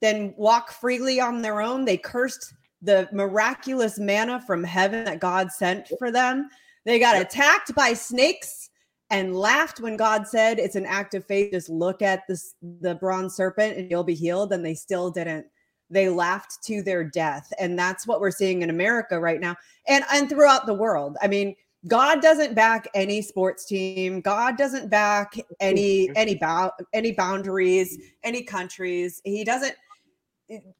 than 0.00 0.34
walk 0.36 0.70
freely 0.70 1.20
on 1.20 1.42
their 1.42 1.60
own. 1.60 1.84
They 1.84 1.96
cursed 1.96 2.54
the 2.82 3.08
miraculous 3.12 3.98
manna 3.98 4.40
from 4.46 4.62
heaven 4.64 5.04
that 5.04 5.20
God 5.20 5.50
sent 5.50 5.88
for 5.98 6.10
them. 6.10 6.48
They 6.84 6.98
got 6.98 7.20
attacked 7.20 7.74
by 7.74 7.92
snakes 7.92 8.70
and 9.10 9.36
laughed 9.36 9.80
when 9.80 9.96
God 9.96 10.26
said 10.26 10.58
it's 10.58 10.76
an 10.76 10.86
act 10.86 11.14
of 11.14 11.24
faith. 11.24 11.52
Just 11.52 11.68
look 11.68 12.02
at 12.02 12.22
this 12.28 12.54
the 12.80 12.94
bronze 12.94 13.34
serpent 13.34 13.76
and 13.76 13.90
you'll 13.90 14.04
be 14.04 14.14
healed. 14.14 14.52
And 14.52 14.64
they 14.64 14.74
still 14.74 15.10
didn't. 15.10 15.46
They 15.90 16.08
laughed 16.08 16.62
to 16.64 16.82
their 16.82 17.02
death. 17.02 17.52
And 17.58 17.78
that's 17.78 18.06
what 18.06 18.20
we're 18.20 18.30
seeing 18.30 18.62
in 18.62 18.70
America 18.70 19.18
right 19.18 19.40
now 19.40 19.56
and, 19.86 20.04
and 20.12 20.28
throughout 20.28 20.66
the 20.66 20.74
world. 20.74 21.16
I 21.22 21.28
mean, 21.28 21.54
God 21.86 22.20
doesn't 22.20 22.54
back 22.54 22.88
any 22.94 23.22
sports 23.22 23.64
team. 23.64 24.20
God 24.20 24.56
doesn't 24.58 24.90
back 24.90 25.38
any 25.60 26.08
mm-hmm. 26.08 26.16
any 26.16 26.34
bound 26.34 26.72
any 26.92 27.12
boundaries, 27.12 27.96
mm-hmm. 27.96 28.06
any 28.24 28.42
countries. 28.42 29.22
He 29.24 29.44
doesn't 29.44 29.74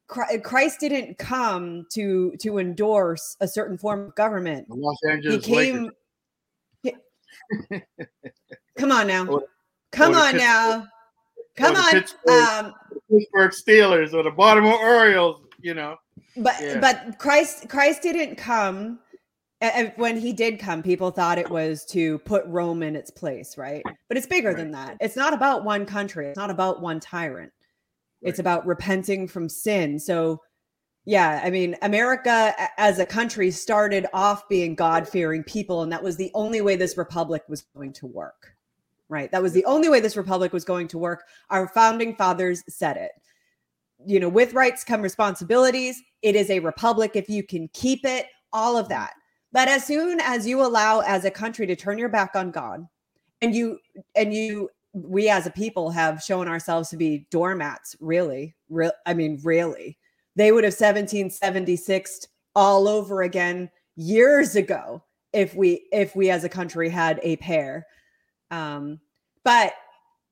Christ 0.07 0.79
didn't 0.79 1.17
come 1.17 1.85
to 1.91 2.33
to 2.39 2.57
endorse 2.57 3.37
a 3.39 3.47
certain 3.47 3.77
form 3.77 4.07
of 4.07 4.15
government. 4.15 4.67
Los 4.69 4.97
Angeles 5.07 5.45
he 5.45 5.53
came 5.53 5.91
he, 6.81 6.93
Come 8.77 8.91
on 8.91 9.07
now. 9.07 9.41
Come 9.91 10.15
on 10.15 10.37
now. 10.37 10.87
Come 11.55 11.75
on. 11.75 11.91
Pittsburgh, 11.91 12.31
um, 12.31 12.73
Pittsburgh 13.11 13.51
Steelers 13.51 14.13
or 14.13 14.23
the 14.23 14.31
Baltimore 14.31 14.79
Orioles, 14.79 15.41
you 15.59 15.73
know. 15.73 15.97
But 16.37 16.55
yeah. 16.61 16.79
but 16.79 17.19
Christ 17.19 17.69
Christ 17.69 18.01
didn't 18.01 18.37
come 18.37 18.99
and 19.61 19.91
when 19.97 20.17
he 20.17 20.31
did 20.31 20.57
come, 20.57 20.81
people 20.81 21.11
thought 21.11 21.37
it 21.37 21.49
was 21.49 21.83
to 21.87 22.19
put 22.19 22.45
Rome 22.45 22.81
in 22.81 22.95
its 22.95 23.11
place, 23.11 23.57
right? 23.57 23.83
But 24.07 24.15
it's 24.15 24.27
bigger 24.27 24.49
right. 24.49 24.57
than 24.57 24.71
that. 24.71 24.95
It's 25.01 25.17
not 25.17 25.33
about 25.33 25.65
one 25.65 25.85
country, 25.85 26.27
it's 26.27 26.37
not 26.37 26.49
about 26.49 26.81
one 26.81 26.99
tyrant. 26.99 27.51
Right. 28.21 28.29
It's 28.29 28.39
about 28.39 28.65
repenting 28.65 29.27
from 29.27 29.47
sin. 29.47 29.99
So, 29.99 30.41
yeah, 31.05 31.41
I 31.43 31.49
mean, 31.49 31.75
America 31.81 32.53
as 32.77 32.99
a 32.99 33.05
country 33.05 33.49
started 33.49 34.05
off 34.13 34.47
being 34.49 34.75
God 34.75 35.07
fearing 35.07 35.43
people, 35.43 35.81
and 35.83 35.91
that 35.91 36.03
was 36.03 36.17
the 36.17 36.31
only 36.33 36.61
way 36.61 36.75
this 36.75 36.97
republic 36.97 37.43
was 37.47 37.63
going 37.75 37.93
to 37.93 38.05
work, 38.07 38.55
right? 39.07 39.31
That 39.31 39.41
was 39.41 39.53
the 39.53 39.65
only 39.65 39.89
way 39.89 40.01
this 40.01 40.17
republic 40.17 40.53
was 40.53 40.65
going 40.65 40.87
to 40.89 40.97
work. 40.97 41.23
Our 41.49 41.67
founding 41.69 42.15
fathers 42.15 42.63
said 42.67 42.97
it. 42.97 43.11
You 44.05 44.19
know, 44.19 44.29
with 44.29 44.53
rights 44.53 44.83
come 44.83 45.01
responsibilities. 45.01 46.01
It 46.21 46.35
is 46.35 46.49
a 46.49 46.59
republic 46.59 47.11
if 47.15 47.29
you 47.29 47.43
can 47.43 47.69
keep 47.73 48.05
it, 48.05 48.27
all 48.53 48.77
of 48.77 48.89
that. 48.89 49.13
But 49.51 49.67
as 49.67 49.85
soon 49.85 50.19
as 50.21 50.45
you 50.45 50.61
allow 50.61 50.99
as 50.99 51.25
a 51.25 51.31
country 51.31 51.65
to 51.67 51.75
turn 51.75 51.97
your 51.97 52.09
back 52.09 52.35
on 52.35 52.51
God 52.51 52.85
and 53.41 53.55
you 53.55 53.79
and 54.15 54.33
you 54.33 54.69
we 55.05 55.29
as 55.29 55.47
a 55.47 55.51
people 55.51 55.89
have 55.91 56.21
shown 56.21 56.47
ourselves 56.47 56.89
to 56.89 56.97
be 56.97 57.27
doormats, 57.31 57.95
really. 57.99 58.55
Real 58.69 58.91
I 59.05 59.13
mean, 59.13 59.39
really. 59.43 59.97
They 60.35 60.51
would 60.51 60.63
have 60.63 60.73
1776 60.73 62.27
all 62.55 62.87
over 62.87 63.21
again 63.21 63.69
years 63.95 64.55
ago 64.55 65.03
if 65.33 65.53
we 65.55 65.87
if 65.91 66.15
we 66.15 66.29
as 66.29 66.43
a 66.43 66.49
country 66.49 66.89
had 66.89 67.19
a 67.23 67.35
pair. 67.37 67.85
Um, 68.51 68.99
but 69.43 69.73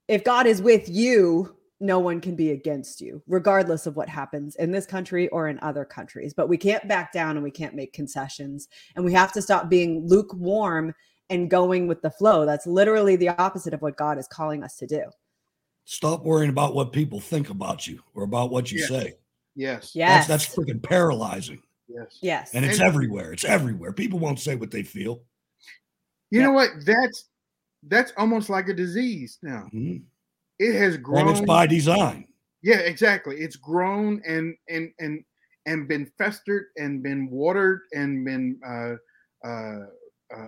if 0.08 0.24
God 0.24 0.48
is 0.48 0.62
with 0.62 0.88
you, 0.90 1.56
no 1.80 2.00
one 2.00 2.22
can 2.22 2.36
be 2.36 2.52
against 2.52 3.02
you, 3.02 3.22
regardless 3.28 3.86
of 3.86 3.96
what 3.96 4.10
happens 4.10 4.56
in 4.56 4.72
this 4.72 4.86
country 4.86 5.28
or 5.30 5.48
in 5.48 5.60
other 5.60 5.86
countries. 5.86 6.34
But 6.34 6.50
we 6.50 6.58
can't 6.58 6.88
back 6.88 7.12
down 7.12 7.36
and 7.36 7.44
we 7.44 7.52
can't 7.52 7.76
make 7.76 7.94
concessions. 7.94 8.68
And 8.96 9.06
we 9.06 9.14
have 9.14 9.32
to 9.34 9.42
stop 9.42 9.70
being 9.70 10.08
lukewarm 10.08 10.94
and 11.30 11.50
going 11.50 11.88
with 11.88 12.02
the 12.02 12.12
flow. 12.12 12.46
That's 12.46 12.68
literally 12.68 13.16
the 13.16 13.30
opposite 13.30 13.74
of 13.74 13.82
what 13.82 13.98
God 13.98 14.18
is 14.18 14.28
calling 14.28 14.64
us 14.64 14.78
to 14.78 14.88
do. 14.88 15.04
Stop 15.86 16.24
worrying 16.24 16.50
about 16.50 16.76
what 16.76 16.92
people 16.92 17.20
think 17.20 17.50
about 17.50 17.88
you 17.88 18.02
or 18.14 18.24
about 18.24 18.52
what 18.52 18.72
you 18.72 18.80
yes. 18.80 18.90
say. 18.90 19.14
Yes. 19.56 19.92
Yes. 19.96 20.28
That's, 20.28 20.46
that's 20.46 20.56
freaking 20.56 20.84
paralyzing. 20.84 21.62
Yes. 21.88 22.18
Yes. 22.22 22.54
And 22.54 22.66
it's 22.66 22.80
and, 22.80 22.88
everywhere. 22.88 23.32
It's 23.32 23.46
everywhere. 23.46 23.94
People 23.94 24.20
won't 24.20 24.40
say 24.40 24.56
what 24.56 24.72
they 24.72 24.84
feel. 24.84 25.22
You 26.30 26.42
know 26.42 26.52
what? 26.52 26.72
That's 26.86 27.30
that's 27.84 28.12
almost 28.18 28.50
like 28.50 28.68
a 28.68 28.74
disease 28.74 29.40
now. 29.42 29.70
Mm-hmm 29.74 29.98
it 30.60 30.76
has 30.76 30.98
grown. 30.98 31.28
And 31.28 31.30
it's 31.38 31.46
by 31.46 31.68
design. 31.68 32.28
Yeah, 32.64 32.78
exactly. 32.78 33.38
It's 33.38 33.56
grown 33.56 34.22
and 34.28 34.56
and 34.70 34.92
and 35.00 35.24
and 35.66 35.88
been 35.88 36.12
festered 36.18 36.66
and 36.78 37.04
been 37.04 37.30
watered 37.30 37.82
and 37.94 38.26
been 38.26 38.60
uh, 38.66 39.48
uh, 39.48 39.86
uh, 40.36 40.48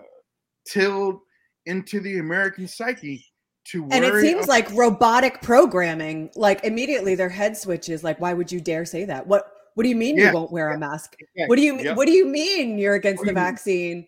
tilled 0.69 1.19
into 1.65 1.99
the 1.99 2.19
American 2.19 2.67
psyche 2.67 3.25
to 3.65 3.87
And 3.91 4.03
it 4.05 4.21
seems 4.21 4.43
ab- 4.43 4.49
like 4.49 4.71
robotic 4.71 5.41
programming, 5.41 6.29
like 6.35 6.63
immediately 6.63 7.15
their 7.15 7.29
head 7.29 7.55
switches. 7.57 8.03
Like, 8.03 8.19
why 8.19 8.33
would 8.33 8.51
you 8.51 8.59
dare 8.61 8.85
say 8.85 9.05
that? 9.05 9.25
What 9.27 9.51
What 9.75 9.83
do 9.83 9.89
you 9.89 9.95
mean 9.95 10.17
Yeah, 10.17 10.29
you 10.29 10.33
won't 10.33 10.51
wear 10.51 10.71
a 10.71 10.77
mask? 10.79 11.15
yeah, 11.35 11.47
What 11.47 11.57
do 11.57 11.61
you 11.61 11.77
yep. 11.79 11.95
What 11.97 12.05
do 12.07 12.11
you 12.13 12.25
mean 12.25 12.77
you're 12.79 12.95
against 12.95 13.19
What 13.19 13.25
the 13.25 13.31
you 13.31 13.35
mean? 13.35 13.43
vaccine? 13.43 14.07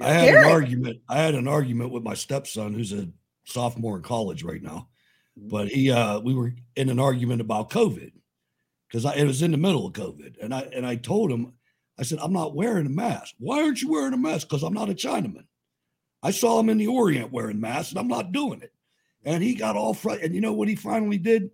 I 0.00 0.12
had 0.12 0.24
Garrett. 0.26 0.46
an 0.46 0.52
argument. 0.52 1.00
I 1.10 1.18
had 1.18 1.34
an 1.34 1.46
argument 1.46 1.90
with 1.92 2.02
my 2.02 2.14
stepson, 2.14 2.72
who's 2.72 2.92
a 2.94 3.08
sophomore 3.44 3.96
in 3.96 4.02
college 4.02 4.42
right 4.42 4.62
now. 4.62 4.88
Mm-hmm. 5.38 5.48
But 5.48 5.68
he, 5.68 5.90
uh, 5.90 6.20
we 6.20 6.34
were 6.34 6.54
in 6.76 6.88
an 6.88 6.98
argument 6.98 7.42
about 7.42 7.68
COVID 7.70 8.12
because 8.88 9.04
I 9.04 9.14
it 9.16 9.26
was 9.26 9.42
in 9.42 9.50
the 9.50 9.58
middle 9.58 9.86
of 9.86 9.92
COVID, 9.92 10.36
and 10.42 10.54
I 10.54 10.60
and 10.74 10.86
I 10.86 10.96
told 10.96 11.30
him, 11.30 11.52
I 11.98 12.02
said, 12.04 12.18
I'm 12.20 12.32
not 12.32 12.54
wearing 12.54 12.86
a 12.86 12.90
mask. 12.90 13.34
Why 13.38 13.62
aren't 13.62 13.82
you 13.82 13.90
wearing 13.90 14.14
a 14.14 14.18
mask? 14.18 14.48
Because 14.48 14.62
I'm 14.62 14.74
not 14.74 14.90
a 14.90 14.94
Chinaman. 14.94 15.44
I 16.22 16.30
saw 16.30 16.58
him 16.60 16.68
in 16.68 16.78
the 16.78 16.86
Orient 16.86 17.32
wearing 17.32 17.60
masks, 17.60 17.90
and 17.90 17.98
I'm 17.98 18.08
not 18.08 18.32
doing 18.32 18.62
it. 18.62 18.72
And 19.24 19.42
he 19.42 19.54
got 19.54 19.76
all 19.76 19.94
frightened. 19.94 20.26
And 20.26 20.34
you 20.34 20.40
know 20.40 20.52
what 20.52 20.68
he 20.68 20.76
finally 20.76 21.18
did? 21.18 21.50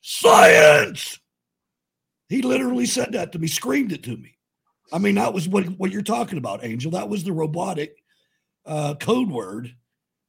Science. 0.00 1.18
He 2.28 2.42
literally 2.42 2.86
said 2.86 3.12
that 3.12 3.32
to 3.32 3.38
me, 3.38 3.46
screamed 3.46 3.92
it 3.92 4.02
to 4.04 4.16
me. 4.16 4.36
I 4.92 4.98
mean, 4.98 5.14
that 5.14 5.32
was 5.32 5.48
what, 5.48 5.64
what 5.78 5.90
you're 5.90 6.02
talking 6.02 6.38
about, 6.38 6.64
Angel. 6.64 6.90
That 6.90 7.08
was 7.08 7.24
the 7.24 7.32
robotic 7.32 8.02
uh, 8.66 8.94
code 8.94 9.30
word 9.30 9.74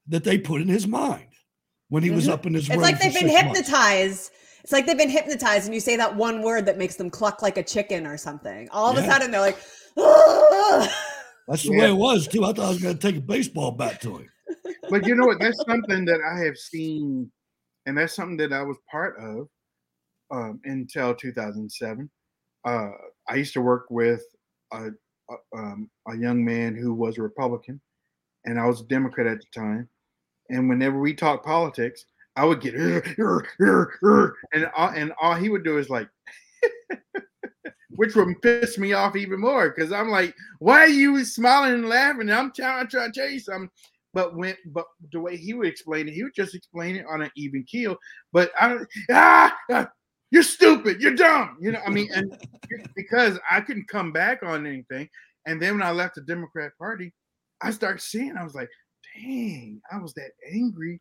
that 0.08 0.24
they 0.24 0.38
put 0.38 0.62
in 0.62 0.68
his 0.68 0.88
mind 0.88 1.28
when 1.90 2.04
he 2.04 2.12
was 2.12 2.28
Mhm. 2.28 2.32
up 2.34 2.46
in 2.46 2.54
his 2.54 2.66
It's 2.66 2.76
room. 2.76 2.84
It's 2.84 2.92
like 2.92 3.02
they've 3.02 3.14
been 3.14 3.30
six 3.30 3.34
months. 3.46 3.60
Hypnotized. 4.64 4.66
It's 4.66 4.72
like 4.72 4.86
they've 4.86 4.98
been 4.98 5.10
hypnotized, 5.10 5.66
and 5.66 5.74
you 5.74 5.80
say 5.80 5.96
that 5.98 6.16
one 6.16 6.42
word 6.42 6.66
that 6.66 6.78
makes 6.78 6.96
them 6.96 7.10
cluck 7.10 7.42
like 7.42 7.58
a 7.58 7.64
chicken 7.64 8.08
or 8.08 8.18
something. 8.18 8.70
All 8.72 8.90
of 8.90 8.98
a 8.98 9.06
sudden, 9.06 9.32
they're 9.32 9.42
like, 9.42 9.58
"Ugh." 9.98 10.90
That's 11.48 11.64
the 11.64 11.74
Yeah. 11.74 11.82
way 11.82 11.90
it 11.90 11.98
was 11.98 12.28
too. 12.28 12.46
I 12.46 12.54
thought 12.54 12.66
I 12.66 12.70
was 12.70 12.82
going 12.82 12.98
to 12.98 13.02
take 13.02 13.18
a 13.18 13.22
baseball 13.22 13.72
bat 13.72 14.02
to 14.02 14.18
him. 14.18 14.30
but 14.90 15.06
you 15.06 15.16
know 15.16 15.26
what? 15.26 15.40
That's 15.42 15.62
something 15.66 16.06
that 16.06 16.22
I 16.22 16.40
have 16.46 16.58
seen, 16.58 17.32
and 17.86 17.98
that's 17.98 18.16
something 18.16 18.38
that 18.38 18.54
I 18.54 18.64
was 18.64 18.78
part 18.90 19.18
of 19.20 19.50
um, 20.32 20.62
until 20.64 21.14
2007. 21.14 22.10
Uh, 22.66 22.90
I 23.28 23.36
used 23.36 23.54
to 23.54 23.62
work 23.62 23.88
with 23.90 24.24
a, 24.72 24.88
a, 25.30 25.36
um, 25.58 25.90
a 26.08 26.16
young 26.16 26.44
man 26.46 26.76
who 26.76 26.94
was 26.94 27.18
a 27.18 27.22
Republican, 27.22 27.82
and 28.46 28.58
I 28.58 28.66
was 28.66 28.82
a 28.82 28.86
Democrat 28.86 29.28
at 29.28 29.40
the 29.40 29.60
time. 29.60 29.90
And 30.50 30.70
whenever 30.70 31.00
we 31.00 31.14
talked 31.14 31.46
politics, 31.46 32.06
I 32.36 32.46
would 32.46 32.62
get 32.62 32.74
and 34.54 34.66
all, 34.76 34.90
and 34.90 35.14
all 35.22 35.36
he 35.36 35.50
would 35.50 35.64
do 35.64 35.78
is 35.78 35.90
like, 35.90 36.08
which 37.96 38.16
would 38.16 38.42
piss 38.42 38.78
me 38.78 38.94
off 38.94 39.16
even 39.16 39.40
more 39.40 39.70
because 39.70 39.92
I'm 39.92 40.10
like, 40.10 40.34
why 40.60 40.80
are 40.80 40.88
you 40.88 41.24
smiling 41.26 41.74
and 41.74 41.90
laughing? 41.90 42.32
I'm 42.32 42.52
trying, 42.52 42.88
trying 42.88 43.12
to 43.12 43.20
tell 43.20 43.30
you 43.30 43.40
something. 43.40 43.70
But 44.14 44.36
when, 44.36 44.56
but 44.68 44.86
the 45.12 45.20
way 45.20 45.38
he 45.38 45.54
would 45.54 45.68
explain 45.68 46.08
it, 46.08 46.14
he 46.14 46.24
would 46.24 46.36
just 46.36 46.56
explain 46.56 46.96
it 46.96 47.06
on 47.10 47.22
an 47.22 47.32
even 47.36 47.64
keel. 47.64 47.98
But 48.32 48.52
I 48.60 48.70
don't, 48.70 48.88
ah, 49.12 49.56
ah, 49.72 49.90
you're 50.32 50.44
stupid, 50.44 51.02
you're 51.02 51.16
dumb. 51.16 51.58
You 51.60 51.74
know, 51.74 51.82
I 51.86 51.90
mean, 51.90 52.10
and 52.14 52.36
because 52.96 53.40
I 53.50 53.62
couldn't 53.62 53.88
come 53.88 54.12
back 54.12 54.44
on 54.44 54.66
anything. 54.66 55.10
And 55.46 55.62
then 55.62 55.74
when 55.78 55.88
I 55.88 55.92
left 55.92 56.16
the 56.16 56.22
Democrat 56.22 56.72
Party, 56.78 57.14
I 57.62 57.72
started 57.72 58.02
seeing, 58.02 58.38
I 58.38 58.44
was 58.44 58.56
like, 58.56 58.70
dang, 59.16 59.82
I 59.92 59.98
was 59.98 60.14
that 60.14 60.32
angry 60.52 61.00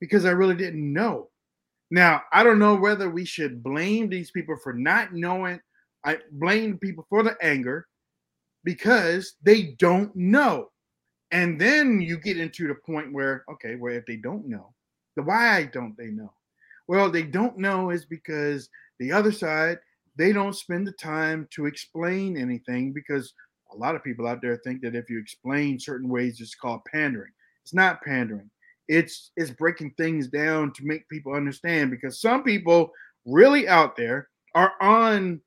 because 0.00 0.24
I 0.24 0.30
really 0.30 0.54
didn't 0.54 0.92
know. 0.92 1.30
Now, 1.90 2.22
I 2.32 2.42
don't 2.42 2.58
know 2.58 2.74
whether 2.74 3.08
we 3.08 3.24
should 3.24 3.62
blame 3.62 4.08
these 4.08 4.30
people 4.30 4.56
for 4.62 4.72
not 4.72 5.14
knowing. 5.14 5.60
I 6.04 6.18
blame 6.32 6.78
people 6.78 7.06
for 7.08 7.22
the 7.22 7.36
anger 7.42 7.86
because 8.64 9.34
they 9.42 9.74
don't 9.78 10.14
know. 10.14 10.70
And 11.30 11.60
then 11.60 12.00
you 12.00 12.18
get 12.18 12.38
into 12.38 12.68
the 12.68 12.74
point 12.74 13.12
where, 13.12 13.44
okay, 13.50 13.76
well, 13.76 13.94
if 13.94 14.06
they 14.06 14.16
don't 14.16 14.46
know, 14.46 14.74
then 15.16 15.26
why 15.26 15.64
don't 15.72 15.96
they 15.96 16.08
know? 16.08 16.32
Well, 16.86 17.10
they 17.10 17.22
don't 17.22 17.58
know 17.58 17.90
is 17.90 18.06
because 18.06 18.68
the 18.98 19.12
other 19.12 19.32
side, 19.32 19.78
they 20.16 20.32
don't 20.32 20.56
spend 20.56 20.86
the 20.86 20.92
time 20.92 21.46
to 21.50 21.66
explain 21.66 22.36
anything 22.36 22.92
because 22.92 23.32
a 23.72 23.76
lot 23.76 23.94
of 23.94 24.02
people 24.02 24.26
out 24.26 24.40
there 24.40 24.56
think 24.56 24.80
that 24.82 24.94
if 24.94 25.10
you 25.10 25.18
explain 25.18 25.78
certain 25.78 26.08
ways, 26.08 26.40
it's 26.40 26.54
called 26.54 26.80
pandering. 26.90 27.32
It's 27.62 27.74
not 27.74 28.02
pandering. 28.02 28.50
It's 28.88 29.30
it's 29.36 29.50
breaking 29.50 29.92
things 29.96 30.28
down 30.28 30.72
to 30.74 30.86
make 30.86 31.08
people 31.08 31.34
understand 31.34 31.90
because 31.90 32.20
some 32.20 32.42
people 32.42 32.90
really 33.26 33.68
out 33.68 33.96
there 33.96 34.28
are 34.54 34.72
on 34.80 35.40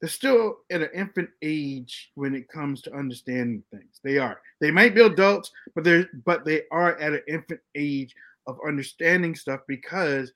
they're 0.00 0.08
still 0.08 0.58
at 0.70 0.82
an 0.82 0.90
infant 0.94 1.28
age 1.42 2.10
when 2.14 2.34
it 2.34 2.48
comes 2.48 2.82
to 2.82 2.94
understanding 2.94 3.64
things. 3.72 4.00
They 4.04 4.18
are. 4.18 4.40
They 4.60 4.70
might 4.70 4.94
be 4.94 5.02
adults, 5.02 5.50
but 5.74 5.84
they're 5.84 6.08
but 6.24 6.44
they 6.44 6.62
are 6.70 6.96
at 6.98 7.14
an 7.14 7.22
infant 7.28 7.60
age 7.74 8.14
of 8.46 8.58
understanding 8.66 9.34
stuff 9.34 9.60
because 9.66 10.32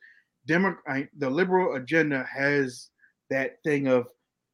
Demo- 0.46 0.76
the 1.18 1.30
liberal 1.30 1.76
agenda 1.76 2.26
has 2.30 2.88
that 3.30 3.62
thing 3.64 3.86
of 3.86 4.08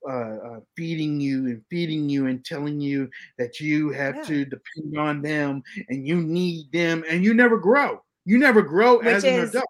uh, 0.08 0.12
uh, 0.12 0.60
feeding 0.76 1.20
you 1.20 1.46
and 1.46 1.62
feeding 1.70 2.08
you 2.08 2.26
and 2.26 2.44
telling 2.44 2.80
you 2.80 3.08
that 3.38 3.60
you 3.60 3.90
have 3.90 4.16
Yeah. 4.16 4.22
to 4.24 4.44
depend 4.44 4.98
on 4.98 5.22
them 5.22 5.62
and 5.88 6.06
you 6.06 6.16
need 6.20 6.70
them 6.72 7.04
and 7.08 7.24
you 7.24 7.34
never 7.34 7.58
grow. 7.58 8.00
You 8.24 8.38
never 8.38 8.62
grow 8.62 8.98
Which 8.98 9.06
as 9.06 9.24
an 9.24 9.34
is- 9.40 9.50
adult. 9.50 9.64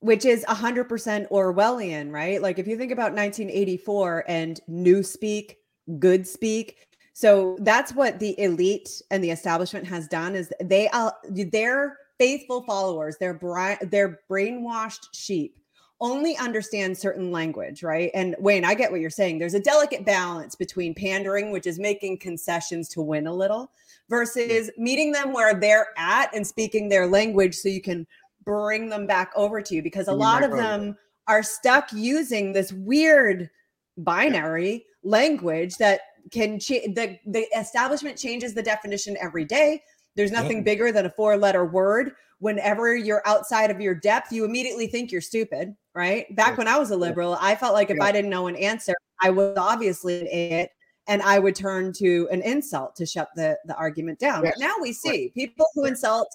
which 0.00 0.24
is 0.24 0.44
100% 0.48 1.28
Orwellian, 1.30 2.10
right? 2.12 2.42
Like 2.42 2.58
if 2.58 2.66
you 2.66 2.76
think 2.76 2.92
about 2.92 3.14
1984 3.14 4.24
and 4.28 4.60
new 4.68 5.02
speak, 5.02 5.58
good 5.98 6.26
speak. 6.26 6.86
So 7.14 7.56
that's 7.60 7.94
what 7.94 8.18
the 8.18 8.38
elite 8.40 9.02
and 9.10 9.22
the 9.22 9.30
establishment 9.30 9.86
has 9.86 10.08
done 10.08 10.34
is 10.34 10.52
they 10.62 10.88
are 10.88 11.14
their 11.30 11.98
faithful 12.18 12.62
followers, 12.62 13.16
their 13.18 13.34
bri- 13.34 13.78
their 13.82 14.20
brainwashed 14.30 15.08
sheep 15.14 15.58
only 16.02 16.36
understand 16.36 16.98
certain 16.98 17.30
language, 17.30 17.84
right? 17.84 18.10
And 18.12 18.34
Wayne, 18.40 18.64
I 18.64 18.74
get 18.74 18.90
what 18.90 19.00
you're 19.00 19.08
saying. 19.08 19.38
There's 19.38 19.54
a 19.54 19.60
delicate 19.60 20.04
balance 20.04 20.56
between 20.56 20.94
pandering, 20.94 21.52
which 21.52 21.66
is 21.66 21.78
making 21.78 22.18
concessions 22.18 22.88
to 22.90 23.00
win 23.00 23.28
a 23.28 23.34
little, 23.34 23.70
versus 24.10 24.68
meeting 24.76 25.12
them 25.12 25.32
where 25.32 25.54
they're 25.54 25.88
at 25.96 26.34
and 26.34 26.44
speaking 26.44 26.88
their 26.88 27.06
language 27.06 27.54
so 27.54 27.68
you 27.68 27.80
can 27.80 28.06
bring 28.44 28.88
them 28.88 29.06
back 29.06 29.30
over 29.36 29.62
to 29.62 29.76
you 29.76 29.82
because 29.82 30.08
a 30.08 30.12
lot 30.12 30.42
of 30.42 30.50
them 30.50 30.98
are 31.28 31.44
stuck 31.44 31.92
using 31.92 32.52
this 32.52 32.72
weird 32.72 33.48
binary 33.96 34.84
language 35.04 35.76
that 35.76 36.00
can 36.32 36.58
change 36.58 36.94
the, 36.96 37.16
the 37.26 37.46
establishment 37.56 38.16
changes 38.16 38.54
the 38.54 38.62
definition 38.62 39.16
every 39.20 39.44
day 39.44 39.82
there's 40.16 40.30
Yeah. 40.30 40.42
nothing 40.42 40.62
bigger 40.62 40.92
than 40.92 41.06
a 41.06 41.10
four 41.10 41.36
letter 41.36 41.64
word. 41.64 42.12
Whenever 42.38 42.96
you're 42.96 43.22
outside 43.26 43.70
of 43.70 43.80
your 43.80 43.94
depth 43.94 44.32
you 44.32 44.44
immediately 44.44 44.86
think 44.88 45.12
you're 45.12 45.20
stupid 45.20 45.74
right? 45.94 46.34
Back 46.34 46.52
Yeah. 46.52 46.56
when 46.56 46.68
i 46.68 46.78
was 46.78 46.90
a 46.90 46.96
liberal 46.96 47.36
i 47.40 47.54
felt 47.54 47.74
like 47.74 47.90
if 47.90 48.00
i 48.00 48.10
didn't 48.10 48.30
know 48.30 48.46
an 48.48 48.56
answer 48.56 48.94
i 49.20 49.30
was 49.30 49.56
obviously 49.58 50.20
an 50.22 50.26
idiot 50.26 50.70
and 51.06 51.22
i 51.22 51.38
would 51.38 51.54
turn 51.54 51.92
to 51.92 52.28
an 52.32 52.40
insult 52.42 52.96
to 52.96 53.06
shut 53.06 53.28
the 53.36 53.56
the 53.66 53.76
argument 53.76 54.18
down. 54.18 54.42
Yes. 54.42 54.54
but 54.56 54.64
now 54.64 54.74
we 54.80 54.92
see 54.92 55.30
people 55.34 55.66
who 55.74 55.84
insult 55.84 56.28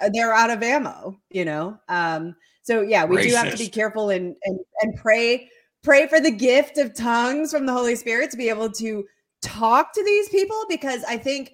uh, 0.00 0.08
they're 0.12 0.32
out 0.34 0.50
of 0.50 0.62
ammo 0.62 1.18
you 1.30 1.44
know? 1.44 1.78
Um 1.88 2.36
so 2.62 2.82
yeah 2.82 3.04
we 3.04 3.22
do 3.22 3.34
have 3.34 3.50
to 3.50 3.58
be 3.58 3.68
careful 3.68 4.10
and 4.10 4.36
and 4.44 4.60
and 4.82 4.94
pray 4.96 5.48
pray 5.82 6.06
for 6.06 6.20
the 6.20 6.30
gift 6.30 6.78
of 6.78 6.94
tongues 6.94 7.50
from 7.50 7.66
the 7.66 7.72
holy 7.72 7.96
spirit 7.96 8.30
to 8.30 8.36
be 8.36 8.48
able 8.50 8.70
to 8.70 9.04
talk 9.42 9.92
to 9.94 10.04
these 10.04 10.28
people 10.28 10.62
because 10.68 11.02
i 11.04 11.16
think 11.16 11.52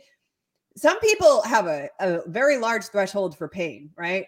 some 0.76 0.98
people 1.00 1.42
have 1.42 1.66
a, 1.66 1.88
a 2.00 2.20
very 2.28 2.58
large 2.58 2.84
threshold 2.86 3.36
for 3.36 3.48
pain 3.48 3.90
right 3.96 4.26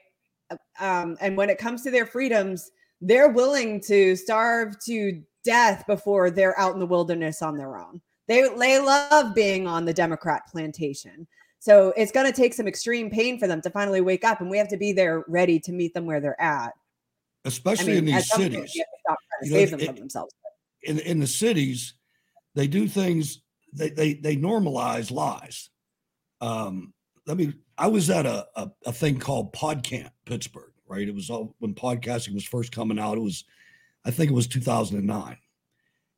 Uh, 0.51 0.57
um, 0.81 1.17
and 1.21 1.37
when 1.37 1.51
it 1.51 1.59
comes 1.59 1.83
to 1.83 1.91
their 1.91 2.07
freedoms 2.07 2.71
they're 3.01 3.29
willing 3.29 3.81
to 3.81 4.17
starve 4.17 4.79
to 4.85 5.23
death 5.45 5.85
before 5.87 6.31
they're 6.31 6.59
out 6.59 6.75
in 6.75 6.81
the 6.81 6.87
wilderness 6.87 7.43
on 7.43 7.57
their 7.57 7.77
own 7.79 8.01
they 8.27 8.43
they 8.59 8.79
love 8.79 9.35
being 9.35 9.67
on 9.67 9.85
the 9.85 9.93
democrat 9.95 10.43
plantation 10.51 11.27
so 11.61 11.93
it's 11.97 12.13
going 12.13 12.27
to 12.27 12.33
take 12.33 12.55
some 12.55 12.69
extreme 12.69 13.11
pain 13.11 13.39
for 13.39 13.47
them 13.49 13.61
to 13.61 13.71
finally 13.71 14.01
wake 14.01 14.25
up 14.25 14.41
and 14.41 14.51
we 14.51 14.59
have 14.59 14.69
to 14.69 14.77
be 14.77 14.93
there 14.93 15.25
ready 15.29 15.59
to 15.61 15.73
meet 15.73 15.93
them 15.95 16.07
where 16.07 16.21
they're 16.21 16.41
at 16.41 16.73
especially 17.45 17.97
in 17.97 18.05
mean, 18.05 18.15
at 18.15 18.19
these 18.23 18.33
cities. 18.35 18.73
we 18.75 18.81
have 18.81 18.89
to 18.89 18.99
stop 19.01 19.19
trying 19.29 19.41
to 19.43 19.47
You 19.47 19.51
know, 19.53 19.59
save 19.59 19.71
them 19.71 19.81
it- 19.81 19.87
from 19.87 19.97
themselves. 19.97 20.35
in 20.83 20.99
in 21.01 21.19
the 21.19 21.27
cities, 21.27 21.95
they 22.55 22.67
do 22.69 22.87
things. 22.89 23.43
They 23.73 23.91
they 23.91 24.15
they 24.15 24.37
normalize 24.37 25.11
lies. 25.11 25.71
Um, 26.41 26.93
let 27.27 27.37
me. 27.37 27.53
I 27.77 27.87
was 27.89 28.11
at 28.11 28.27
a 28.27 28.47
a, 28.57 28.71
a 28.87 28.93
thing 28.93 29.19
called 29.19 29.53
Podcamp 29.53 30.11
Pittsburgh. 30.25 30.73
Right, 30.87 31.07
it 31.07 31.15
was 31.15 31.29
all 31.29 31.55
when 31.59 31.75
podcasting 31.75 32.35
was 32.35 32.45
first 32.45 32.73
coming 32.73 32.99
out. 32.99 33.19
It 33.19 33.23
was, 33.23 33.45
I 34.07 34.11
think 34.11 34.31
it 34.31 34.35
was 34.35 34.47
2009, 34.47 35.37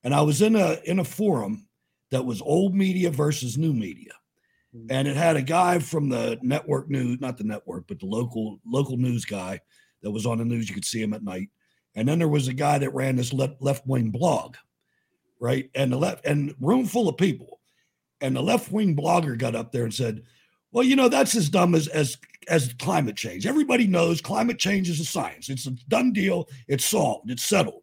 and 0.05 0.15
I 0.15 0.21
was 0.21 0.43
in 0.43 0.55
a 0.55 0.79
in 0.85 1.01
a 1.01 1.05
forum 1.05 1.67
that 2.13 2.25
was 2.25 2.41
old 2.41 2.75
media 2.75 3.11
versus 3.11 3.59
new 3.59 3.73
media, 3.73 4.13
and 4.89 5.09
it 5.09 5.17
had 5.17 5.37
a 5.37 5.43
guy 5.43 5.81
from 5.81 6.09
the 6.09 6.39
network 6.43 6.89
news, 6.89 7.21
not 7.21 7.37
the 7.37 7.45
network, 7.45 7.87
but 7.89 7.99
the 7.99 8.07
local 8.07 8.61
local 8.65 8.97
news 8.97 9.25
guy 9.25 9.61
that 10.03 10.11
was 10.11 10.27
on 10.27 10.39
the 10.39 10.45
news. 10.45 10.69
You 10.69 10.75
could 10.75 10.85
see 10.85 11.03
him 11.03 11.13
at 11.13 11.25
night, 11.25 11.49
and 11.97 12.07
then 12.07 12.19
there 12.19 12.29
was 12.29 12.47
a 12.49 12.55
guy 12.55 12.79
that 12.79 12.95
ran 12.95 13.17
this 13.17 13.33
left 13.33 13.87
wing 13.87 14.11
blog, 14.11 14.57
right? 15.41 15.69
And 15.75 15.93
the 15.93 15.97
left 15.97 16.25
and 16.25 16.55
room 16.61 16.87
full 16.87 17.09
of 17.09 17.17
people, 17.17 17.60
and 18.21 18.37
the 18.37 18.43
left 18.43 18.71
wing 18.71 18.97
blogger 18.97 19.37
got 19.37 19.55
up 19.55 19.73
there 19.73 19.85
and 19.85 19.95
said, 19.95 20.23
"Well, 20.73 20.85
you 20.85 20.97
know 20.97 21.09
that's 21.09 21.35
as 21.35 21.49
dumb 21.49 21.75
as 21.75 21.89
as 21.89 22.17
as 22.49 22.75
climate 22.75 23.17
change. 23.17 23.47
Everybody 23.47 23.87
knows 23.87 24.21
climate 24.21 24.59
change 24.59 24.89
is 24.89 25.01
a 25.01 25.05
science. 25.05 25.49
It's 25.49 25.67
a 25.67 25.73
done 25.89 26.13
deal. 26.13 26.49
It's 26.69 26.85
solved. 26.85 27.31
It's 27.31 27.45
settled." 27.45 27.83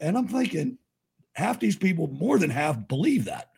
And 0.00 0.18
I'm 0.18 0.28
thinking, 0.28 0.78
half 1.34 1.60
these 1.60 1.76
people, 1.76 2.08
more 2.08 2.38
than 2.38 2.50
half, 2.50 2.88
believe 2.88 3.26
that. 3.26 3.50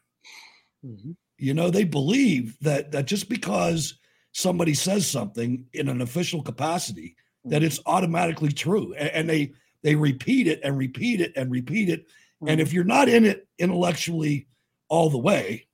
Mm-hmm. 0.85 1.13
You 1.39 1.55
know, 1.55 1.71
they 1.71 1.85
believe 1.85 2.57
that 2.61 2.93
that 2.93 3.07
just 3.07 3.29
because 3.29 3.99
somebody 4.33 4.75
says 4.75 5.07
something 5.07 5.67
in 5.73 5.89
an 5.89 6.01
official 6.01 6.43
capacity, 6.43 7.17
that 7.45 7.63
it's 7.63 7.81
automatically 7.87 8.53
true, 8.53 8.95
and, 8.95 9.11
and 9.11 9.31
they 9.31 9.53
they 9.83 9.95
repeat 9.95 10.47
it 10.47 10.61
and 10.63 10.79
repeat 10.79 11.21
it 11.21 11.33
and 11.37 11.51
repeat 11.51 11.89
it. 11.89 12.07
And 12.47 12.61
if 12.61 12.73
you're 12.73 12.85
not 12.85 13.09
in 13.09 13.25
it 13.25 13.49
intellectually 13.59 14.49
all 14.89 15.09
the 15.09 15.19
way, 15.19 15.67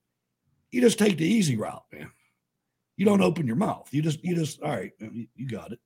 you 0.70 0.80
just 0.80 0.98
take 0.98 1.16
the 1.18 1.26
easy 1.26 1.56
route, 1.56 1.84
man. 1.92 2.10
You 2.96 3.06
don't 3.06 3.22
open 3.22 3.46
your 3.46 3.56
mouth. 3.56 3.88
You 3.92 4.02
just 4.02 4.22
you 4.24 4.34
just 4.34 4.60
all 4.62 4.70
right. 4.70 4.92
You, 4.98 5.26
you 5.34 5.48
got 5.48 5.72
it. 5.72 5.78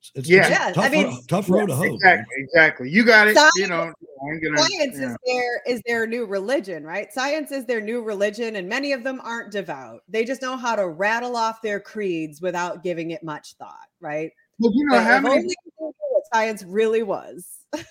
It's, 0.00 0.12
it's 0.14 0.28
Yeah. 0.28 0.46
a 0.46 0.50
Yeah, 0.50 0.72
tough, 0.72 0.84
I 0.84 0.88
mean- 0.90 1.06
road, 1.06 1.20
tough 1.28 1.50
road 1.50 1.66
to 1.66 1.74
hoe. 1.74 1.82
man. 1.84 1.94
Exactly, 1.94 2.34
exactly. 2.38 2.90
You 2.90 3.04
got 3.04 3.26
it. 3.28 3.34
Science- 3.34 3.52
you 3.56 3.66
know, 3.66 3.92
I'm 4.30 4.40
gonna. 4.40 4.58
Science 4.58 4.96
yeah. 4.98 5.10
is 5.10 5.16
their 5.26 5.62
is 5.66 5.82
their 5.86 6.06
new 6.06 6.24
religion, 6.24 6.84
right? 6.84 7.12
Science 7.12 7.50
is 7.50 7.66
their 7.66 7.80
new 7.80 8.02
religion, 8.02 8.56
and 8.56 8.68
many 8.68 8.92
of 8.92 9.02
them 9.02 9.20
aren't 9.24 9.50
devout. 9.50 10.02
They 10.08 10.24
just 10.24 10.40
know 10.40 10.56
how 10.56 10.76
to 10.76 10.88
rattle 10.88 11.36
off 11.36 11.60
their 11.62 11.80
creeds 11.80 12.40
without 12.40 12.82
giving 12.84 13.10
it 13.10 13.24
much 13.24 13.54
thought, 13.58 13.88
right? 14.00 14.30
But 14.60 14.70
you 14.74 14.86
know 14.86 14.96
But 14.98 15.04
how 15.04 15.20
many? 15.20 15.34
only 15.36 15.48
people 15.64 15.72
knew 15.80 15.92
what 16.10 16.22
science 16.32 16.62
really 16.62 17.02
was. 17.02 17.58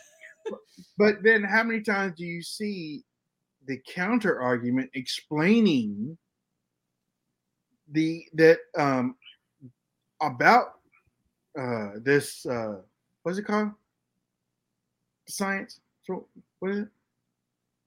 But 0.98 1.22
then, 1.24 1.44
how 1.44 1.64
many 1.64 1.82
times 1.82 2.14
do 2.18 2.24
you 2.26 2.42
see 2.42 3.04
the 3.68 3.78
counter 3.88 4.40
argument 4.42 4.90
explaining 4.94 6.18
the 7.92 8.26
that 8.34 8.60
um 8.78 9.16
about 10.22 10.80
uh 11.60 11.92
this 12.02 12.46
uh 12.46 12.78
what's 13.24 13.38
it 13.38 13.44
called? 13.44 13.72
Science. 15.28 15.80
So 16.04 16.28
what 16.60 16.72
is 16.72 16.80
it? 16.80 16.88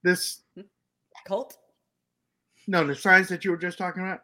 This 0.03 0.43
Cult? 1.27 1.57
no, 2.67 2.87
the 2.87 2.95
science 2.95 3.29
that 3.29 3.45
you 3.45 3.51
were 3.51 3.57
just 3.57 3.77
talking 3.79 4.03
about. 4.03 4.23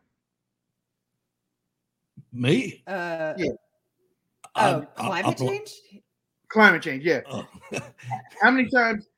Me? 2.32 2.82
Uh, 2.86 3.34
Yeah. 3.36 3.50
oh, 4.54 4.60
I'm- 4.60 4.74
I'm- 4.74 4.86
climate 4.96 5.26
I'm- 5.26 5.48
change? 5.48 5.82
Climate 6.48 6.82
change. 6.82 7.04
Yeah. 7.04 7.20
oh. 7.30 7.46
How 8.42 8.50
many 8.50 8.68
times? 8.70 9.08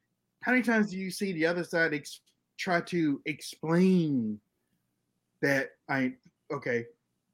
How 0.43 0.53
many 0.53 0.63
times 0.65 0.91
do 0.91 0.97
you 0.99 1.11
see 1.11 1.33
the 1.33 1.45
other 1.47 1.63
side 1.65 1.93
ex- 1.95 2.21
try 2.59 2.81
to 2.83 3.21
explain 3.25 4.39
that 5.41 5.71
I 5.89 6.15
okay? 6.53 6.87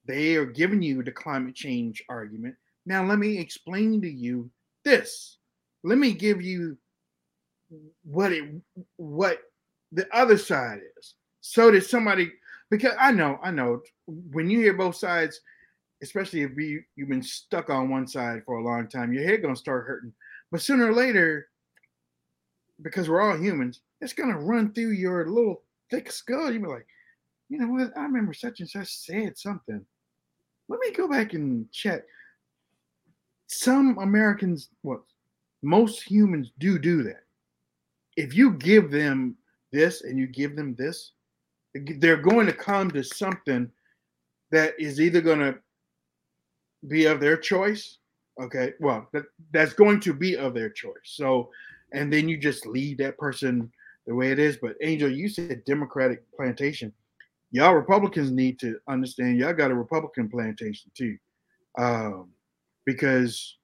They 0.07 0.37
are 0.37 0.45
giving 0.45 0.83
you 0.83 1.03
the 1.03 1.13
climate 1.13 1.55
change 1.55 2.05
argument. 2.09 2.55
Now 2.87 3.05
let 3.05 3.19
me 3.19 3.39
explain 3.39 4.03
to 4.03 4.11
you 4.11 4.51
this. 4.85 5.39
Let 5.83 5.99
me 5.99 6.13
give 6.13 6.43
you 6.43 6.77
what 8.05 8.33
it 8.33 8.45
what 8.97 9.41
the 9.93 10.07
other 10.15 10.39
side 10.39 10.81
is. 10.99 11.15
So 11.41 11.71
that 11.71 11.85
somebody 11.85 12.33
because 12.71 12.95
I 12.99 13.13
know 13.13 13.39
I 13.43 13.51
know 13.51 13.83
when 14.07 14.51
you 14.51 14.59
hear 14.59 14.75
both 14.75 14.97
sides, 14.97 15.41
especially 16.03 16.43
if 16.43 16.57
you 16.57 16.83
you've 16.97 17.09
been 17.09 17.23
stuck 17.23 17.71
on 17.71 17.89
one 17.89 18.07
side 18.07 18.43
for 18.45 18.57
a 18.57 18.65
long 18.65 18.89
time, 18.89 19.13
your 19.13 19.25
head 19.25 19.43
gonna 19.43 19.57
start 19.57 19.87
hurting. 19.87 20.13
But 20.51 20.63
sooner 20.63 20.91
or 20.91 20.95
later, 20.95 21.49
because 22.83 23.09
we're 23.09 23.21
all 23.21 23.37
humans, 23.37 23.81
it's 24.05 24.13
gonna 24.13 24.39
run 24.39 24.73
through 24.73 24.91
your 24.91 25.27
little 25.27 25.63
thick 25.91 26.13
skull. 26.13 26.53
You'll 26.53 26.63
be 26.63 26.69
like, 26.69 26.87
you 27.49 27.59
know 27.59 27.69
what? 27.69 27.97
I 27.97 28.03
remember 28.03 28.35
such 28.35 28.61
and 28.61 28.69
such 28.69 28.89
said 28.89 29.37
something. 29.39 29.85
Let 30.69 30.81
me 30.81 30.93
go 30.93 31.09
back 31.09 31.33
and 31.33 31.71
check. 31.73 32.03
Some 33.47 33.99
Americans, 33.99 34.69
what 34.83 35.01
most 35.63 36.03
humans 36.03 36.53
do 36.59 36.79
do 36.79 37.03
that. 37.05 37.25
If 38.17 38.35
you 38.35 38.53
give 38.53 38.91
them 38.91 39.37
this 39.73 40.03
and 40.03 40.19
you 40.19 40.27
give 40.27 40.57
them 40.57 40.75
this, 40.77 41.13
they're 41.75 42.17
going 42.17 42.47
to 42.47 42.53
come 42.53 42.91
to 42.93 43.03
something 43.03 43.71
that 44.51 44.75
is 44.79 45.01
either 45.01 45.21
going 45.21 45.41
to 45.41 45.59
be 46.89 47.07
of 47.07 47.21
their 47.21 47.37
choice. 47.37 47.99
Okay. 48.41 48.73
Well, 48.81 49.09
that, 49.13 49.25
that's 49.53 49.73
going 49.73 50.01
to 50.01 50.15
be 50.15 50.37
of 50.37 50.55
their 50.55 50.71
choice. 50.71 50.95
So, 51.05 51.51
and 51.93 52.13
then 52.13 52.29
you 52.29 52.37
just 52.37 52.67
leave 52.67 52.99
that 52.99 53.19
person 53.19 53.71
the 54.07 54.15
way 54.15 54.31
it 54.31 54.39
is. 54.39 54.57
But 54.57 54.77
Angel, 54.83 55.11
you 55.11 55.29
said 55.29 55.65
Democratic 55.65 56.23
plantation. 56.37 56.93
Y'all 57.51 57.75
Republicans 57.75 58.31
need 58.31 58.59
to 58.61 58.79
understand 58.89 59.39
y'all 59.39 59.53
got 59.53 59.71
a 59.71 59.75
Republican 59.75 60.29
plantation 60.29 60.91
too. 60.95 61.17
Um, 61.79 62.31
because 62.85 63.57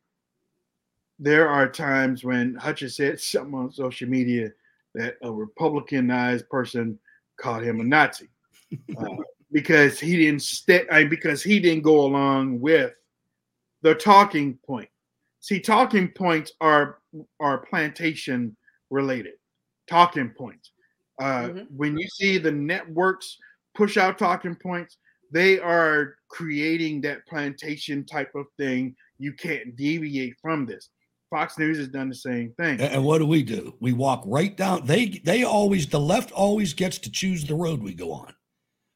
there 1.18 1.48
are 1.48 1.68
times 1.68 2.24
when 2.24 2.55
Hutchins 2.55 2.96
said 2.96 3.20
something 3.20 3.55
on 3.55 3.72
social 3.72 4.09
media 4.09 4.50
that 4.94 5.16
a 5.22 5.31
Republicanized 5.31 6.48
person 6.48 6.98
called 7.37 7.62
him 7.62 7.81
a 7.81 7.85
Nazi 7.85 8.29
uh, 8.98 9.05
because 9.53 10.00
he 10.00 10.16
didn't 10.16 10.42
stay, 10.42 10.85
I 10.90 11.00
mean, 11.00 11.11
because 11.11 11.42
he 11.42 11.61
didn't 11.61 11.83
go 11.83 12.05
along 12.05 12.61
with 12.61 12.92
the 13.83 13.94
talking 13.94 14.59
point. 14.66 14.88
See, 15.40 15.61
talking 15.61 16.09
points 16.09 16.53
are 16.61 16.98
are 17.40 17.59
plantation 17.59 18.57
related. 18.90 19.35
Talking 19.90 20.31
points. 20.31 20.70
Uh, 21.20 21.48
Mhm. 21.48 21.66
When 21.70 21.98
you 21.98 22.09
see 22.09 22.38
the 22.38 22.53
networks 22.53 23.37
push 23.74 23.96
out 23.96 24.18
talking 24.18 24.55
points, 24.55 24.96
they 25.33 25.59
are 25.59 26.16
creating 26.29 27.03
that 27.03 27.26
plantation 27.26 28.07
type 28.07 28.35
of 28.35 28.46
thing. 28.57 28.96
You 29.18 29.33
can't 29.33 29.76
deviate 29.76 30.37
from 30.40 30.64
this. 30.64 30.88
Fox 31.29 31.59
News 31.59 31.79
has 31.79 31.88
done 31.88 32.09
the 32.09 32.14
same 32.14 32.53
thing. 32.55 32.81
And 32.81 33.05
what 33.05 33.18
do 33.18 33.26
we 33.26 33.42
do? 33.42 33.76
We 33.81 33.92
walk 33.92 34.22
right 34.26 34.57
down. 34.57 34.87
They 34.87 35.20
they 35.24 35.44
always 35.44 35.87
the 35.87 36.00
left 36.00 36.33
always 36.33 36.72
gets 36.72 36.98
to 36.98 37.11
choose 37.11 37.44
the 37.44 37.55
road 37.55 37.83
we 37.83 37.94
go 37.94 38.12
on. 38.12 38.35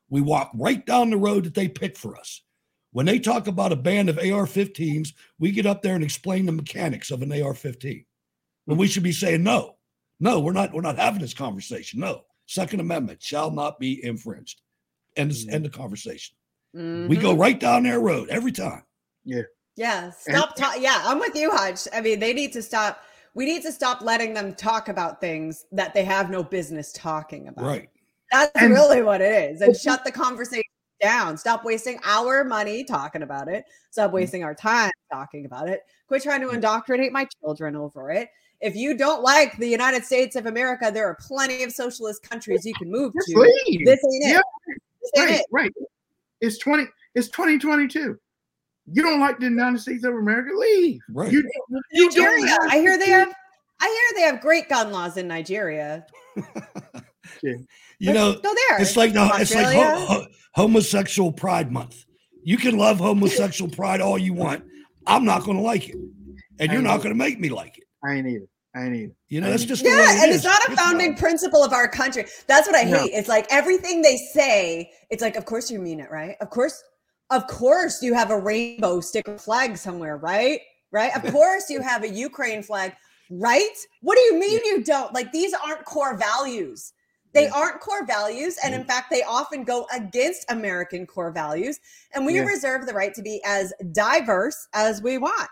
We 0.08 0.20
walk 0.20 0.50
right 0.54 0.84
down 0.84 1.10
the 1.10 1.16
road 1.16 1.44
that 1.44 1.54
they 1.54 1.68
pick 1.68 1.96
for 1.96 2.16
us. 2.16 2.42
When 2.92 3.06
they 3.06 3.18
talk 3.18 3.46
about 3.48 3.72
a 3.72 3.76
band 3.76 4.08
of 4.08 4.18
AR-15s, 4.18 5.12
we 5.38 5.50
get 5.50 5.66
up 5.66 5.82
there 5.82 5.94
and 5.96 6.04
explain 6.04 6.46
the 6.46 6.52
mechanics 6.52 7.10
of 7.10 7.22
an 7.22 7.32
AR-15. 7.32 8.06
When 8.66 8.78
we 8.78 8.86
should 8.86 9.02
be 9.02 9.12
saying 9.12 9.42
no, 9.42 9.73
no, 10.20 10.40
we're 10.40 10.52
not. 10.52 10.72
We're 10.72 10.80
not 10.82 10.98
having 10.98 11.20
this 11.20 11.34
conversation. 11.34 12.00
No, 12.00 12.22
Second 12.46 12.80
Amendment 12.80 13.22
shall 13.22 13.50
not 13.50 13.78
be 13.78 14.04
infringed. 14.04 14.60
End 15.16 15.32
end 15.50 15.64
the 15.64 15.70
conversation. 15.70 16.36
We 16.72 17.16
go 17.16 17.34
Mhm. 17.34 17.38
right 17.38 17.60
down 17.60 17.84
their 17.84 18.00
road 18.00 18.28
every 18.30 18.50
time. 18.52 18.82
Yeah, 19.24 19.42
Yeah. 19.76 20.10
stop. 20.10 20.56
Ta- 20.56 20.76
yeah, 20.78 21.02
I'm 21.04 21.20
with 21.20 21.36
you, 21.36 21.50
Hutch. 21.52 21.86
I 21.92 22.00
mean, 22.00 22.18
they 22.18 22.32
need 22.32 22.52
to 22.54 22.62
stop. 22.62 23.00
We 23.34 23.44
need 23.46 23.62
to 23.62 23.72
stop 23.72 24.00
letting 24.02 24.34
them 24.34 24.54
talk 24.54 24.88
about 24.88 25.20
things 25.20 25.66
that 25.72 25.94
they 25.94 26.04
have 26.04 26.30
no 26.30 26.42
business 26.42 26.92
talking 26.92 27.46
about. 27.48 27.64
Right. 27.64 27.88
That's 28.32 28.50
And- 28.56 28.72
really 28.72 29.02
what 29.02 29.20
it 29.20 29.52
is. 29.52 29.60
And 29.60 29.76
shut 29.76 30.04
the 30.04 30.10
conversation 30.10 30.64
down. 31.04 31.36
Stop 31.36 31.64
wasting 31.64 31.98
our 32.04 32.44
money 32.44 32.82
talking 32.84 33.22
about 33.22 33.48
it. 33.48 33.64
Stop 33.90 34.06
Mm-hmm. 34.08 34.14
wasting 34.14 34.44
our 34.44 34.54
time 34.54 34.90
talking 35.12 35.44
about 35.44 35.68
it. 35.68 35.82
Quit 36.08 36.22
trying 36.22 36.40
to 36.40 36.50
indoctrinate 36.50 37.12
my 37.12 37.26
children 37.40 37.76
over 37.76 38.10
it. 38.10 38.28
If 38.60 38.74
you 38.74 38.96
don't 38.96 39.22
like 39.22 39.56
the 39.58 39.68
United 39.68 40.04
States 40.04 40.36
of 40.36 40.46
America, 40.46 40.90
there 40.92 41.06
are 41.06 41.16
plenty 41.20 41.62
of 41.62 41.72
socialist 41.72 42.22
countries 42.28 42.64
you 42.64 42.72
can 42.74 42.90
move 42.90 43.12
Just 43.14 43.28
to. 43.28 43.40
leave. 43.40 43.84
This 43.84 44.00
ain't 44.04 44.24
it. 44.24 44.28
Yeah, 44.30 44.40
This 45.02 45.10
ain't 45.18 45.30
right, 45.30 45.40
it. 45.40 45.46
right. 45.50 45.72
It's 46.40 46.58
twenty. 46.58 46.86
It's 47.14 47.28
twenty 47.28 47.58
twenty 47.58 47.86
two. 47.88 48.18
You 48.92 49.02
don't 49.02 49.20
like 49.20 49.38
the 49.38 49.44
United 49.46 49.80
States 49.80 50.04
of 50.04 50.14
America? 50.14 50.50
Leave. 50.56 51.00
Right. 51.10 51.30
You, 51.32 51.42
you 51.92 52.10
don't 52.10 52.24
Nigeria. 52.38 52.58
I 52.70 52.78
hear 52.78 52.92
to 52.94 52.98
they 52.98 53.10
have. 53.10 53.32
I 53.80 53.86
hear 53.86 54.22
they 54.22 54.26
have 54.32 54.40
great 54.40 54.68
gun 54.68 54.92
laws 54.92 55.16
in 55.18 55.28
Nigeria. 55.28 56.06
You 57.98 58.12
know, 58.12 58.34
go 58.34 58.54
there. 58.68 58.80
It's 58.80 58.96
like 58.96 59.12
no, 59.12 59.30
it's 59.34 59.54
like 59.54 59.66
ho- 59.74 60.06
ho- 60.06 60.26
homosexual 60.54 61.32
pride 61.32 61.70
month. 61.72 62.04
You 62.42 62.56
can 62.56 62.76
love 62.76 62.98
homosexual 62.98 63.70
pride 63.78 64.00
all 64.00 64.18
you 64.18 64.32
want. 64.34 64.64
I'm 65.06 65.24
not 65.24 65.44
going 65.44 65.56
to 65.56 65.62
like 65.62 65.88
it, 65.88 65.96
and 66.58 66.72
you're 66.72 66.82
not 66.82 66.98
going 66.98 67.10
to 67.10 67.14
make 67.14 67.38
me 67.38 67.48
like 67.50 67.78
it. 67.78 67.84
I 68.04 68.14
ain't 68.14 68.26
either. 68.26 68.46
I 68.74 68.84
ain't 68.86 68.96
either. 68.96 69.12
You 69.28 69.40
know, 69.40 69.50
that's 69.50 69.64
just 69.64 69.82
the 69.84 69.88
way 69.90 69.94
Yeah, 69.96 70.16
it 70.16 70.22
and 70.24 70.30
is. 70.30 70.36
it's 70.36 70.44
not 70.44 70.60
a 70.68 70.76
founding 70.76 71.14
principle 71.14 71.62
of 71.62 71.72
our 71.72 71.86
country. 71.88 72.24
That's 72.48 72.66
what 72.66 72.76
I 72.76 72.82
No. 72.82 72.98
hate. 72.98 73.12
It's 73.12 73.28
like 73.28 73.46
everything 73.50 74.02
they 74.02 74.16
say, 74.16 74.90
it's 75.10 75.22
like, 75.22 75.36
of 75.36 75.44
course 75.44 75.70
you 75.70 75.78
mean 75.78 76.00
it, 76.00 76.10
right? 76.10 76.36
Of 76.40 76.50
course, 76.50 76.82
of 77.30 77.46
course 77.46 78.02
you 78.02 78.14
have 78.14 78.30
a 78.30 78.38
rainbow 78.38 79.00
sticker 79.00 79.38
flag 79.38 79.76
somewhere, 79.76 80.16
right? 80.16 80.60
Right? 80.90 81.14
Of 81.16 81.22
course 81.32 81.70
you 81.70 81.80
have 81.82 82.02
a 82.02 82.08
Ukraine 82.08 82.62
flag, 82.62 82.94
right? 83.30 83.76
What 84.00 84.16
do 84.16 84.22
you 84.22 84.38
mean 84.40 84.60
you 84.64 84.82
don't? 84.82 85.12
Like 85.14 85.30
these 85.32 85.54
aren't 85.54 85.84
core 85.84 86.16
values. 86.16 86.92
They 87.34 87.46
Yeah. 87.46 87.54
aren't 87.54 87.80
core 87.80 88.06
values. 88.06 88.56
And 88.64 88.74
in 88.74 88.84
fact, 88.84 89.10
they 89.10 89.22
often 89.24 89.64
go 89.64 89.86
against 89.92 90.50
American 90.50 91.04
core 91.06 91.32
values. 91.32 91.80
And 92.12 92.24
we 92.24 92.36
Yeah. 92.36 92.44
reserve 92.44 92.86
the 92.86 92.94
right 92.94 93.12
to 93.12 93.22
be 93.22 93.42
as 93.44 93.72
diverse 93.92 94.68
as 94.72 95.02
we 95.02 95.18
want, 95.18 95.50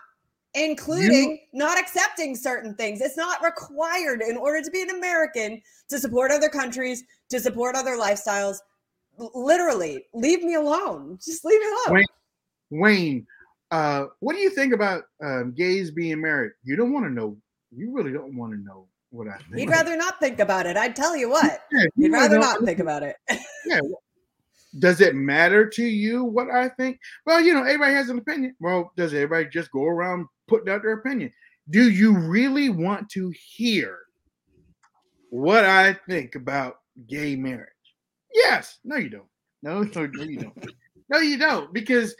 including 0.53 1.41
not 1.51 1.77
accepting 1.77 2.35
certain 2.37 2.73
things. 2.75 3.01
It's 3.01 3.17
not 3.17 3.43
required 3.43 4.21
in 4.21 4.37
order 4.37 4.61
to 4.61 4.71
be 4.71 4.81
an 4.81 4.91
American 4.91 5.61
to 5.89 5.99
support 5.99 6.31
other 6.31 6.49
countries, 6.49 7.03
to 7.29 7.39
support 7.39 7.75
other 7.75 7.97
lifestyles. 7.97 8.57
Literally, 9.17 10.05
leave 10.13 10.41
me 10.41 10.55
alone. 10.55 11.19
Just 11.23 11.43
leave 11.43 11.59
me 11.59 11.67
alone. 11.67 11.97
Wayne, 12.71 12.81
Wayne, 12.81 13.27
uh, 13.71 14.05
what 14.21 14.35
do 14.35 14.39
you 14.39 14.49
think 14.49 14.73
about 14.73 15.03
um, 15.21 15.51
gays 15.51 15.91
being 15.91 16.21
married? 16.21 16.53
You 16.63 16.77
don't 16.77 16.93
want 16.93 17.05
to 17.05 17.11
know. 17.11 17.37
You 17.75 17.91
really 17.91 18.13
don't 18.13 18.37
want 18.37 18.53
to 18.53 18.59
know 18.59 18.87
what 19.13 19.27
I 19.27 19.37
think. 19.37 19.57
He'd 19.57 19.69
rather 19.69 19.95
not 19.95 20.19
think 20.19 20.39
about 20.39 20.65
it. 20.65 20.75
I'd 20.75 20.95
tell 20.95 21.15
you 21.15 21.29
what. 21.29 21.61
Yeah, 21.71 21.85
He'd 21.95 22.11
rather 22.11 22.39
not 22.39 22.63
think 22.63 22.79
about 22.79 23.03
it. 23.03 23.15
Yeah. 23.65 23.79
Does 24.79 24.99
it 24.99 25.15
matter 25.15 25.69
to 25.69 25.83
you 25.83 26.25
what 26.25 26.49
I 26.49 26.67
think? 26.67 26.99
Well, 27.25 27.39
you 27.39 27.53
know, 27.53 27.61
everybody 27.61 27.93
has 27.93 28.09
an 28.09 28.17
opinion. 28.17 28.55
Well, 28.59 28.91
does 28.97 29.13
everybody 29.13 29.45
just 29.49 29.71
go 29.71 29.85
around 29.85 30.25
putting 30.49 30.67
out 30.73 30.81
their 30.81 30.93
opinion? 30.93 31.31
Do 31.69 31.89
you 31.89 32.17
really 32.17 32.69
want 32.69 33.07
to 33.11 33.31
hear 33.55 33.99
what 35.29 35.63
I 35.63 35.93
think 36.09 36.35
about 36.35 36.79
gay 37.07 37.37
marriage? 37.37 37.69
Yes. 38.33 38.79
No, 38.83 38.97
you 38.97 39.09
don't. 39.09 39.29
No, 39.61 39.83
no, 39.95 40.07
no, 40.07 40.23
you 40.23 40.39
don't. 40.39 40.67
No, 41.07 41.19
you 41.19 41.37
don't. 41.37 41.71
Because 41.71 42.15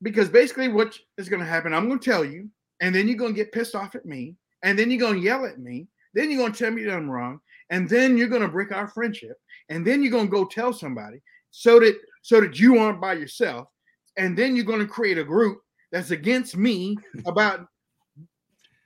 because 0.00 0.28
basically 0.28 0.68
what 0.68 0.98
is 1.18 1.28
going 1.28 1.40
to 1.40 1.46
happen, 1.46 1.74
I'm 1.74 1.86
going 1.86 2.00
to 2.00 2.10
tell 2.10 2.24
you, 2.24 2.48
and 2.80 2.94
then 2.94 3.08
you're 3.08 3.16
going 3.16 3.34
to 3.34 3.38
get 3.38 3.52
pissed 3.52 3.74
off 3.74 3.94
at 3.94 4.06
me, 4.06 4.36
and 4.62 4.78
then 4.78 4.90
you're 4.90 5.00
going 5.00 5.16
to 5.16 5.20
yell 5.20 5.44
at 5.44 5.58
me, 5.58 5.86
then 6.14 6.30
you're 6.30 6.40
going 6.40 6.52
to 6.52 6.58
tell 6.58 6.70
me 6.70 6.84
that 6.84 6.94
I'm 6.94 7.10
wrong, 7.10 7.40
and 7.70 7.88
then 7.88 8.16
you're 8.16 8.28
going 8.28 8.42
to 8.42 8.48
break 8.48 8.72
our 8.72 8.88
friendship, 8.88 9.36
and 9.68 9.86
then 9.86 10.02
you're 10.02 10.12
going 10.12 10.26
to 10.26 10.30
go 10.30 10.44
tell 10.44 10.72
somebody 10.72 11.22
so 11.50 11.78
that 11.80 11.96
so 12.22 12.40
that 12.40 12.58
you 12.58 12.78
aren't 12.78 13.00
by 13.00 13.14
yourself, 13.14 13.68
and 14.16 14.36
then 14.36 14.54
you're 14.54 14.64
going 14.64 14.80
to 14.80 14.86
create 14.86 15.18
a 15.18 15.24
group 15.24 15.60
that's 15.90 16.10
against 16.10 16.56
me 16.56 16.96
about 17.26 17.66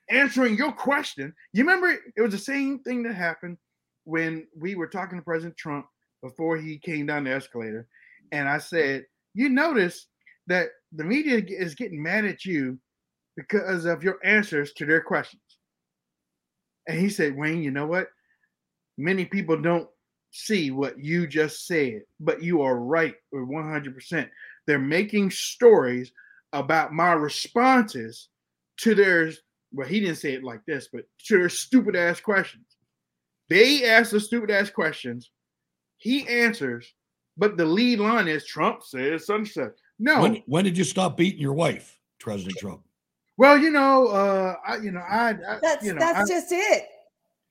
answering 0.08 0.56
your 0.56 0.72
question. 0.72 1.34
You 1.52 1.64
remember 1.64 1.98
it 2.16 2.20
was 2.20 2.32
the 2.32 2.38
same 2.38 2.80
thing 2.80 3.02
that 3.04 3.14
happened 3.14 3.58
when 4.04 4.46
we 4.56 4.74
were 4.74 4.86
talking 4.86 5.18
to 5.18 5.24
President 5.24 5.56
Trump 5.56 5.86
before 6.22 6.56
he 6.56 6.78
came 6.78 7.06
down 7.06 7.24
the 7.24 7.32
escalator, 7.32 7.88
and 8.32 8.48
I 8.48 8.58
said, 8.58 9.04
"You 9.34 9.48
notice 9.48 10.06
that 10.46 10.68
the 10.92 11.04
media 11.04 11.42
is 11.46 11.74
getting 11.74 12.02
mad 12.02 12.24
at 12.24 12.44
you 12.44 12.78
because 13.36 13.84
of 13.84 14.02
your 14.02 14.18
answers 14.24 14.72
to 14.74 14.86
their 14.86 15.00
questions." 15.00 15.42
And 16.86 16.98
he 16.98 17.08
said, 17.08 17.36
"Wayne, 17.36 17.62
you 17.62 17.70
know 17.70 17.86
what? 17.86 18.08
Many 18.96 19.24
people 19.24 19.60
don't 19.60 19.88
see 20.30 20.70
what 20.70 20.98
you 20.98 21.26
just 21.26 21.66
said, 21.66 22.02
but 22.20 22.42
you 22.42 22.62
are 22.62 22.78
right 22.78 23.14
with 23.32 23.48
100%. 23.48 24.28
They're 24.66 24.78
making 24.78 25.30
stories 25.30 26.12
about 26.52 26.92
my 26.92 27.12
responses 27.12 28.28
to 28.78 28.94
their, 28.94 29.30
well, 29.72 29.88
he 29.88 30.00
didn't 30.00 30.16
say 30.16 30.34
it 30.34 30.44
like 30.44 30.64
this, 30.66 30.88
but 30.92 31.04
to 31.26 31.38
their 31.38 31.48
stupid 31.48 31.96
ass 31.96 32.20
questions. 32.20 32.64
They 33.48 33.88
ask 33.88 34.10
the 34.10 34.20
stupid 34.20 34.50
ass 34.50 34.70
questions, 34.70 35.30
he 35.98 36.26
answers, 36.28 36.92
but 37.36 37.56
the 37.56 37.64
lead 37.64 38.00
line 38.00 38.28
is 38.28 38.44
Trump 38.46 38.82
says 38.82 39.26
such 39.26 39.36
and 39.36 39.48
such. 39.48 39.72
No, 39.98 40.20
When, 40.22 40.42
when 40.46 40.64
did 40.64 40.76
you 40.76 40.84
stop 40.84 41.16
beating 41.16 41.40
your 41.40 41.54
wife, 41.54 41.98
President 42.18 42.58
Trump? 42.58 42.82
Well, 43.36 43.58
you 43.58 43.70
know, 43.70 44.08
uh, 44.08 44.54
I, 44.66 44.76
you 44.76 44.90
know, 44.92 45.00
I, 45.00 45.30
I 45.30 45.58
That's 45.62 45.84
you 45.84 45.92
know, 45.92 46.00
that's 46.00 46.30
I- 46.30 46.34
just 46.34 46.48
it. 46.50 46.84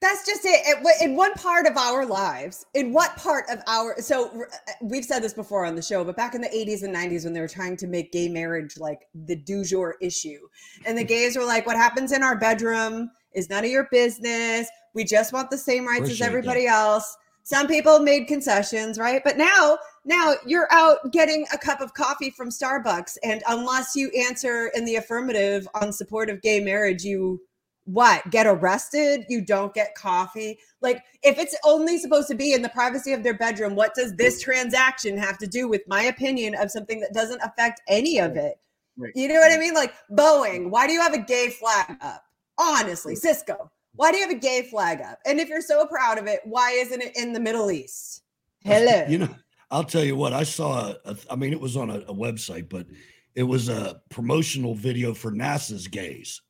That's 0.01 0.25
just 0.25 0.41
it. 0.43 0.77
In 1.01 1.15
one 1.15 1.33
part 1.33 1.65
of 1.65 1.77
our 1.77 2.05
lives, 2.05 2.65
in 2.75 2.93
what 2.93 3.15
part 3.15 3.45
of 3.49 3.63
our 3.65 3.99
so 3.99 4.27
uh, 4.27 4.71
we've 4.81 5.05
said 5.05 5.23
this 5.23 5.33
before 5.33 5.65
on 5.65 5.73
the 5.73 5.81
show, 5.81 6.03
but 6.03 6.15
back 6.15 6.35
in 6.35 6.41
the 6.41 6.49
80s 6.49 6.83
and 6.83 6.93
90s 6.93 7.23
when 7.23 7.33
they 7.33 7.39
were 7.39 7.47
trying 7.47 7.75
to 7.77 7.87
make 7.87 8.11
gay 8.11 8.27
marriage 8.27 8.77
like 8.77 8.99
the 9.13 9.35
du 9.35 9.63
jour 9.63 9.95
issue, 10.01 10.39
and 10.85 10.97
the 10.97 11.03
gays 11.15 11.37
were 11.37 11.45
like, 11.45 11.65
"What 11.65 11.77
happens 11.77 12.11
in 12.11 12.21
our 12.23 12.37
bedroom 12.37 13.09
is 13.33 13.49
none 13.49 13.63
of 13.63 13.71
your 13.71 13.87
business. 13.89 14.67
We 14.93 15.05
just 15.05 15.33
want 15.33 15.49
the 15.49 15.57
same 15.57 15.87
rights 15.87 16.09
as 16.09 16.19
that. 16.19 16.25
everybody 16.25 16.67
else." 16.67 17.17
Some 17.45 17.67
people 17.67 17.99
made 17.99 18.25
concessions, 18.25 18.97
right? 18.97 19.23
But 19.23 19.37
now, 19.37 19.77
now 20.03 20.33
you're 20.47 20.67
out 20.71 21.11
getting 21.11 21.45
a 21.53 21.59
cup 21.59 21.79
of 21.79 21.93
coffee 21.93 22.31
from 22.31 22.49
Starbucks, 22.49 23.17
and 23.23 23.43
unless 23.47 23.95
you 23.95 24.09
answer 24.09 24.71
in 24.73 24.83
the 24.83 24.95
affirmative 24.95 25.67
on 25.75 25.93
support 25.93 26.31
of 26.31 26.41
gay 26.41 26.59
marriage, 26.59 27.03
you 27.03 27.39
what 27.83 28.27
get 28.31 28.47
arrested? 28.47 29.25
You 29.29 29.41
don't 29.41 29.75
get 29.75 29.93
coffee? 29.93 30.57
Like 30.81 31.03
if 31.21 31.37
it's 31.37 31.55
only 31.63 31.99
supposed 31.99 32.27
to 32.29 32.35
be 32.35 32.53
in 32.53 32.63
the 32.63 32.69
privacy 32.69 33.13
of 33.13 33.21
their 33.21 33.35
bedroom 33.35 33.75
what 33.75 33.93
does 33.93 34.15
this 34.15 34.41
transaction 34.41 35.15
have 35.15 35.37
to 35.37 35.45
do 35.45 35.67
with 35.67 35.83
my 35.87 36.01
opinion 36.01 36.55
of 36.55 36.71
something 36.71 36.99
that 37.01 37.13
doesn't 37.13 37.43
affect 37.43 37.79
any 37.87 38.17
of 38.19 38.37
it? 38.37 38.55
Right. 38.97 39.11
you 39.13 39.27
know 39.27 39.35
what 39.35 39.51
i 39.51 39.57
mean? 39.57 39.75
Like 39.75 39.93
boeing 40.11 40.71
why 40.71 40.87
do 40.87 40.93
you 40.93 41.01
have 41.01 41.13
a 41.13 41.19
gay 41.19 41.51
flag 41.51 41.95
up? 42.01 42.23
Honestly 42.57 43.15
cisco 43.15 43.69
why 43.95 44.11
do 44.11 44.17
you 44.17 44.27
have 44.27 44.35
a 44.35 44.39
gay 44.39 44.61
flag 44.69 45.01
up 45.01 45.19
and 45.25 45.39
if 45.39 45.47
you're 45.49 45.61
so 45.61 45.85
proud 45.85 46.17
of 46.17 46.27
it 46.27 46.39
why 46.43 46.71
isn't 46.71 47.01
it 47.01 47.15
in 47.15 47.33
the 47.33 47.39
middle 47.39 47.71
east 47.71 48.23
hello 48.63 49.05
You 49.07 49.19
know, 49.19 49.29
I'll 49.71 49.83
tell 49.83 50.03
you 50.03 50.15
what, 50.15 50.31
I 50.31 50.43
saw, 50.43 50.93
a, 51.05 51.17
I 51.29 51.35
mean, 51.35 51.51
it 51.51 51.59
was 51.59 51.75
on 51.75 51.89
a, 51.89 51.95
a 51.99 52.13
website, 52.13 52.69
but 52.69 52.85
it 53.33 53.43
was 53.43 53.67
a 53.67 53.99
promotional 54.09 54.75
video 54.75 55.13
for 55.13 55.31
NASA's 55.31 55.87
gays. 55.87 56.41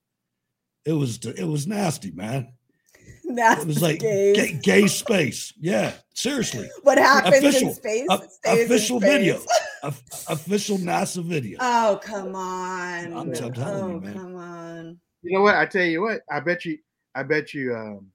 It 0.85 0.91
was, 0.91 1.17
it 1.25 1.45
was 1.45 1.65
nasty, 1.65 2.11
man. 2.11 2.49
that's 3.35 3.61
It 3.63 3.67
was 3.67 3.81
like 3.81 3.99
gay, 3.99 4.59
gay 4.61 4.87
space. 4.87 5.53
Yeah, 5.59 5.93
seriously. 6.13 6.69
what 6.83 6.97
happens 6.97 7.37
official- 7.37 7.69
in 7.69 7.73
space 7.75 8.07
a- 8.09 8.13
it 8.15 8.31
stays 8.31 8.59
in 8.59 8.65
official 8.65 8.99
video. 8.99 9.37
space. 9.39 9.59
Of- 9.83 10.01
official 10.29 10.77
NASA 10.77 11.23
video. 11.23 11.57
Oh 11.61 11.99
come 12.03 12.35
on! 12.35 13.05
I'm- 13.13 13.17
I'm 13.17 13.33
telling 13.33 13.55
you, 13.55 13.63
oh 13.63 13.99
man. 13.99 14.13
come 14.13 14.35
on! 14.35 14.99
You 15.21 15.37
know 15.37 15.41
what? 15.43 15.55
I 15.55 15.65
tell 15.67 15.85
you 15.85 16.01
what. 16.01 16.21
I 16.29 16.39
bet 16.39 16.65
you. 16.65 16.77
I 17.15 17.23
bet 17.23 17.53
you. 17.53 17.75
Um, 17.75 18.11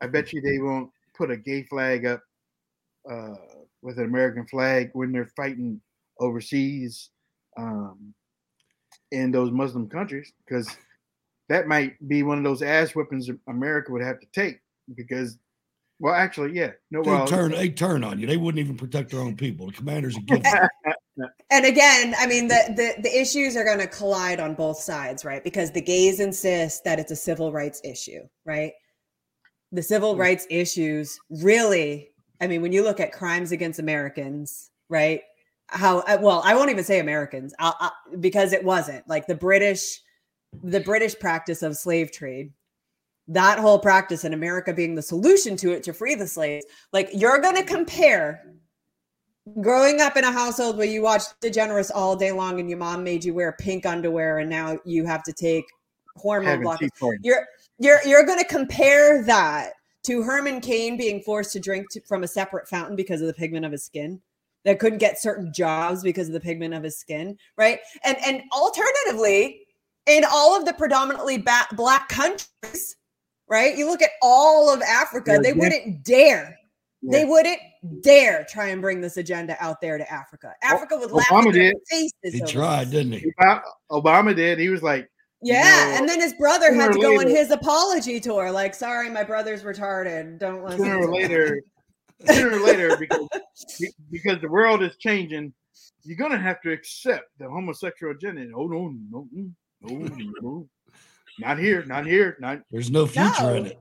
I 0.00 0.06
bet 0.06 0.32
you 0.32 0.40
they 0.40 0.58
won't 0.58 0.90
put 1.16 1.30
a 1.30 1.36
gay 1.36 1.62
flag 1.64 2.06
up 2.06 2.22
uh, 3.10 3.34
with 3.82 3.98
an 3.98 4.04
American 4.04 4.46
flag 4.46 4.90
when 4.92 5.12
they're 5.12 5.30
fighting 5.36 5.80
overseas 6.20 7.10
um, 7.56 8.14
in 9.12 9.30
those 9.30 9.50
Muslim 9.50 9.88
countries 9.88 10.32
because 10.44 10.76
that 11.48 11.68
might 11.68 11.94
be 12.08 12.22
one 12.22 12.38
of 12.38 12.44
those 12.44 12.62
ass 12.62 12.92
whippings 12.92 13.30
America 13.48 13.92
would 13.92 14.02
have 14.02 14.20
to 14.20 14.26
take 14.34 14.60
because, 14.94 15.38
well, 15.98 16.14
actually, 16.14 16.52
yeah, 16.54 16.72
no, 16.90 17.02
They 17.02 17.10
well, 17.10 17.26
turn, 17.26 17.52
they 17.52 17.70
turn 17.70 18.04
on 18.04 18.18
you. 18.18 18.26
They 18.26 18.36
wouldn't 18.36 18.62
even 18.62 18.76
protect 18.76 19.10
their 19.10 19.20
own 19.20 19.36
people. 19.36 19.66
The 19.66 19.72
commanders 19.72 20.14
would 20.16 20.26
give 20.26 20.42
And 21.50 21.64
again, 21.64 22.14
I 22.18 22.26
mean 22.26 22.48
the 22.48 22.62
the, 22.76 23.02
the 23.02 23.20
issues 23.20 23.56
are 23.56 23.64
going 23.64 23.78
to 23.78 23.86
collide 23.86 24.40
on 24.40 24.54
both 24.54 24.78
sides, 24.78 25.24
right? 25.24 25.42
Because 25.42 25.70
the 25.70 25.80
gays 25.80 26.20
insist 26.20 26.84
that 26.84 26.98
it's 26.98 27.12
a 27.12 27.16
civil 27.16 27.52
rights 27.52 27.80
issue, 27.84 28.20
right? 28.44 28.72
The 29.72 29.82
civil 29.82 30.16
rights 30.16 30.46
issues 30.50 31.18
really, 31.30 32.10
I 32.40 32.46
mean, 32.46 32.60
when 32.60 32.72
you 32.72 32.82
look 32.82 33.00
at 33.00 33.12
crimes 33.12 33.52
against 33.52 33.78
Americans, 33.78 34.70
right? 34.88 35.22
How 35.68 36.00
uh, 36.00 36.18
well, 36.20 36.42
I 36.44 36.54
won't 36.54 36.70
even 36.70 36.84
say 36.84 37.00
Americans 37.00 37.54
I, 37.58 37.72
I, 37.80 37.90
because 38.20 38.52
it 38.52 38.64
wasn't 38.64 39.08
like 39.08 39.26
the 39.26 39.34
British, 39.34 40.00
the 40.62 40.80
British 40.80 41.18
practice 41.18 41.62
of 41.62 41.76
slave 41.76 42.12
trade. 42.12 42.52
That 43.28 43.58
whole 43.58 43.80
practice 43.80 44.24
in 44.24 44.34
America 44.34 44.72
being 44.72 44.94
the 44.94 45.02
solution 45.02 45.56
to 45.56 45.72
it 45.72 45.82
to 45.84 45.92
free 45.92 46.14
the 46.14 46.28
slaves. 46.28 46.64
Like 46.92 47.08
you're 47.12 47.40
going 47.40 47.56
to 47.56 47.64
compare 47.64 48.54
growing 49.60 50.00
up 50.00 50.16
in 50.16 50.24
a 50.24 50.32
household 50.32 50.76
where 50.76 50.86
you 50.86 51.02
watched 51.02 51.40
DeGeneres 51.40 51.90
all 51.94 52.16
day 52.16 52.32
long 52.32 52.60
and 52.60 52.68
your 52.68 52.78
mom 52.78 53.04
made 53.04 53.24
you 53.24 53.34
wear 53.34 53.52
pink 53.52 53.86
underwear 53.86 54.38
and 54.38 54.50
now 54.50 54.78
you 54.84 55.04
have 55.04 55.22
to 55.24 55.32
take 55.32 55.64
hormone 56.16 56.62
blockers. 56.62 56.90
You're 57.22 57.46
you're 57.78 58.00
you're 58.06 58.24
going 58.24 58.38
to 58.38 58.44
compare 58.44 59.22
that 59.24 59.72
to 60.04 60.22
Herman 60.22 60.60
Cain 60.60 60.96
being 60.96 61.20
forced 61.20 61.52
to 61.52 61.60
drink 61.60 61.90
to, 61.90 62.00
from 62.02 62.24
a 62.24 62.28
separate 62.28 62.68
fountain 62.68 62.96
because 62.96 63.20
of 63.20 63.26
the 63.26 63.34
pigment 63.34 63.64
of 63.64 63.72
his 63.72 63.84
skin. 63.84 64.20
That 64.64 64.80
couldn't 64.80 64.98
get 64.98 65.20
certain 65.20 65.52
jobs 65.52 66.02
because 66.02 66.26
of 66.26 66.32
the 66.32 66.40
pigment 66.40 66.74
of 66.74 66.82
his 66.82 66.98
skin, 66.98 67.38
right? 67.56 67.78
And 68.02 68.16
and 68.26 68.42
alternatively, 68.52 69.60
in 70.06 70.24
all 70.28 70.56
of 70.56 70.64
the 70.64 70.72
predominantly 70.72 71.38
ba- 71.38 71.68
black 71.72 72.08
countries, 72.08 72.96
right? 73.48 73.76
You 73.76 73.88
look 73.88 74.02
at 74.02 74.10
all 74.22 74.72
of 74.72 74.82
Africa, 74.82 75.34
Yeah, 75.34 75.38
they 75.40 75.48
yeah. 75.50 75.54
wouldn't 75.54 76.04
dare 76.04 76.58
Yeah. 77.02 77.18
they 77.18 77.24
wouldn't 77.24 77.58
dare 78.02 78.44
try 78.48 78.68
and 78.68 78.80
bring 78.80 79.00
this 79.00 79.16
agenda 79.16 79.56
out 79.60 79.80
there 79.80 79.98
to 79.98 80.12
Africa. 80.12 80.52
Africa 80.62 80.96
would 80.96 81.12
laugh 81.12 81.26
Obama 81.28 81.46
in 81.46 81.52
their 81.52 81.72
did. 81.72 81.76
faces. 81.88 82.12
He 82.22 82.40
tried, 82.40 82.84
this. 82.86 82.92
didn't 82.92 83.12
he? 83.12 83.32
Obama- 83.38 83.62
Obama 83.92 84.34
did. 84.36 84.58
He 84.58 84.70
was 84.70 84.82
like, 84.82 85.08
Yeah, 85.42 85.62
know, 85.62 85.96
and 85.98 86.08
then 86.08 86.20
his 86.20 86.32
brother 86.34 86.72
had 86.74 86.92
to 86.92 86.98
or 86.98 87.02
go 87.02 87.20
on 87.20 87.26
his 87.28 87.50
apology 87.50 88.18
tour. 88.18 88.50
Like, 88.50 88.74
sorry, 88.74 89.10
my 89.10 89.22
brother's 89.24 89.62
retarded. 89.62 90.38
Don't 90.38 90.64
listen. 90.64 90.78
sooner 90.78 91.00
to 91.02 91.06
or 91.06 91.12
later, 91.12 91.60
sooner 92.30 92.56
or 92.56 92.60
later, 92.60 92.96
because 93.00 93.28
because 94.10 94.40
the 94.40 94.48
world 94.48 94.82
is 94.82 94.96
changing, 94.96 95.52
you're 96.02 96.16
gonna 96.16 96.38
have 96.38 96.60
to 96.62 96.72
accept 96.72 97.24
the 97.38 97.48
homosexual 97.48 98.14
agenda. 98.14 98.46
Oh 98.56 98.66
no, 98.66 98.94
no, 99.10 99.28
no, 99.32 99.48
no, 99.82 100.16
no, 100.40 100.68
not 101.38 101.58
here, 101.58 101.84
not 101.84 102.06
here, 102.06 102.36
not 102.40 102.62
There's 102.70 102.90
no 102.90 103.06
future 103.06 103.54
in 103.56 103.66
it. 103.66 103.78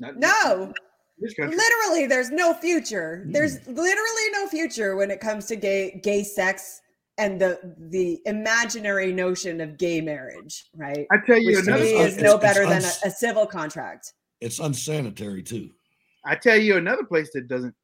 not 0.00 0.16
No, 0.16 0.28
This 0.28 0.66
country. 0.66 0.74
Literally 1.20 2.06
there's 2.06 2.30
no 2.30 2.52
future 2.54 3.22
Hmm. 3.24 3.32
there's 3.32 3.54
literally 3.66 4.30
no 4.32 4.46
future 4.48 4.96
when 4.96 5.10
it 5.10 5.20
comes 5.20 5.46
to 5.46 5.56
gay 5.56 6.00
gay 6.02 6.22
sex 6.24 6.80
and 7.18 7.40
the 7.40 7.58
the 7.78 8.20
imaginary 8.26 9.12
notion 9.12 9.60
of 9.60 9.76
gay 9.76 10.00
marriage 10.00 10.70
right 10.74 11.06
I 11.10 11.16
tell 11.26 11.38
you 11.38 11.48
which 11.56 11.64
to 11.66 11.70
another- 11.72 11.84
me 11.84 11.90
is 11.92 12.14
It's- 12.14 12.22
no 12.22 12.34
it's 12.36 12.42
better 12.42 12.60
than 12.64 12.82
uns- 12.84 13.00
a, 13.04 13.08
a 13.08 13.10
civil 13.10 13.46
contract 13.46 14.14
It's 14.40 14.58
unsanitary 14.58 15.42
too. 15.42 15.70
I 16.24 16.34
tell 16.36 16.56
you 16.56 16.76
another 16.76 17.04
place 17.04 17.30
that 17.34 17.46
doesn't 17.48 17.74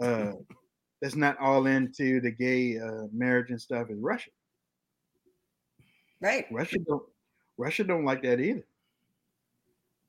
uh 0.00 0.32
that's 1.00 1.16
not 1.16 1.38
all 1.38 1.66
into 1.66 2.20
the 2.20 2.30
gay 2.30 2.78
uh 2.78 3.06
marriage 3.12 3.50
and 3.50 3.60
stuff 3.60 3.88
is 3.90 3.98
Russia. 3.98 4.30
right 6.20 6.46
Russia 6.50 6.78
don't 6.86 7.02
Russia 7.56 7.84
don't 7.84 8.04
like 8.04 8.22
that 8.22 8.40
either. 8.40 8.64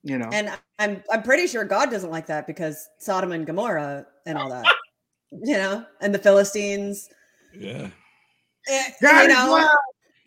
You 0.08 0.20
know. 0.20 0.30
and 0.32 0.52
i'm 0.80 1.04
i'm 1.12 1.24
pretty 1.24 1.48
sure 1.48 1.64
god 1.66 1.90
doesn't 1.90 2.12
like 2.12 2.28
that 2.28 2.46
because 2.46 2.88
sodom 3.00 3.32
and 3.32 3.46
gomorrah 3.46 4.06
and 4.28 4.38
all 4.38 4.50
that 4.50 4.66
you 5.32 5.56
know 5.58 5.84
and 6.02 6.14
the 6.14 6.20
philistines 6.20 7.10
Yeah. 7.58 7.90
eh, 8.70 8.84
God 9.02 9.24
you 9.24 9.30
is 9.32 9.36
know 9.36 9.52
love. 9.52 9.70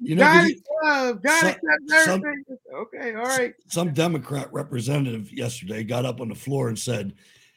You 0.00 0.14
know, 0.16 0.22
God 0.22 0.50
is 0.50 0.62
love. 0.84 1.22
God 1.22 1.40
some- 1.40 1.48
accepts 1.48 2.04
some- 2.04 2.20
everything. 2.24 2.44
okay, 2.74 3.14
all 3.14 3.24
right. 3.24 3.52
some 3.68 3.92
Democrat 3.92 4.52
representative 4.52 5.32
yesterday 5.32 5.82
got 5.82 6.04
up 6.04 6.20
on 6.20 6.28
the 6.28 6.36
floor 6.36 6.68
and 6.68 6.78
said, 6.78 7.14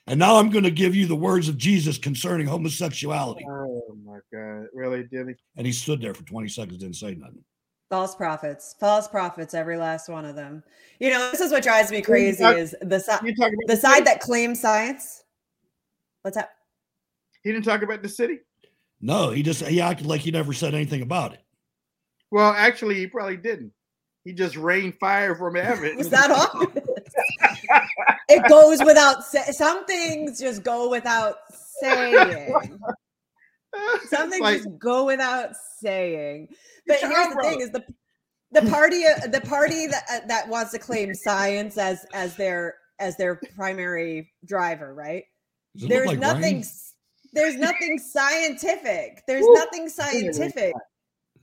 "And 0.08 0.18
now 0.20 0.38
I'm 0.38 0.50
going 0.50 0.64
to 0.64 0.72
give 0.72 0.96
you 0.96 1.06
the 1.06 1.16
words 1.16 1.48
of 1.50 1.58
Jesus 1.58 2.00
concerning 2.00 2.48
homosexuality." 2.48 3.46
Oh 3.48 3.96
my 4.04 4.18
God, 4.34 4.66
really, 4.74 5.04
Dilly? 5.04 5.36
And 5.56 5.68
he 5.68 5.72
stood 5.72 6.02
there 6.02 6.16
for 6.16 6.24
20 6.24 6.48
seconds, 6.48 6.80
didn't 6.80 6.96
say 6.96 7.14
nothing. 7.14 7.44
False 7.92 8.16
prophets 8.16 8.74
false 8.80 9.06
prophets 9.08 9.54
every 9.54 9.78
last 9.78 10.08
one 10.08 10.24
of 10.24 10.34
them 10.34 10.64
you 11.00 11.10
know 11.10 11.30
this 11.30 11.42
is 11.42 11.52
what 11.52 11.62
drives 11.62 11.92
me 11.92 12.02
crazy 12.02 12.42
talk- 12.42 12.56
is 12.56 12.74
the 12.82 12.98
side 13.00 13.20
You 13.24 13.36
talking 13.36 13.58
the 13.68 13.76
side 13.76 14.06
that 14.06 14.22
claims 14.22 14.62
science 14.62 15.24
what's 16.22 16.38
that 16.38 16.52
He 17.44 17.52
didn't 17.52 17.66
talk 17.66 17.82
about 17.82 18.02
the 18.02 18.08
city. 18.10 18.40
No, 19.02 19.32
he 19.32 19.44
just 19.44 19.66
he 19.68 19.82
acted 19.82 20.06
like 20.08 20.22
he 20.22 20.32
never 20.32 20.54
said 20.54 20.74
anything 20.76 21.02
about 21.02 21.34
it. 21.34 21.42
Well, 22.30 22.54
actually, 22.56 22.96
he 22.96 23.08
probably 23.08 23.36
didn't. 23.36 23.74
He 24.24 24.32
just 24.32 24.56
rained 24.56 24.94
fire 25.00 25.36
from 25.36 25.56
heaven. 25.56 25.98
Was 25.98 26.10
that 26.10 26.30
all? 26.30 26.68
it 28.30 28.48
goes 28.48 28.80
without 28.86 29.26
say- 29.26 29.52
some 29.52 29.86
things 29.86 30.40
just 30.40 30.62
go 30.64 30.88
without 30.90 31.38
saying. 31.82 32.54
Some 34.10 34.30
things 34.30 34.42
like- 34.42 34.58
just 34.64 34.78
go 34.80 35.06
without 35.06 35.52
saying. 35.80 36.50
But 36.88 36.98
here's 37.00 37.14
up, 37.14 37.34
the 37.36 37.42
thing: 37.42 37.62
is 37.62 37.72
the 37.72 37.84
the 38.52 38.62
party 38.70 39.04
uh, 39.06 39.28
the 39.28 39.42
party 39.42 39.88
that 39.88 40.04
uh, 40.12 40.20
that 40.28 40.48
wants 40.50 40.72
to 40.72 40.80
claim 40.80 41.14
science 41.14 41.78
as 41.78 42.06
as 42.14 42.36
their 42.36 42.76
as 43.00 43.18
their 43.18 43.40
primary 43.56 44.32
driver, 44.46 44.94
right? 44.94 45.24
Does 45.76 45.84
it 45.84 45.86
look 45.86 45.90
There's 45.90 46.08
like 46.08 46.20
nothing. 46.20 46.42
rain? 46.42 46.58
s- 46.60 46.94
There's 47.34 47.56
nothing 47.56 47.98
scientific. 47.98 49.22
There's 49.28 49.44
Woo. 49.46 49.54
nothing 49.54 49.88
scientific 49.90 50.74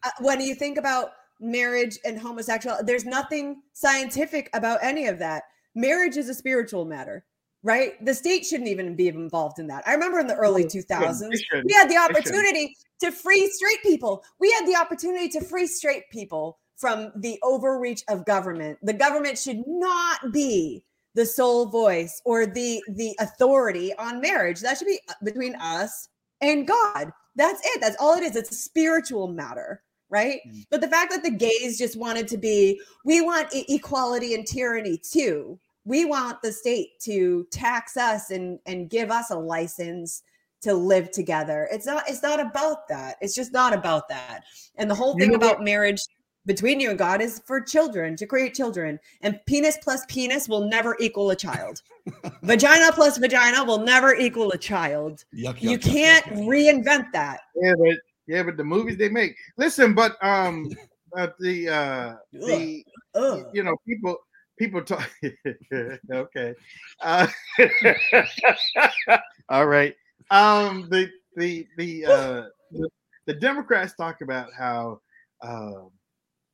uh, 0.05 0.11
when 0.20 0.41
you 0.41 0.55
think 0.55 0.76
about 0.79 1.11
marriage 1.41 1.99
and 2.05 2.18
homosexuality. 2.18 2.85
There's 2.85 3.05
nothing 3.07 3.62
scientific 3.72 4.51
about 4.55 4.81
any 4.83 5.07
of 5.07 5.18
that. 5.20 5.45
Marriage 5.74 6.16
is 6.16 6.29
a 6.29 6.35
spiritual 6.35 6.85
matter, 6.85 7.24
right? 7.63 8.03
The 8.05 8.15
state 8.15 8.47
shouldn't 8.47 8.69
even 8.69 8.95
be 8.95 9.09
involved 9.09 9.59
in 9.59 9.67
that. 9.69 9.87
I 9.87 9.95
remember 9.95 10.19
in 10.19 10.27
the 10.27 10.37
early 10.37 10.65
2000s, 10.65 10.89
shouldn't. 10.89 11.31
They 11.31 11.39
shouldn't. 11.39 11.67
we 11.67 11.73
had 11.73 11.91
the 11.91 11.97
opportunity 11.97 12.77
to 13.01 13.11
free 13.13 13.49
straight 13.51 13.83
people. 13.83 14.25
We 14.39 14.51
had 14.53 14.67
the 14.67 14.77
opportunity 14.77 15.29
to 15.31 15.41
free 15.45 15.67
straight 15.67 16.05
people 16.11 16.59
from 16.77 17.13
the 17.17 17.39
overreach 17.43 18.03
of 18.09 18.25
government. 18.25 18.79
The 18.83 18.93
government 18.93 19.39
should 19.39 19.63
not 19.67 20.33
be 20.33 20.85
the 21.15 21.27
sole 21.27 21.67
voice 21.67 22.23
or 22.25 22.47
the 22.47 22.83
the 22.91 23.15
authority 23.19 23.93
on 23.97 24.21
marriage. 24.21 24.61
That 24.61 24.79
should 24.79 24.87
be 24.87 25.01
uh, 25.09 25.15
between 25.25 25.55
us 25.57 26.09
and 26.41 26.67
God. 26.67 27.13
That's 27.35 27.61
it. 27.65 27.81
That's 27.81 27.97
all 27.99 28.15
it 28.15 28.23
is. 28.23 28.37
It's 28.37 28.53
a 28.53 28.55
spiritual 28.55 29.29
matter, 29.29 29.83
right? 30.11 30.41
Mm. 30.49 30.67
But 30.71 30.81
the 30.81 30.89
fact 30.89 31.11
that 31.11 31.25
the 31.25 31.31
gays 31.31 31.79
just 31.79 31.97
wanted 31.97 32.29
to 32.29 32.37
be, 32.37 32.81
we 33.05 33.21
want 33.21 33.55
e- 33.55 33.65
equality 33.69 34.35
and 34.35 34.47
tyranny 34.47 34.99
too. 34.99 35.59
We 35.89 36.05
want 36.05 36.43
the 36.43 36.53
state 36.53 37.01
to 37.05 37.47
tax 37.51 37.97
us 37.97 38.30
and 38.30 38.59
and 38.66 38.91
give 38.91 39.11
us 39.11 39.30
a 39.30 39.39
license 39.39 40.22
to 40.61 40.74
live 40.74 41.11
together. 41.11 41.66
It's 41.72 41.86
not 41.86 42.05
it's 42.09 42.22
not 42.22 42.41
about 42.41 42.89
that. 42.89 43.16
It's 43.22 43.34
just 43.34 43.53
not 43.55 43.72
about 43.72 44.07
that. 44.09 44.45
And 44.76 44.91
the 44.91 44.95
whole 44.95 45.14
You 45.14 45.24
thing 45.24 45.34
about 45.34 45.64
marriage 45.64 46.01
between 46.45 46.78
you 46.78 46.91
and 46.91 46.99
God 46.99 47.22
is 47.22 47.41
for 47.47 47.59
children, 47.61 48.16
to 48.16 48.26
create 48.26 48.53
children. 48.53 48.99
And 49.22 49.41
penis 49.47 49.78
plus 49.82 50.05
penis 50.09 50.47
will 50.47 50.68
never 50.68 50.95
equal 51.01 51.30
a 51.30 51.36
child. 51.36 51.80
vagina 52.43 52.93
plus 52.93 53.16
vagina 53.16 53.64
will 53.64 53.78
never 53.78 54.14
equal 54.14 54.51
a 54.53 54.59
child. 54.59 55.24
Yuck, 55.34 55.62
You 55.62 55.78
yuck, 55.78 55.82
yuck, 55.82 55.93
can't 55.93 56.24
yuck, 56.26 56.47
reinvent 56.47 57.12
that. 57.12 57.41
Yeah, 57.55 57.74
but 57.78 57.97
yeah, 58.26 58.43
but 58.43 58.59
the 58.59 58.64
movies 58.64 58.99
they 58.99 59.09
make. 59.09 59.36
Listen, 59.57 59.95
but 59.95 60.22
um, 60.22 60.68
uh, 61.16 61.28
the 61.41 61.68
uh, 61.68 62.14
the 62.32 62.84
Ugh. 63.14 63.47
you 63.55 63.62
know 63.62 63.74
people 63.86 64.18
people 64.59 64.83
talk. 64.83 65.09
okay, 66.13 66.55
uh, 67.01 67.27
all 69.49 69.67
right. 69.67 69.95
Um, 70.31 70.89
the 70.91 71.11
the 71.37 71.67
the 71.77 72.05
uh 72.05 72.43
the, 72.73 72.89
the 73.27 73.35
Democrats 73.35 73.95
talk 73.95 74.21
about 74.21 74.51
how 74.57 75.01
um 75.43 75.91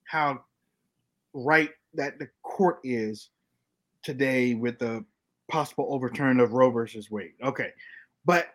how 0.07 0.41
right 1.33 1.71
that 1.95 2.19
the 2.19 2.29
court 2.43 2.79
is 2.85 3.31
today 4.03 4.55
with 4.55 4.79
the 4.79 5.05
possible 5.51 5.89
overturn 5.91 6.41
of 6.41 6.53
Roe 6.53 6.71
versus 6.71 7.11
Wade. 7.11 7.33
Okay, 7.43 7.71
but 8.25 8.49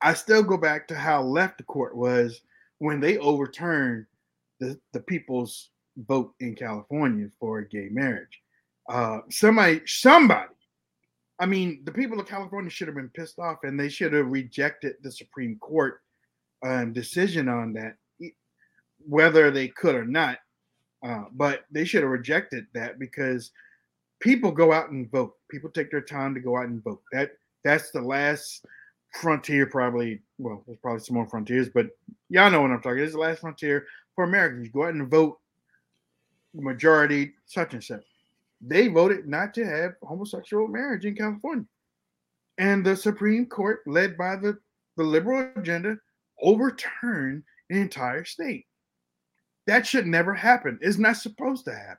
I 0.00 0.14
still 0.14 0.42
go 0.42 0.56
back 0.56 0.88
to 0.88 0.96
how 0.96 1.22
left 1.22 1.58
the 1.58 1.64
court 1.64 1.96
was 1.96 2.40
when 2.78 2.98
they 2.98 3.18
overturned 3.18 4.06
the, 4.58 4.78
the 4.92 5.00
people's 5.00 5.70
vote 5.96 6.34
in 6.40 6.54
California 6.54 7.28
for 7.38 7.62
gay 7.62 7.88
marriage. 7.90 8.40
Uh, 8.88 9.20
somebody, 9.30 9.80
somebody, 9.86 10.48
I 11.38 11.46
mean, 11.46 11.82
the 11.84 11.92
people 11.92 12.20
of 12.20 12.26
California 12.26 12.70
should 12.70 12.88
have 12.88 12.96
been 12.96 13.10
pissed 13.10 13.38
off 13.38 13.58
and 13.64 13.78
they 13.78 13.88
should 13.88 14.12
have 14.12 14.26
rejected 14.26 14.96
the 15.02 15.10
Supreme 15.10 15.58
Court 15.58 16.00
um, 16.64 16.92
decision 16.92 17.48
on 17.48 17.72
that, 17.74 17.96
whether 19.06 19.50
they 19.50 19.68
could 19.68 19.94
or 19.94 20.04
not. 20.04 20.38
Uh, 21.04 21.24
but 21.32 21.64
they 21.72 21.84
should 21.84 22.02
have 22.02 22.10
rejected 22.10 22.66
that 22.74 22.98
because 22.98 23.50
people 24.20 24.52
go 24.52 24.72
out 24.72 24.90
and 24.90 25.10
vote. 25.10 25.34
People 25.50 25.68
take 25.68 25.90
their 25.90 26.00
time 26.00 26.32
to 26.32 26.40
go 26.40 26.56
out 26.56 26.66
and 26.66 26.82
vote. 26.82 27.02
That 27.10 27.32
that's 27.64 27.90
the 27.90 28.00
last 28.00 28.64
frontier, 29.12 29.66
probably. 29.66 30.22
Well, 30.38 30.62
there's 30.64 30.78
probably 30.78 31.00
some 31.00 31.16
more 31.16 31.28
frontiers, 31.28 31.68
but 31.68 31.88
y'all 32.28 32.50
know 32.50 32.62
what 32.62 32.70
I'm 32.70 32.80
talking. 32.80 33.00
Is 33.00 33.12
the 33.12 33.18
last 33.18 33.40
frontier 33.40 33.86
for 34.14 34.24
Americans. 34.24 34.66
You 34.66 34.72
Go 34.72 34.84
out 34.84 34.94
and 34.94 35.10
vote. 35.10 35.38
Majority, 36.54 37.32
such 37.46 37.74
and 37.74 37.82
such. 37.82 38.04
They 38.60 38.88
voted 38.88 39.26
not 39.26 39.54
to 39.54 39.64
have 39.64 39.94
homosexual 40.02 40.68
marriage 40.68 41.04
in 41.04 41.16
California, 41.16 41.64
and 42.58 42.84
the 42.84 42.94
Supreme 42.96 43.46
Court, 43.46 43.80
led 43.86 44.16
by 44.16 44.36
the 44.36 44.58
the 44.96 45.02
liberal 45.02 45.50
agenda, 45.56 45.96
overturned 46.40 47.42
the 47.70 47.80
entire 47.80 48.24
state. 48.24 48.66
That 49.66 49.86
should 49.86 50.06
never 50.06 50.34
happen. 50.34 50.78
It's 50.82 50.98
not 50.98 51.16
supposed 51.16 51.64
to 51.64 51.74
happen. 51.74 51.96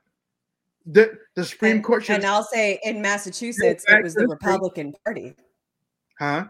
The 0.86 1.18
the 1.34 1.44
Supreme 1.44 1.76
And, 1.76 1.84
Court 1.84 2.04
should, 2.04 2.16
and 2.16 2.24
I'll 2.24 2.44
say 2.44 2.78
in 2.84 3.02
Massachusetts, 3.02 3.84
it 3.88 4.02
was 4.02 4.14
the 4.14 4.22
the 4.22 4.28
Republican 4.28 4.94
Party. 5.04 5.34
huh? 6.18 6.46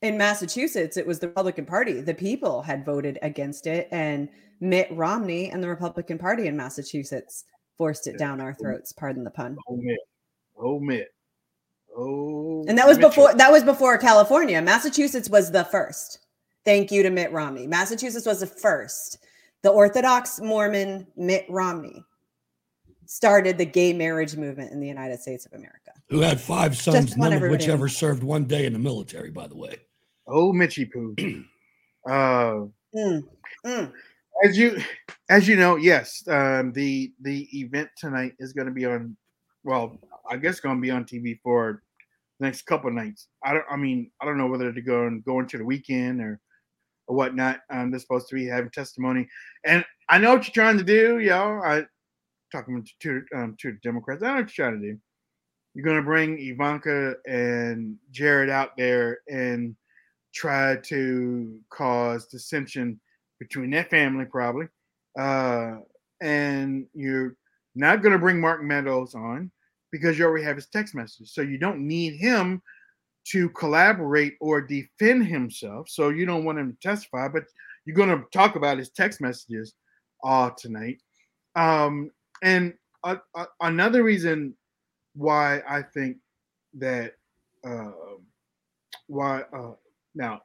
In 0.00 0.16
Massachusetts, 0.16 0.96
it 0.96 1.06
was 1.06 1.18
the 1.18 1.28
Republican 1.28 1.66
Party. 1.66 2.00
The 2.00 2.14
people 2.14 2.62
had 2.62 2.84
voted 2.84 3.18
against 3.22 3.66
it, 3.66 3.88
and 3.90 4.28
Mitt 4.60 4.88
Romney 4.92 5.50
and 5.50 5.62
the 5.62 5.68
Republican 5.68 6.18
Party 6.18 6.46
in 6.46 6.56
Massachusetts 6.56 7.44
forced 7.76 8.06
it 8.06 8.18
down 8.18 8.40
our 8.40 8.54
throats. 8.54 8.92
Pardon 8.92 9.24
the 9.24 9.30
pun. 9.30 9.56
Oh 9.68 9.76
Mitt. 9.76 9.98
Oh 10.56 10.78
Mitt. 10.78 11.08
Oh 11.96 12.64
And 12.68 12.78
that 12.78 12.86
was 12.86 12.98
Mitchell. 12.98 13.10
before 13.10 13.34
that 13.34 13.50
was 13.50 13.64
before 13.64 13.98
California. 13.98 14.60
Massachusetts 14.62 15.28
was 15.28 15.50
the 15.50 15.64
first. 15.64 16.20
Thank 16.64 16.92
you 16.92 17.02
to 17.02 17.10
Mitt 17.10 17.32
Romney. 17.32 17.66
Massachusetts 17.66 18.26
was 18.26 18.40
the 18.40 18.46
first. 18.46 19.18
The 19.62 19.70
Orthodox 19.70 20.40
Mormon 20.40 21.06
Mitt 21.16 21.46
Romney 21.48 22.04
started 23.06 23.58
the 23.58 23.64
gay 23.64 23.92
marriage 23.92 24.36
movement 24.36 24.70
in 24.70 24.80
the 24.80 24.86
United 24.86 25.18
States 25.18 25.46
of 25.46 25.54
America. 25.54 25.92
Who 26.08 26.20
had 26.20 26.40
five 26.40 26.76
sons, 26.76 27.16
want 27.16 27.32
none 27.32 27.42
of 27.42 27.50
which 27.50 27.66
ever 27.66 27.88
served 27.88 28.22
one 28.22 28.44
day 28.44 28.66
in 28.66 28.72
the 28.72 28.78
military, 28.78 29.30
by 29.30 29.48
the 29.48 29.56
way. 29.56 29.76
Oh 30.28 30.52
Mitchy 30.52 30.84
Poo. 30.84 31.14
uh 32.08 32.66
Mm, 32.94 33.22
mm. 33.66 33.92
as 34.42 34.56
you 34.58 34.78
as 35.28 35.46
you 35.46 35.56
know, 35.56 35.76
yes, 35.76 36.26
um 36.28 36.72
the 36.72 37.12
the 37.20 37.48
event 37.58 37.90
tonight 37.98 38.32
is 38.38 38.52
gonna 38.52 38.70
be 38.70 38.86
on 38.86 39.16
well, 39.64 39.98
I 40.30 40.36
guess 40.38 40.60
gonna 40.60 40.80
be 40.80 40.90
on 40.90 41.04
TV 41.04 41.38
for 41.42 41.82
the 42.40 42.46
next 42.46 42.62
couple 42.62 42.90
nights. 42.90 43.28
I 43.44 43.52
don't 43.54 43.66
I 43.70 43.76
mean, 43.76 44.10
I 44.20 44.24
don't 44.24 44.38
know 44.38 44.46
whether 44.46 44.72
to 44.72 44.82
go 44.82 45.06
and 45.06 45.24
go 45.24 45.40
into 45.40 45.58
the 45.58 45.64
weekend 45.64 46.20
or 46.22 46.40
or 47.08 47.16
whatnot. 47.16 47.60
Um 47.70 47.90
they're 47.90 48.00
supposed 48.00 48.28
to 48.28 48.34
be 48.36 48.46
having 48.46 48.70
testimony. 48.70 49.28
And 49.64 49.84
I 50.08 50.18
know 50.18 50.34
what 50.34 50.46
you're 50.46 50.54
trying 50.54 50.78
to 50.78 50.84
do, 50.84 51.18
y'all. 51.18 51.62
I 51.62 51.84
talking 52.52 52.86
to 53.00 53.22
um 53.34 53.56
to 53.60 53.72
the 53.72 53.78
Democrats. 53.82 54.22
I 54.22 54.28
know 54.28 54.34
what 54.36 54.56
you're 54.56 54.66
trying 54.66 54.80
to 54.80 54.88
do. 54.92 54.98
you're 55.74 55.84
going 55.84 55.96
to 55.96 56.02
bring 56.02 56.38
Ivanka 56.38 57.16
and 57.26 57.96
Jared 58.10 58.50
out 58.50 58.76
there 58.76 59.18
and 59.28 59.76
try 60.34 60.76
to 60.76 61.58
cause 61.70 62.26
dissension 62.26 63.00
between 63.38 63.70
that 63.70 63.90
family, 63.90 64.24
probably. 64.24 64.66
Uh, 65.18 65.76
and 66.20 66.86
you're 66.94 67.36
not 67.74 68.02
going 68.02 68.12
to 68.12 68.18
bring 68.18 68.40
Mark 68.40 68.62
Meadows 68.62 69.14
on 69.14 69.50
because 69.90 70.18
you 70.18 70.24
already 70.24 70.44
have 70.44 70.56
his 70.56 70.66
text 70.66 70.94
message. 70.94 71.28
So 71.30 71.42
you 71.42 71.58
don't 71.58 71.86
need 71.86 72.16
him 72.16 72.62
to 73.30 73.48
collaborate 73.50 74.36
or 74.40 74.60
defend 74.60 75.26
himself. 75.26 75.88
So 75.88 76.08
you 76.08 76.26
don't 76.26 76.44
want 76.44 76.58
him 76.58 76.72
to 76.72 76.88
testify, 76.88 77.28
but 77.28 77.44
you're 77.84 77.96
going 77.96 78.08
to 78.08 78.24
talk 78.32 78.56
about 78.56 78.78
his 78.78 78.90
text 78.90 79.20
messages 79.20 79.74
all 80.22 80.50
tonight. 80.50 81.00
Um, 81.56 82.10
and 82.42 82.74
uh, 83.04 83.16
uh, 83.34 83.46
another 83.60 84.02
reason 84.02 84.54
why 85.14 85.62
I 85.68 85.82
think 85.82 86.18
that 86.74 87.14
uh, 87.64 87.90
why 89.08 89.42
uh, 89.52 89.72
now 90.18 90.42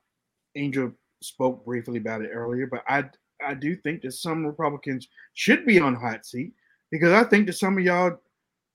Angel 0.55 0.91
spoke 1.21 1.65
briefly 1.65 1.97
about 1.97 2.21
it 2.21 2.30
earlier, 2.30 2.67
but 2.67 2.84
I 2.88 3.05
I 3.45 3.53
do 3.55 3.76
think 3.76 4.01
that 4.03 4.13
some 4.13 4.45
Republicans 4.45 5.09
should 5.34 5.65
be 5.65 5.80
on 5.80 5.95
hot 5.95 6.26
seat 6.26 6.53
because 6.91 7.11
I 7.11 7.28
think 7.28 7.47
that 7.47 7.53
some 7.53 7.78
of 7.78 7.84
y'all 7.84 8.17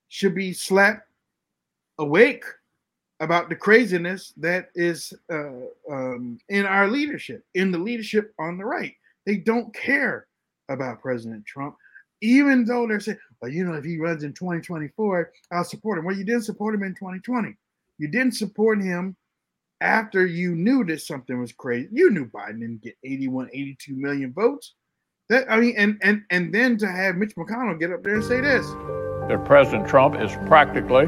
should 0.09 0.35
be 0.35 0.53
slapped 0.53 1.09
awake 1.99 2.45
about 3.21 3.49
the 3.49 3.57
craziness 3.57 4.33
that 4.37 4.71
is 4.75 5.13
uh, 5.31 5.51
um, 5.91 6.39
in 6.49 6.67
our 6.67 6.89
leadership, 6.89 7.45
in 7.55 7.71
the 7.71 7.79
leadership 7.79 8.33
on 8.39 8.59
the 8.59 8.65
right. 8.65 8.95
They 9.27 9.37
don't 9.37 9.75
care 9.75 10.27
about 10.69 11.03
President 11.03 11.45
Trump, 11.45 11.77
even 12.21 12.65
though 12.65 12.87
they're 12.87 13.01
saying, 13.01 13.19
well, 13.41 13.51
you 13.51 13.65
know, 13.65 13.75
if 13.75 13.85
he 13.85 13.99
runs 13.99 14.23
in 14.23 14.33
2024, 14.33 15.33
I'll 15.53 15.65
support 15.65 15.99
him. 15.99 16.05
Well, 16.05 16.17
you 16.17 16.25
didn't 16.25 16.45
support 16.45 16.75
him 16.75 16.83
in 16.83 16.95
2020. 16.95 17.57
You 17.99 18.09
didn't 18.09 18.37
support 18.37 18.81
him 18.81 19.17
after 19.81 20.27
you 20.27 20.55
knew 20.55 20.85
that 20.85 21.01
something 21.01 21.39
was 21.39 21.53
crazy. 21.53 21.89
You 21.93 22.11
knew 22.11 22.27
Biden 22.27 22.61
didn't 22.61 22.83
get 22.83 22.97
81, 23.05 23.51
82 23.53 23.95
million 23.95 24.33
votes. 24.33 24.75
That 25.29 25.51
I 25.51 25.61
mean, 25.61 25.75
and 25.77 25.99
and 26.03 26.23
and 26.31 26.55
then 26.55 26.79
to 26.79 26.91
have 26.91 27.17
Mitch 27.17 27.35
McConnell 27.37 27.79
get 27.79 27.93
up 27.93 28.03
there 28.03 28.15
and 28.15 28.25
say 28.25 28.41
this. 28.41 28.67
That 29.29 29.45
President 29.45 29.87
Trump 29.87 30.17
is 30.17 30.33
practically 30.47 31.05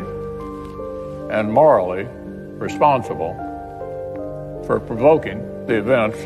and 1.35 1.51
morally 1.51 2.05
responsible 2.59 3.35
for 4.67 4.79
provoking 4.79 5.41
the 5.67 5.79
events 5.79 6.19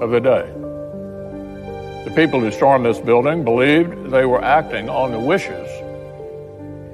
of 0.00 0.10
the 0.10 0.20
day. 0.20 0.52
The 2.04 2.12
people 2.14 2.38
who 2.38 2.52
stormed 2.52 2.86
this 2.86 3.00
building 3.00 3.42
believed 3.42 4.10
they 4.10 4.24
were 4.26 4.42
acting 4.44 4.88
on 4.88 5.10
the 5.10 5.18
wishes 5.18 5.68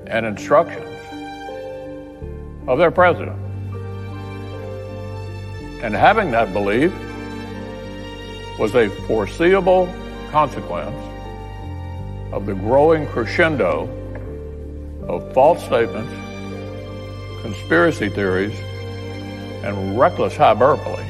and 0.07 0.25
instructions 0.25 0.89
of 2.67 2.79
their 2.79 2.91
president. 2.91 3.42
And 5.83 5.95
having 5.95 6.31
that 6.31 6.53
belief 6.53 6.93
was 8.59 8.75
a 8.77 8.89
foreseeable 9.09 9.93
consequence 10.31 10.97
of 12.33 12.47
the 12.47 12.55
growing 12.55 13.07
crescendo 13.09 13.89
of 15.09 15.35
false 15.35 15.63
statements, 15.65 16.13
conspiracy 17.43 18.09
theories, 18.09 18.57
and 19.65 19.99
reckless 19.99 20.37
hyperbole, 20.37 21.03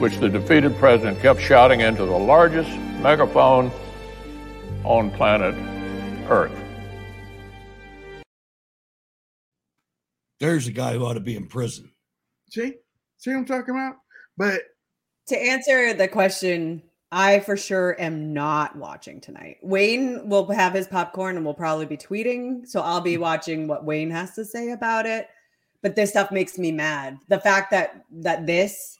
which 0.00 0.18
the 0.18 0.28
defeated 0.28 0.76
president 0.78 1.20
kept 1.20 1.40
shouting 1.40 1.80
into 1.80 2.04
the 2.04 2.18
largest 2.18 2.70
megaphone 3.00 3.70
on 4.82 5.10
planet 5.12 5.54
Earth. 6.28 6.52
There's 10.40 10.66
a 10.66 10.72
guy 10.72 10.94
who 10.94 11.04
ought 11.04 11.14
to 11.14 11.20
be 11.20 11.36
in 11.36 11.46
prison. 11.46 11.92
See, 12.50 12.74
see 13.26 13.34
what 13.34 13.40
I'm 13.40 13.44
talking 13.44 13.74
about? 13.74 13.96
But 14.36 14.62
to 15.28 15.38
answer 15.38 15.92
the 15.94 16.08
question, 16.08 16.82
I 17.12 17.40
for 17.40 17.56
sure 17.56 18.00
am 18.00 18.32
not 18.32 18.76
watching 18.76 19.20
tonight. 19.20 19.58
Wayne 19.62 20.28
will 20.28 20.50
have 20.50 20.74
his 20.74 20.86
popcorn 20.86 21.36
and 21.36 21.44
will 21.44 21.54
probably 21.54 21.86
be 21.86 21.96
tweeting. 21.96 22.66
So 22.66 22.80
I'll 22.80 23.00
be 23.00 23.16
watching 23.16 23.68
what 23.68 23.84
Wayne 23.84 24.10
has 24.10 24.34
to 24.34 24.44
say 24.44 24.70
about 24.70 25.06
it. 25.06 25.28
But 25.82 25.94
this 25.94 26.10
stuff 26.10 26.32
makes 26.32 26.58
me 26.58 26.72
mad. 26.72 27.18
The 27.28 27.40
fact 27.40 27.70
that 27.70 28.04
that 28.10 28.46
this 28.46 28.98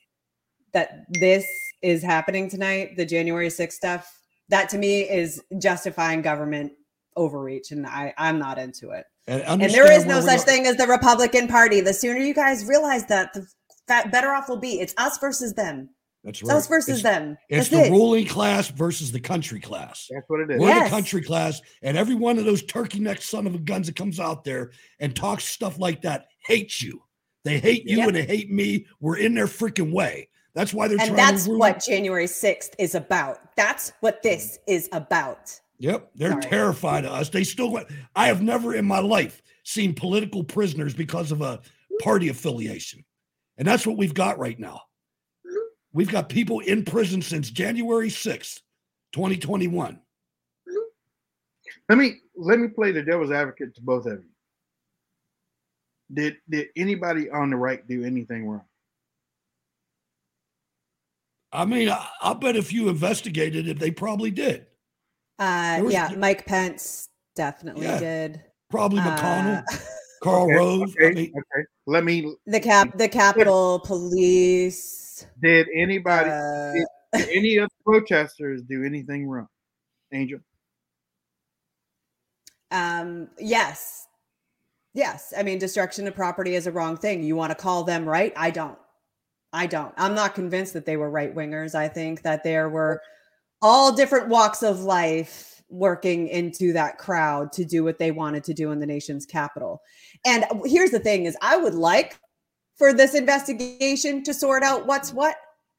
that 0.72 1.04
this 1.08 1.46
is 1.82 2.02
happening 2.02 2.50
tonight, 2.50 2.96
the 2.96 3.06
January 3.06 3.48
6th 3.48 3.72
stuff, 3.72 4.20
that 4.50 4.68
to 4.68 4.78
me 4.78 5.02
is 5.02 5.42
justifying 5.58 6.22
government 6.22 6.72
overreach. 7.16 7.70
And 7.70 7.86
I, 7.86 8.12
I'm 8.18 8.38
not 8.38 8.58
into 8.58 8.90
it. 8.90 9.06
And, 9.26 9.42
and 9.42 9.60
there 9.60 9.84
understand 9.84 10.00
is 10.02 10.06
no 10.06 10.20
such 10.20 10.40
are- 10.40 10.44
thing 10.44 10.66
as 10.66 10.76
the 10.76 10.86
Republican 10.86 11.48
Party. 11.48 11.80
The 11.80 11.94
sooner 11.94 12.18
you 12.18 12.34
guys 12.34 12.66
realize 12.66 13.06
that, 13.06 13.32
the 13.32 13.46
that 13.88 14.10
better 14.12 14.30
off 14.30 14.48
we'll 14.48 14.58
be. 14.58 14.80
It's 14.80 14.94
us 14.96 15.18
versus 15.18 15.54
them. 15.54 15.90
That's 16.24 16.40
It's 16.40 16.48
right. 16.48 16.56
us 16.56 16.66
versus 16.66 16.98
It's- 16.98 17.02
them. 17.18 17.38
It's 17.48 17.68
the 17.68 17.84
it. 17.86 17.90
ruling 17.90 18.26
class 18.26 18.68
versus 18.68 19.12
the 19.12 19.20
country 19.20 19.60
class. 19.60 20.08
that's 20.10 20.28
what 20.28 20.40
it 20.40 20.50
is. 20.50 20.60
We're 20.60 20.68
Yes. 20.68 20.90
the 20.90 20.96
country 20.96 21.22
class, 21.22 21.60
and 21.82 21.96
every 21.96 22.16
one 22.16 22.38
of 22.38 22.44
those 22.44 22.64
turkey 22.64 22.98
neck 22.98 23.22
son 23.22 23.46
of 23.46 23.54
a 23.54 23.58
guns 23.58 23.86
that 23.86 23.96
comes 23.96 24.18
out 24.18 24.42
there 24.44 24.72
and 24.98 25.14
talks 25.14 25.44
stuff 25.44 25.78
like 25.78 26.02
that 26.02 26.26
hates 26.46 26.82
you. 26.82 27.02
They 27.44 27.60
hate 27.60 27.84
you 27.84 27.98
Yep. 27.98 28.06
and 28.08 28.16
they 28.16 28.24
hate 28.26 28.50
me. 28.50 28.86
We're 29.00 29.18
in 29.18 29.34
their 29.34 29.46
freaking 29.46 29.92
way. 29.92 30.28
That's 30.54 30.74
why 30.74 30.88
they're 30.88 30.98
And 30.98 31.14
trying 31.14 31.16
that's 31.16 31.44
to 31.44 31.50
ruin. 31.50 31.58
what 31.60 31.84
January 31.84 32.26
6th 32.26 32.74
is 32.78 32.94
about. 32.96 33.54
That's 33.56 33.92
what 34.00 34.18
mm. 34.20 34.22
this 34.22 34.58
is 34.66 34.88
about. 34.90 35.60
Yep, 35.78 36.10
they're 36.14 36.30
Sorry. 36.32 36.42
terrified 36.42 37.04
of 37.04 37.12
us. 37.12 37.28
They 37.28 37.44
still 37.44 37.70
want. 37.70 37.88
I 38.16 38.26
have 38.28 38.40
never 38.42 38.74
in 38.74 38.86
my 38.86 38.98
life 38.98 39.42
seen 39.62 39.94
political 39.94 40.42
prisoners 40.42 40.94
because 40.94 41.30
of 41.30 41.42
a 41.42 41.60
party 42.00 42.30
affiliation, 42.30 43.04
and 43.58 43.66
that's 43.66 43.86
what 43.86 43.96
we've 43.96 44.14
got 44.14 44.38
right 44.38 44.58
now. 44.58 44.82
We've 45.92 46.10
got 46.10 46.28
people 46.28 46.60
in 46.60 46.84
prison 46.84 47.22
since 47.22 47.50
January 47.50 48.10
sixth, 48.10 48.60
twenty 49.12 49.36
twenty 49.36 49.66
one. 49.68 50.00
Let 51.88 51.98
me 51.98 52.16
let 52.36 52.58
me 52.58 52.68
play 52.68 52.92
the 52.92 53.02
devil's 53.02 53.30
advocate 53.30 53.74
to 53.76 53.80
both 53.80 54.06
of 54.06 54.18
you. 54.22 54.28
Did 56.12 56.36
did 56.48 56.68
anybody 56.76 57.30
on 57.30 57.50
the 57.50 57.56
right 57.56 57.86
do 57.88 58.04
anything 58.04 58.46
wrong? 58.46 58.64
I 61.52 61.64
mean, 61.64 61.88
I, 61.88 62.06
I 62.20 62.34
bet 62.34 62.56
if 62.56 62.72
you 62.72 62.88
investigated 62.88 63.66
it, 63.68 63.78
they 63.78 63.90
probably 63.90 64.30
did. 64.30 64.66
Uh, 65.38 65.80
was- 65.82 65.92
yeah, 65.94 66.12
Mike 66.16 66.44
Pence 66.44 67.08
definitely 67.34 67.86
Yeah. 67.86 67.98
did. 67.98 68.42
Probably 68.68 69.00
Uh, 69.00 69.16
McConnell, 69.16 69.64
Karl 70.22 70.44
Okay, 70.44 70.54
Rove. 70.54 70.80
I 70.80 71.04
Okay, 71.04 71.14
mean, 71.14 71.32
okay. 71.36 71.66
Let 71.86 72.04
me. 72.04 72.34
The 72.46 72.60
cap, 72.60 72.96
the 72.96 73.08
Capitol 73.08 73.80
Police. 73.80 75.26
Did 75.42 75.68
anybody, 75.74 76.30
Uh, 76.30 76.72
did, 76.72 76.86
did 77.26 77.36
any 77.36 77.56
of 77.56 77.68
the 77.68 77.92
protesters 77.92 78.62
do 78.62 78.84
anything 78.84 79.26
wrong? 79.28 79.48
Angel. 80.12 80.40
um, 82.70 83.28
yes, 83.38 84.06
yes. 84.94 85.32
I 85.36 85.42
mean, 85.42 85.58
destruction 85.58 86.06
of 86.06 86.14
property 86.14 86.54
is 86.54 86.66
a 86.66 86.72
wrong 86.72 86.96
thing. 86.96 87.22
You 87.22 87.36
want 87.36 87.50
to 87.50 87.56
call 87.56 87.84
them 87.84 88.08
right? 88.08 88.32
I 88.36 88.50
don't. 88.50 88.78
I 89.52 89.66
don't. 89.66 89.94
I'm 89.96 90.14
not 90.14 90.34
convinced 90.34 90.72
that 90.74 90.84
they 90.86 90.96
were 90.96 91.10
right 91.10 91.34
wingers. 91.34 91.74
I 91.74 91.88
think 91.88 92.22
that 92.22 92.44
there 92.44 92.68
were 92.68 93.00
all 93.62 93.92
different 93.94 94.28
walks 94.28 94.62
of 94.62 94.80
life 94.80 95.55
working 95.68 96.28
into 96.28 96.72
that 96.72 96.98
crowd 96.98 97.52
to 97.52 97.64
do 97.64 97.82
what 97.82 97.98
they 97.98 98.10
wanted 98.10 98.44
to 98.44 98.54
do 98.54 98.70
in 98.70 98.78
the 98.78 98.86
nation's 98.86 99.26
capital. 99.26 99.80
And 100.24 100.44
here's 100.64 100.90
the 100.90 101.00
thing 101.00 101.24
is 101.26 101.36
I 101.42 101.56
would 101.56 101.74
like 101.74 102.18
for 102.76 102.92
this 102.92 103.14
investigation 103.14 104.22
to 104.24 104.34
sort 104.34 104.62
out 104.62 104.86
what's 104.86 105.12
what. 105.12 105.36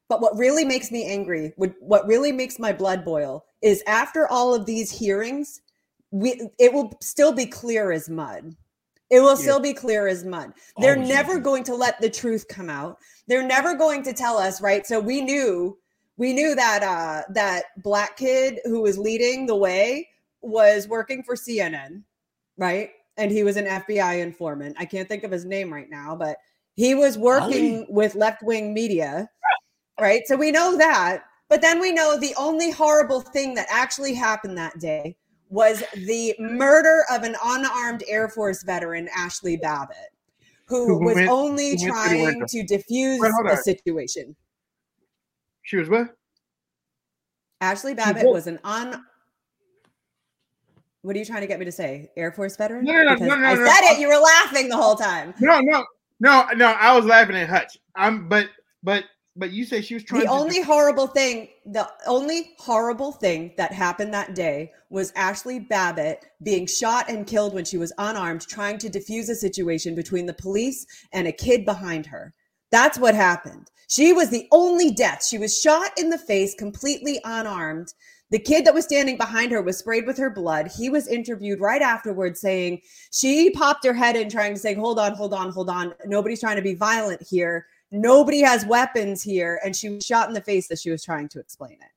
But 0.09 0.21
what 0.21 0.37
really 0.37 0.63
makes 0.63 0.89
me 0.89 1.05
angry, 1.05 1.53
what 1.57 1.73
what 1.79 2.07
really 2.07 2.31
makes 2.31 2.59
my 2.59 2.71
blood 2.71 3.03
boil 3.03 3.45
is 3.61 3.83
after 3.87 4.25
all 4.27 4.53
of 4.53 4.65
these 4.65 4.89
hearings, 4.89 5.61
we 6.11 6.49
it 6.59 6.71
will 6.71 6.97
still 7.01 7.33
be 7.33 7.45
clear 7.45 7.91
as 7.91 8.09
mud. 8.09 8.55
It 9.09 9.19
will 9.19 9.31
Yeah. 9.31 9.35
still 9.35 9.59
be 9.59 9.73
clear 9.73 10.07
as 10.07 10.23
mud. 10.23 10.53
They're 10.79 10.95
never 10.95 11.39
going 11.39 11.63
to 11.65 11.75
let 11.75 11.99
the 11.99 12.09
truth 12.09 12.47
come 12.47 12.69
out. 12.69 12.99
They're 13.27 13.43
never 13.43 13.73
going 13.75 14.03
to 14.03 14.13
tell 14.13 14.37
us, 14.37 14.61
right? 14.61 14.85
So 14.87 14.99
we 14.99 15.21
knew 15.21 15.77
we 16.17 16.33
knew 16.33 16.55
that 16.55 16.83
uh 16.83 17.21
that 17.33 17.65
black 17.83 18.17
kid 18.17 18.59
who 18.65 18.81
was 18.81 18.97
leading 18.97 19.45
the 19.45 19.55
way 19.55 20.07
was 20.41 20.87
working 20.87 21.23
for 21.23 21.35
CNN, 21.35 22.03
right? 22.57 22.89
And 23.17 23.31
he 23.31 23.43
was 23.43 23.57
an 23.57 23.65
FBI 23.65 24.21
informant. 24.21 24.75
I 24.79 24.85
can't 24.85 25.07
think 25.07 25.23
of 25.23 25.31
his 25.31 25.45
name 25.45 25.73
right 25.73 25.89
now, 25.89 26.15
but 26.15 26.37
he 26.75 26.93
was 26.93 27.17
working 27.17 27.87
with 27.89 28.13
left-wing 28.13 28.73
media, 28.73 29.27
right? 29.99 30.21
So 30.27 30.35
we 30.37 30.51
know 30.51 30.77
that. 30.77 31.23
But 31.49 31.61
then 31.61 31.79
we 31.79 31.91
know 31.91 32.19
the 32.19 32.35
only 32.37 32.69
horrible 32.71 33.21
thing 33.21 33.55
that 33.55 33.65
actually 33.71 34.13
happened 34.13 34.57
that 34.57 34.77
day 34.79 35.15
was 35.49 35.81
the 35.95 36.35
murder 36.39 37.05
of 37.09 37.23
an 37.23 37.35
unarmed 37.43 38.03
Air 38.07 38.27
Force 38.29 38.61
veteran, 38.63 39.07
Ashley 39.15 39.57
Babbitt, 39.57 39.97
who 40.65 40.85
Who 40.99 41.05
was 41.05 41.15
went- 41.15 41.29
only 41.31 41.69
who 41.71 41.77
went 41.77 41.79
to 41.79 41.87
trying 41.87 42.45
to 42.47 42.63
defuse 42.65 43.19
the 43.19 43.49
on. 43.49 43.63
situation. 43.63 44.35
She 45.67 45.75
was 45.75 45.89
what? 45.89 46.15
Ashley 47.59 47.93
Babbitt 47.93 48.25
was 48.25 48.47
an 48.47 48.57
un 48.63 49.03
What 51.01 51.13
are 51.13 51.19
you 51.19 51.25
trying 51.25 51.41
to 51.41 51.47
get 51.47 51.59
me 51.59 51.65
to 51.65 51.73
say? 51.73 52.09
Air 52.15 52.31
Force 52.31 52.55
veteran? 52.55 52.85
No, 52.85 52.93
no, 52.93 53.03
no, 53.03 53.13
Because 53.15 53.27
no, 53.27 53.35
no, 53.35 53.45
I 53.47 53.53
no. 53.53 53.65
said 53.65 53.91
it. 53.91 53.99
You 53.99 54.07
were 54.07 54.15
laughing 54.15 54.69
the 54.69 54.77
whole 54.77 54.95
time. 54.95 55.33
No, 55.41 55.59
no, 55.59 55.85
no, 56.21 56.45
no. 56.55 56.67
I 56.67 56.95
was 56.95 57.03
laughing 57.03 57.35
at 57.35 57.49
Hutch. 57.49 57.77
I'm, 57.97 58.29
but, 58.29 58.47
but, 58.81 59.03
but 59.35 59.51
you 59.51 59.65
say 59.65 59.81
she 59.81 59.95
was 59.95 60.05
trying. 60.05 60.21
The 60.21 60.27
to 60.27 60.31
only 60.31 60.61
horrible 60.61 61.07
thing, 61.07 61.49
the 61.65 61.89
only 62.05 62.53
horrible 62.59 63.11
thing 63.11 63.51
that 63.57 63.73
happened 63.73 64.13
that 64.13 64.35
day 64.35 64.71
was 64.89 65.11
Ashley 65.17 65.59
Babbitt 65.59 66.23
being 66.43 66.65
shot 66.65 67.09
and 67.09 67.27
killed 67.27 67.53
when 67.53 67.65
she 67.65 67.77
was 67.77 67.91
unarmed, 67.97 68.47
trying 68.47 68.77
to 68.77 68.89
defuse 68.89 69.27
a 69.27 69.35
situation 69.35 69.95
between 69.95 70.27
the 70.27 70.33
police 70.33 70.85
and 71.11 71.27
a 71.27 71.33
kid 71.33 71.65
behind 71.65 72.05
her. 72.05 72.33
That's 72.71 72.97
what 72.97 73.15
happened. 73.15 73.69
She 73.87 74.11
was 74.11 74.29
the 74.29 74.47
only 74.51 74.91
death. 74.91 75.25
She 75.25 75.37
was 75.37 75.59
shot 75.59 75.91
in 75.97 76.09
the 76.09 76.17
face, 76.17 76.53
completely 76.53 77.19
unarmed. 77.23 77.93
The 78.29 78.39
kid 78.39 78.65
that 78.65 78.73
was 78.73 78.83
standing 78.83 79.15
behind 79.15 79.53
her 79.53 79.61
was 79.61 79.77
sprayed 79.77 80.05
with 80.05 80.17
her 80.17 80.29
blood. 80.29 80.69
He 80.77 80.89
was 80.89 81.07
interviewed 81.07 81.61
right 81.61 81.81
afterwards 81.81 82.41
saying 82.41 82.81
she 83.11 83.49
popped 83.51 83.85
her 83.85 83.93
head 83.93 84.17
in, 84.17 84.29
trying 84.29 84.53
to 84.53 84.59
say, 84.59 84.73
Hold 84.73 84.99
on, 84.99 85.15
hold 85.15 85.33
on, 85.33 85.51
hold 85.51 85.69
on. 85.69 85.93
Nobody's 86.05 86.41
trying 86.41 86.57
to 86.57 86.61
be 86.61 86.75
violent 86.75 87.25
here. 87.25 87.67
Nobody 87.89 88.41
has 88.41 88.65
weapons 88.65 89.23
here. 89.23 89.61
And 89.63 89.73
she 89.73 89.89
was 89.89 90.05
shot 90.05 90.27
in 90.27 90.33
the 90.33 90.41
face 90.41 90.69
as 90.69 90.81
she 90.81 90.89
was 90.89 91.05
trying 91.05 91.29
to 91.29 91.39
explain 91.39 91.73
it. 91.73 91.91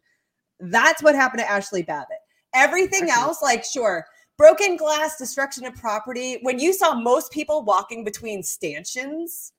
That's 0.61 1.03
what 1.03 1.16
happened 1.16 1.41
to 1.41 1.51
Ashley 1.51 1.82
Babbitt. 1.82 2.18
Everything 2.55 3.11
else, 3.11 3.43
like, 3.43 3.64
sure, 3.64 4.07
broken 4.36 4.76
glass, 4.76 5.18
destruction 5.18 5.64
of 5.64 5.74
property. 5.74 6.38
When 6.43 6.61
you 6.61 6.72
saw 6.72 6.95
most 6.95 7.32
people 7.32 7.64
walking 7.64 8.05
between 8.05 8.45
stanchions, 8.45 9.53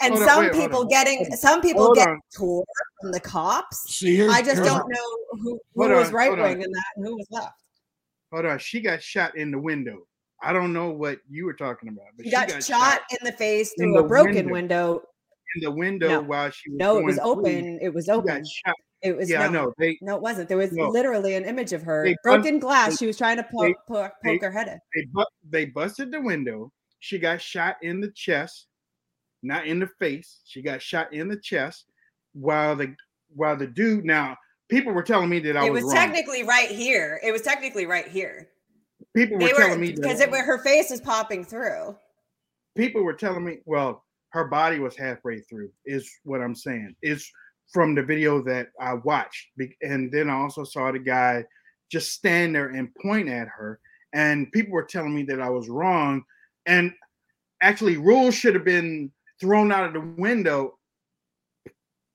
and 0.00 0.14
Hold 0.14 0.22
on, 0.22 0.28
some 0.28 0.44
wait, 0.44 0.52
people 0.52 0.84
getting 0.84 1.18
on. 1.20 1.36
some 1.36 1.60
people 1.60 1.84
Hold 1.84 1.96
get 1.96 2.08
on. 2.08 2.20
tore 2.36 2.64
from 3.00 3.12
the 3.12 3.20
cops. 3.20 3.94
See, 3.94 4.22
I 4.26 4.42
just 4.42 4.62
don't 4.62 4.88
know 4.88 5.38
who, 5.42 5.60
who 5.74 5.88
was 5.88 6.12
right 6.12 6.30
wing 6.30 6.62
in 6.62 6.70
that 6.70 6.84
and 6.96 7.06
who 7.06 7.16
was 7.16 7.26
left. 7.30 7.52
Hold 8.32 8.46
on. 8.46 8.58
She 8.58 8.80
got 8.80 9.02
shot 9.02 9.36
in 9.36 9.50
the 9.50 9.58
window. 9.58 9.98
I 10.42 10.52
don't 10.52 10.72
know 10.72 10.90
what 10.90 11.18
you 11.28 11.46
were 11.46 11.54
talking 11.54 11.88
about, 11.88 12.06
but 12.16 12.24
She 12.26 12.30
got, 12.30 12.62
shot, 12.62 13.00
in 13.10 13.18
the 13.24 13.32
face 13.32 13.72
through 13.76 13.98
a 13.98 14.06
broken 14.06 14.50
window. 14.50 14.52
window. 14.92 15.02
in 15.56 15.62
the 15.64 15.70
window 15.70 16.08
No. 16.08 16.20
while 16.20 16.50
she 16.50 16.70
was. 16.70 16.78
No, 16.78 16.98
it 16.98 17.04
was 17.04 17.16
through. 17.16 17.24
open. 17.24 17.78
It 17.80 17.92
was 17.94 18.08
open. 18.08 18.44
shot. 18.44 18.74
It 19.02 19.16
was 19.16 19.30
Yeah, 19.30 19.44
I 19.44 19.48
no, 19.48 19.64
know. 19.64 19.72
They 19.78 19.96
no, 20.02 20.16
it 20.16 20.22
wasn't. 20.22 20.48
There 20.48 20.58
was 20.58 20.72
No. 20.72 20.88
literally 20.90 21.34
an 21.34 21.44
image 21.46 21.72
of 21.72 21.82
her 21.84 22.04
They 22.04 22.16
broken 22.22 22.56
bust- 22.58 22.60
glass. 22.60 22.90
they- 22.90 22.96
she 22.96 23.06
was 23.06 23.16
trying 23.16 23.38
to 23.38 23.44
poke, 23.44 23.62
they- 23.62 23.74
poke, 23.88 24.12
they- 24.22 24.32
poke 24.34 24.42
her 24.42 24.50
head 24.50 24.68
in. 24.68 24.78
they 24.94 25.06
bu- 25.10 25.24
they 25.48 25.64
busted 25.66 26.10
the 26.12 26.20
window. 26.20 26.70
She 27.00 27.18
got 27.18 27.40
shot 27.40 27.76
in 27.82 28.00
the 28.00 28.10
chest, 28.10 28.66
not 29.42 29.66
in 29.66 29.78
the 29.78 29.88
face. 29.98 30.40
She 30.44 30.62
got 30.62 30.82
shot 30.82 31.12
in 31.12 31.28
the 31.28 31.36
chest 31.36 31.86
while 32.32 32.76
the 32.76 32.94
while 33.34 33.56
the 33.56 33.66
dude. 33.66 34.04
Now 34.04 34.36
people 34.68 34.92
were 34.92 35.02
telling 35.02 35.28
me 35.28 35.38
that 35.40 35.56
I 35.56 35.62
was 35.62 35.68
It 35.68 35.72
was, 35.72 35.84
was 35.84 35.94
technically 35.94 36.42
right 36.44 36.70
here. 36.70 37.20
It 37.24 37.32
was 37.32 37.42
technically 37.42 37.86
right 37.86 38.08
here. 38.08 38.48
people 39.14 39.38
were 39.38 39.46
They 39.46 39.52
telling 39.52 39.80
me 39.80 39.92
because 39.92 40.20
it, 40.20 40.30
her 40.30 40.58
face 40.58 40.90
is 40.90 41.00
popping 41.00 41.44
through. 41.44 41.96
people 42.76 43.02
were 43.02 43.14
telling 43.14 43.44
me. 43.44 43.58
Well, 43.64 44.04
her 44.30 44.44
body 44.44 44.78
was 44.78 44.96
halfway 44.96 45.40
through. 45.40 45.70
Is 45.84 46.10
what 46.24 46.42
I'm 46.42 46.54
saying. 46.54 46.94
Is 47.02 47.30
from 47.72 47.94
the 47.94 48.02
video 48.02 48.42
that 48.42 48.68
I 48.80 48.94
watched, 48.94 49.48
and 49.82 50.10
then 50.10 50.30
I 50.30 50.34
also 50.34 50.64
saw 50.64 50.90
the 50.90 50.98
guy 50.98 51.44
just 51.90 52.12
stand 52.12 52.54
there 52.54 52.68
and 52.68 52.94
point 52.96 53.28
at 53.28 53.48
her, 53.48 53.80
and 54.12 54.50
people 54.52 54.72
were 54.72 54.84
telling 54.84 55.14
me 55.14 55.22
that 55.24 55.40
I 55.40 55.50
was 55.50 55.68
wrong, 55.68 56.22
and 56.66 56.92
actually 57.62 57.96
rules 57.96 58.34
should 58.34 58.54
have 58.54 58.64
been 58.64 59.10
thrown 59.40 59.72
out 59.72 59.84
of 59.84 59.92
the 59.92 60.14
window 60.20 60.74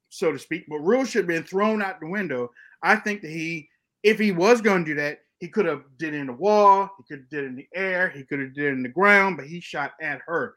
so 0.10 0.32
to 0.32 0.38
speak 0.38 0.66
but 0.68 0.78
rules 0.78 1.10
should 1.10 1.24
have 1.24 1.28
been 1.28 1.44
thrown 1.44 1.82
out 1.82 2.00
the 2.00 2.08
window. 2.08 2.52
I 2.82 2.96
think 2.98 3.22
that 3.22 3.32
he 3.32 3.70
if 4.04 4.20
he 4.20 4.32
was 4.32 4.62
going 4.62 4.86
to 4.86 4.92
do 4.92 5.02
that 5.02 5.20
he 5.40 5.48
could 5.48 5.66
have 5.66 5.84
did 5.98 6.14
it 6.14 6.18
in 6.18 6.28
the 6.28 6.34
wall 6.34 6.90
he 6.98 7.04
could 7.04 7.22
have 7.22 7.30
did 7.30 7.44
it 7.46 7.48
in 7.48 7.56
the 7.56 7.68
air 7.74 8.10
he 8.10 8.24
could 8.24 8.40
have 8.40 8.54
did 8.54 8.66
it 8.66 8.74
in 8.74 8.84
the 8.84 8.90
ground 8.90 9.38
but 9.38 9.48
he 9.48 9.60
shot 9.60 9.94
at 10.02 10.22
her. 10.28 10.56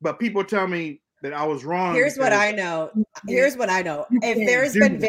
But 0.00 0.18
people 0.18 0.44
tell 0.44 0.66
me 0.66 1.00
that 1.22 1.32
i 1.32 1.44
was 1.44 1.64
wrong 1.64 1.94
Here's 1.94 2.18
what 2.18 2.32
I 2.32 2.50
know. 2.50 2.90
Here's 3.26 3.56
what 3.56 3.70
I 3.70 3.82
know. 3.82 4.06
If 4.10 4.46
there's 4.46 4.74
been 4.74 4.98
video, 4.98 5.08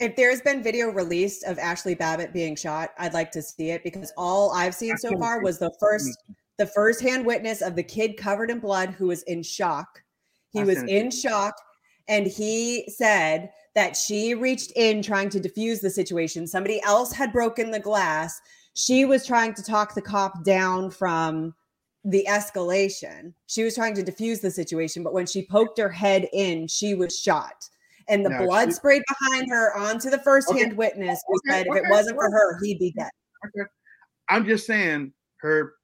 if 0.00 0.16
there's 0.16 0.40
been 0.40 0.62
video 0.62 0.90
released 0.90 1.44
of 1.44 1.58
Ashley 1.58 1.94
Babbitt 1.94 2.32
being 2.32 2.56
shot, 2.56 2.92
I'd 2.98 3.14
like 3.14 3.30
to 3.32 3.42
see 3.42 3.70
it 3.70 3.82
because 3.84 4.12
all 4.16 4.52
I've 4.52 4.74
seen 4.74 4.96
so 4.96 5.16
far 5.18 5.42
was 5.42 5.58
the 5.58 5.72
first 5.78 6.16
the 6.58 6.66
first 6.66 7.00
hand 7.00 7.24
witness 7.24 7.62
of 7.62 7.76
the 7.76 7.82
kid 7.82 8.16
covered 8.16 8.50
in 8.50 8.58
blood 8.58 8.90
who 8.90 9.06
was 9.06 9.22
in 9.24 9.42
shock. 9.42 10.02
He 10.50 10.62
was 10.64 10.76
sent 10.78 10.90
it 10.90 10.92
to 10.92 10.98
in 11.06 11.10
shock 11.10 11.54
and 12.08 12.26
he 12.26 12.88
said 12.96 13.50
that 13.74 13.96
she 13.96 14.34
reached 14.34 14.72
in 14.74 15.02
trying 15.02 15.28
to 15.30 15.40
defuse 15.40 15.80
the 15.80 15.90
situation. 15.90 16.46
Somebody 16.46 16.82
else 16.82 17.12
had 17.12 17.32
broken 17.32 17.70
the 17.70 17.78
glass. 17.78 18.40
She 18.74 19.04
was 19.04 19.24
trying 19.26 19.54
to 19.54 19.62
talk 19.62 19.94
the 19.94 20.02
cop 20.02 20.42
down 20.42 20.90
from 20.90 21.54
the 22.04 22.26
escalation. 22.28 23.34
She 23.46 23.62
was 23.62 23.74
trying 23.74 23.94
to 23.94 24.02
defuse 24.02 24.40
the 24.40 24.50
situation, 24.50 25.02
but 25.02 25.12
when 25.12 25.26
she 25.26 25.46
poked 25.46 25.78
her 25.78 25.90
head 25.90 26.28
in, 26.32 26.66
she 26.66 26.94
was 26.94 27.18
shot. 27.18 27.68
And 28.08 28.24
the 28.24 28.30
No, 28.30 28.46
blood 28.46 28.70
she- 28.70 28.74
sprayed 28.74 29.02
behind 29.20 29.50
her 29.50 29.76
onto 29.76 30.08
the 30.10 30.18
first 30.18 30.50
hand 30.50 30.72
witness 30.76 31.20
who 31.28 31.34
Okay, 31.36 31.58
said 31.58 31.66
if 31.68 31.76
it 31.76 31.84
wasn't 31.90 32.16
for 32.16 32.30
her, 32.30 32.58
he'd 32.62 32.78
be 32.78 32.92
dead. 32.96 33.10
Okay. 33.46 33.68
I'm 34.28 34.46
just 34.46 34.66
saying 34.66 35.12
her 35.40 35.74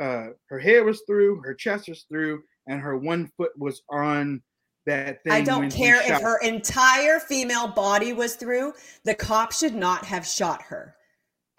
uh 0.00 0.28
her 0.48 0.58
head 0.58 0.84
was 0.84 1.02
through, 1.06 1.42
her 1.42 1.54
chest 1.54 1.88
was 1.88 2.04
through, 2.08 2.42
and 2.66 2.80
her 2.80 2.96
one 2.96 3.30
foot 3.36 3.52
was 3.58 3.82
on 3.90 4.42
that 4.86 5.22
thing. 5.22 5.32
I 5.32 5.42
don't 5.42 5.70
care 5.70 6.00
if 6.02 6.20
her 6.20 6.38
entire 6.40 7.20
female 7.20 7.68
body 7.68 8.12
was 8.12 8.34
through. 8.36 8.72
The 9.04 9.14
cop 9.14 9.52
should 9.52 9.74
not 9.74 10.04
have 10.04 10.26
shot 10.26 10.62
her. 10.62 10.96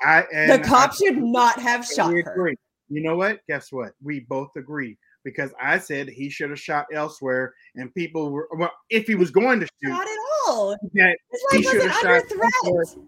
I 0.01 0.23
The 0.47 0.61
cop 0.65 0.91
I- 0.91 0.95
should 0.95 1.17
not 1.17 1.59
have 1.59 1.86
shot 1.86 2.13
we 2.13 2.21
her. 2.21 2.53
You 2.89 3.01
know 3.01 3.15
what? 3.15 3.39
Guess 3.47 3.71
what? 3.71 3.93
We 4.03 4.21
both 4.21 4.49
agree 4.57 4.97
because 5.23 5.51
I 5.61 5.79
said 5.79 6.09
he 6.09 6.29
should 6.29 6.49
have 6.49 6.59
shot 6.59 6.86
elsewhere, 6.93 7.53
and 7.75 7.93
people 7.95 8.31
were 8.31 8.47
well. 8.57 8.71
If 8.89 9.07
he 9.07 9.15
was 9.15 9.31
going 9.31 9.59
to 9.61 9.65
shoot, 9.65 9.89
Not 9.89 10.05
at 10.07 10.17
all. 10.47 10.77
that 10.93 11.17
he 11.51 11.63
should 11.63 11.81
have 11.81 12.05
under 12.05 12.19
shot 12.19 12.29
threat. 12.29 13.07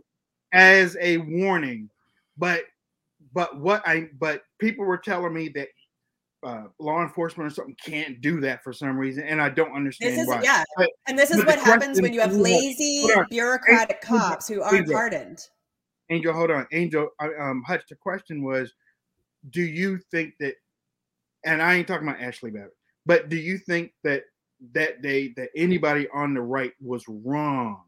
as 0.54 0.96
a 1.02 1.18
warning. 1.18 1.90
But 2.38 2.64
but 3.36 3.60
what 3.60 3.84
I 3.86 4.10
but 4.18 4.42
people 4.60 4.86
were 4.86 4.98
telling 4.98 5.34
me 5.34 5.50
that 5.50 5.68
uh, 6.44 6.64
law 6.80 7.02
enforcement 7.04 7.52
or 7.52 7.54
something 7.54 7.76
can't 7.84 8.22
do 8.22 8.40
that 8.40 8.64
for 8.64 8.72
some 8.72 8.98
reason, 8.98 9.24
and 9.24 9.42
I 9.42 9.50
don't 9.50 9.74
understand 9.76 10.14
This 10.14 10.22
is 10.22 10.28
why. 10.28 10.42
yeah, 10.42 10.64
But- 10.78 10.90
and 11.08 11.20
this 11.20 11.30
is 11.32 11.44
what 11.46 11.60
happens 11.60 12.02
when 12.02 12.14
you 12.14 12.22
have 12.22 12.34
lazy 12.34 13.02
on. 13.16 13.26
bureaucratic 13.30 13.98
Angel, 14.06 14.20
cops 14.20 14.48
who 14.48 14.62
aren't 14.62 14.78
Angel, 14.78 14.96
hardened. 14.96 15.40
Angel, 16.10 16.34
hold 16.34 16.52
on. 16.52 16.68
Angel, 16.72 17.10
um, 17.20 17.64
Hutch, 17.68 17.84
the 17.90 17.96
question 17.96 18.44
was, 18.44 18.72
do 19.50 19.64
you 19.64 20.00
think 20.12 20.34
that, 20.40 20.54
and 21.46 21.62
I 21.64 21.74
ain't 21.76 21.88
talking 21.88 22.08
about 22.08 22.22
Ashley 22.22 22.52
Babbitt, 22.52 22.78
but 23.08 23.28
do 23.30 23.38
you 23.38 23.58
think 23.58 23.94
that 24.04 24.24
that 24.74 25.02
day 25.02 25.34
that 25.38 25.50
anybody 25.56 26.08
on 26.14 26.36
the 26.36 26.42
right 26.42 26.74
was 26.80 27.04
wrong? 27.08 27.82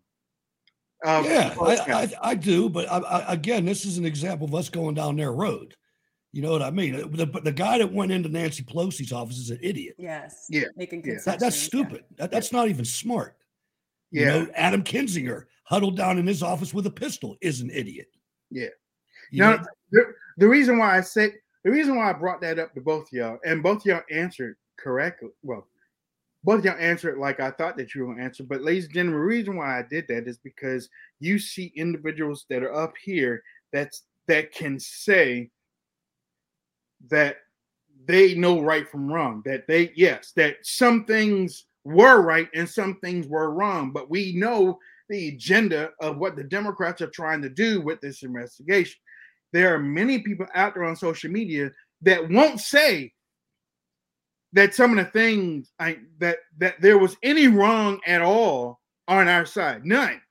Um, 1.05 1.25
yeah, 1.25 1.53
I, 1.61 1.73
okay. 1.75 1.91
I, 1.91 2.11
I 2.21 2.35
do. 2.35 2.69
But 2.69 2.91
I, 2.91 2.97
I, 2.97 3.33
again, 3.33 3.65
this 3.65 3.85
is 3.85 3.97
an 3.97 4.05
example 4.05 4.47
of 4.47 4.55
us 4.55 4.69
going 4.69 4.95
down 4.95 5.15
their 5.15 5.33
road. 5.33 5.75
You 6.33 6.41
know 6.41 6.51
what 6.51 6.61
I 6.61 6.71
mean? 6.71 6.93
The, 7.11 7.25
the 7.25 7.51
guy 7.51 7.77
that 7.77 7.91
went 7.91 8.11
into 8.11 8.29
Nancy 8.29 8.63
Pelosi's 8.63 9.11
office 9.11 9.37
is 9.37 9.49
an 9.49 9.59
idiot. 9.61 9.95
Yes. 9.97 10.45
Yeah, 10.49 10.65
Making 10.75 11.03
yeah. 11.05 11.13
That, 11.25 11.39
that's 11.39 11.55
concessions, 11.55 11.63
yeah. 11.63 11.67
stupid. 11.67 12.03
That, 12.17 12.31
that's 12.31 12.51
not 12.51 12.67
even 12.67 12.85
smart. 12.85 13.37
You 14.11 14.21
Yeah. 14.21 14.27
know, 14.27 14.47
Adam 14.55 14.83
Kinzinger 14.83 15.45
huddled 15.63 15.97
down 15.97 16.17
in 16.17 16.27
his 16.27 16.43
office 16.43 16.73
with 16.73 16.85
a 16.85 16.91
pistol 16.91 17.37
is 17.41 17.61
an 17.61 17.69
idiot. 17.71 18.07
Yeah. 18.51 18.67
You 19.31 19.43
Now, 19.43 19.55
know, 19.55 19.63
the, 19.91 20.05
the 20.37 20.47
reason 20.47 20.77
why 20.77 20.97
I 20.97 21.01
said 21.01 21.31
the 21.63 21.71
reason 21.71 21.97
why 21.97 22.09
I 22.09 22.13
brought 22.13 22.39
that 22.41 22.59
up 22.59 22.73
to 22.75 22.81
both 22.81 23.11
y'all, 23.11 23.39
and 23.43 23.61
both 23.61 23.85
y'all 23.85 24.01
answered 24.09 24.55
correctly. 24.77 25.29
Well, 25.43 25.67
both 26.47 26.63
y'all 26.63 26.77
answered 26.79 27.15
it 27.15 27.19
like 27.19 27.41
I 27.41 27.51
thought 27.51 27.75
that 27.75 27.93
you 27.93 28.05
were 28.05 28.17
answer. 28.17 28.41
But 28.41 28.61
ladies 28.61 28.85
and 28.85 28.93
gentlemen, 28.93 29.19
the 29.19 29.25
reason 29.25 29.57
why 29.57 29.77
I 29.77 29.81
did 29.81 30.07
that 30.07 30.29
is 30.29 30.37
because 30.37 30.87
you 31.19 31.39
see 31.39 31.73
individuals 31.75 32.45
that 32.49 32.63
are 32.63 32.73
up 32.73 32.93
here 33.03 33.43
that's 33.73 34.03
that 34.29 34.53
can 34.53 34.79
say 34.79 35.49
that 37.09 37.39
they 38.05 38.33
know 38.33 38.61
right 38.61 38.87
from 38.87 39.11
wrong. 39.11 39.41
That 39.43 39.67
they 39.67 39.91
yes, 39.97 40.31
that 40.37 40.55
some 40.61 41.03
things 41.03 41.65
were 41.83 42.21
right 42.21 42.47
and 42.55 42.69
some 42.69 42.97
things 43.01 43.27
were 43.27 43.51
wrong, 43.51 43.91
but 43.91 44.09
we 44.09 44.31
know 44.31 44.79
the 45.09 45.27
agenda 45.27 45.91
of 45.99 46.17
what 46.17 46.37
the 46.37 46.45
Democrats 46.45 47.01
are 47.01 47.07
trying 47.07 47.41
to 47.41 47.49
do 47.49 47.81
with 47.81 47.99
this 47.99 48.23
investigation. 48.23 48.95
There 49.51 49.75
are 49.75 49.79
many 49.79 50.19
people 50.19 50.45
out 50.55 50.75
there 50.75 50.85
on 50.85 50.95
social 50.95 51.29
media 51.29 51.71
that 52.03 52.29
won't 52.31 52.61
say 52.61 53.11
that 54.53 54.73
some 54.73 54.97
of 54.97 55.05
the 55.05 55.11
things 55.11 55.71
I, 55.79 55.99
that 56.19 56.37
that 56.57 56.79
there 56.81 56.97
was 56.97 57.17
any 57.23 57.47
wrong 57.47 57.99
at 58.05 58.21
all 58.21 58.79
on 59.07 59.27
our 59.27 59.45
side. 59.45 59.85
None, 59.85 60.21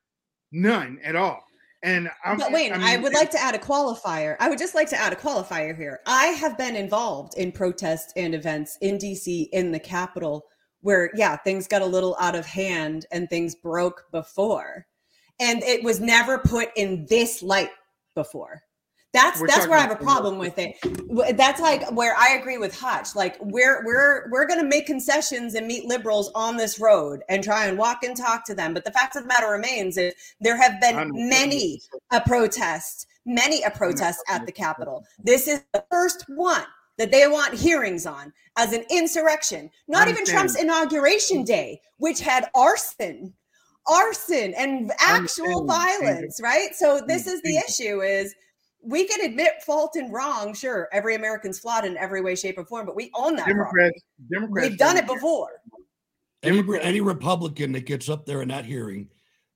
none 0.53 0.99
at 1.05 1.17
all. 1.17 1.43
And 1.83 2.11
I'm, 2.25 2.39
But 2.39 2.53
Wayne, 2.53 2.73
I, 2.73 2.79
mean, 2.79 3.03
would 3.03 3.15
like 3.15 3.31
to 3.31 3.41
add 3.41 3.55
a 3.55 3.59
qualifier. 3.59 4.37
I 4.41 4.49
would 4.49 4.59
just 4.59 4.75
like 4.75 4.89
to 4.91 4.97
add 4.97 5.13
a 5.13 5.17
qualifier 5.17 5.77
here. 5.77 6.01
I 6.07 6.27
have 6.27 6.59
been 6.59 6.75
involved 6.75 7.37
in 7.37 7.53
protests 7.53 8.13
and 8.17 8.35
events 8.35 8.77
in 8.81 8.99
DC 8.99 9.49
in 9.53 9.71
the 9.71 9.79
Capitol 9.79 10.45
where, 10.81 11.11
yeah, 11.15 11.37
things 11.37 11.69
got 11.69 11.83
a 11.83 11.87
little 11.87 12.17
out 12.19 12.35
of 12.35 12.47
hand 12.47 13.07
and 13.13 13.29
things 13.29 13.55
broke 13.55 14.05
before. 14.11 14.87
And 15.39 15.63
it 15.63 15.85
was 15.85 16.01
never 16.01 16.39
put 16.39 16.71
in 16.77 17.07
this 17.09 17.43
light 17.43 17.71
before. 18.15 18.63
That's 19.17 19.41
We're 19.41 19.47
that's 19.47 19.67
where 19.67 19.79
I 19.79 19.81
have 19.81 19.91
a 19.91 19.97
problem 19.97 20.37
with 20.37 20.59
it. 20.59 20.77
That's 21.39 21.59
like 21.59 21.91
where 21.91 22.15
I 22.19 22.35
agree 22.35 22.59
with 22.59 22.79
Hutch. 22.79 23.17
Like 23.17 23.39
we're 23.41 23.83
we're 23.87 24.31
we're 24.31 24.47
gonna 24.47 24.69
make 24.69 24.85
concessions 24.85 25.55
and 25.55 25.67
meet 25.67 25.87
liberals 25.87 26.31
on 26.35 26.59
this 26.59 26.79
road 26.79 27.23
and 27.31 27.43
try 27.43 27.65
and 27.65 27.79
walk 27.79 28.03
and 28.03 28.15
talk 28.15 28.45
to 28.45 28.55
them. 28.55 28.75
But 28.75 28.85
the 28.85 28.91
fact 28.91 29.17
of 29.17 29.23
the 29.23 29.29
matter 29.29 29.49
remains 29.49 29.97
is 29.97 30.13
there 30.43 30.61
have 30.61 30.79
been 30.83 31.13
many 31.15 31.81
a 32.13 32.21
protest, 32.21 33.07
many 33.25 33.63
a 33.63 33.71
protest 33.71 34.23
at 34.29 34.45
the 34.45 34.53
Capitol. 34.53 35.03
This 35.19 35.49
is 35.49 35.63
the 35.73 35.83
first 35.91 36.27
one 36.29 36.67
that 36.99 37.11
they 37.11 37.27
want 37.27 37.55
hearings 37.55 38.05
on 38.05 38.35
as 38.59 38.75
an 38.75 38.85
insurrection. 38.91 39.71
Not 39.89 40.09
even 40.09 40.27
Trump's 40.27 40.61
inauguration 40.61 41.43
day, 41.43 41.81
which 41.97 42.21
had 42.21 42.51
arson, 42.55 43.33
arson 43.87 44.53
and 44.59 44.93
actual 45.01 45.65
violence, 45.65 46.39
right? 46.43 46.75
So 46.75 47.01
this 47.07 47.27
is 47.27 47.41
the 47.41 47.57
issue 47.57 48.03
is 48.03 48.35
we 48.87 49.07
can 49.07 49.21
admit 49.29 49.63
fault 49.63 49.97
and 49.97 50.13
wrong. 50.13 50.55
Sure, 50.55 50.89
every 50.93 51.17
American's 51.17 51.59
flawed 51.59 51.85
in 51.85 51.97
every 51.97 52.21
way, 52.21 52.37
shape, 52.37 52.57
or 52.57 52.65
form, 52.65 52.87
but 52.87 52.95
we 52.95 53.11
own 53.15 53.37
that. 53.37 53.45
problem. 53.45 53.65
Democrats, 53.65 54.03
Democrats. 54.33 54.69
We've 54.69 54.79
done 54.79 54.97
it 54.97 55.07
before. 55.07 55.61
Any, 56.43 56.63
any 56.81 57.01
Republican 57.01 57.73
that 57.73 57.87
gets 57.87 58.09
up 58.09 58.25
there 58.25 58.43
in 58.43 58.49
that 58.49 58.65
hearing, 58.65 59.09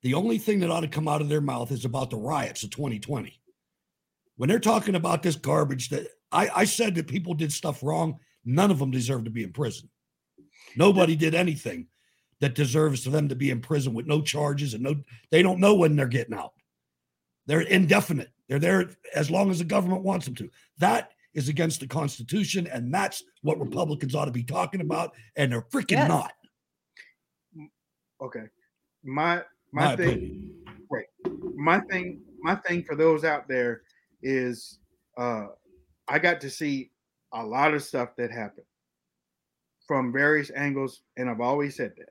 the 0.02 0.14
only 0.14 0.38
thing 0.38 0.58
that 0.60 0.70
ought 0.70 0.80
to 0.80 0.88
come 0.88 1.06
out 1.06 1.20
of 1.20 1.28
their 1.28 1.40
mouth 1.40 1.70
is 1.70 1.84
about 1.84 2.10
the 2.10 2.16
riots 2.16 2.64
of 2.64 2.70
2020. 2.70 3.40
When 4.36 4.48
they're 4.48 4.58
talking 4.58 4.96
about 4.96 5.22
this 5.22 5.36
garbage, 5.36 5.90
that 5.90 6.08
I, 6.32 6.48
I 6.54 6.64
said 6.64 6.94
that 6.96 7.06
people 7.06 7.34
did 7.34 7.52
stuff 7.52 7.82
wrong, 7.82 8.18
none 8.44 8.70
of 8.70 8.78
them 8.78 8.90
deserve 8.90 9.24
to 9.24 9.30
be 9.30 9.44
in 9.44 9.52
prison. 9.52 9.88
Nobody 10.76 11.14
did 11.14 11.34
anything 11.34 11.86
that 12.40 12.54
deserves 12.54 13.04
for 13.04 13.10
them 13.10 13.28
to 13.28 13.34
be 13.34 13.50
in 13.50 13.60
prison 13.60 13.94
with 13.94 14.06
no 14.06 14.22
charges 14.22 14.74
and 14.74 14.82
no, 14.82 14.94
they 15.30 15.42
don't 15.42 15.60
know 15.60 15.74
when 15.74 15.94
they're 15.94 16.06
getting 16.06 16.34
out. 16.34 16.52
They're 17.50 17.62
indefinite. 17.62 18.30
They're 18.48 18.60
there 18.60 18.90
as 19.16 19.28
long 19.28 19.50
as 19.50 19.58
the 19.58 19.64
government 19.64 20.04
wants 20.04 20.24
them 20.24 20.36
to. 20.36 20.48
That 20.78 21.10
is 21.34 21.48
against 21.48 21.80
the 21.80 21.88
Constitution, 21.88 22.68
and 22.68 22.94
that's 22.94 23.24
what 23.42 23.58
Republicans 23.58 24.14
ought 24.14 24.26
to 24.26 24.30
be 24.30 24.44
talking 24.44 24.80
about, 24.80 25.14
and 25.34 25.50
they're 25.50 25.62
freaking 25.62 25.96
Yes. 25.98 26.08
not. 26.08 26.32
Okay. 28.22 28.44
My 29.02 29.42
my, 29.72 29.86
My 29.86 29.96
thing 29.96 30.08
opinion. 30.08 30.64
right. 30.92 31.06
My 31.56 31.80
thing 31.80 32.20
my 32.40 32.54
thing 32.54 32.84
for 32.84 32.94
those 32.94 33.24
out 33.24 33.48
there 33.48 33.82
is 34.22 34.78
uh 35.18 35.46
I 36.06 36.20
got 36.20 36.40
to 36.42 36.50
see 36.50 36.92
a 37.32 37.44
lot 37.44 37.74
of 37.74 37.82
stuff 37.82 38.10
that 38.16 38.30
happened 38.30 38.66
from 39.88 40.12
various 40.12 40.52
angles, 40.54 41.02
and 41.16 41.28
I've 41.28 41.40
always 41.40 41.74
said 41.74 41.94
that. 41.98 42.10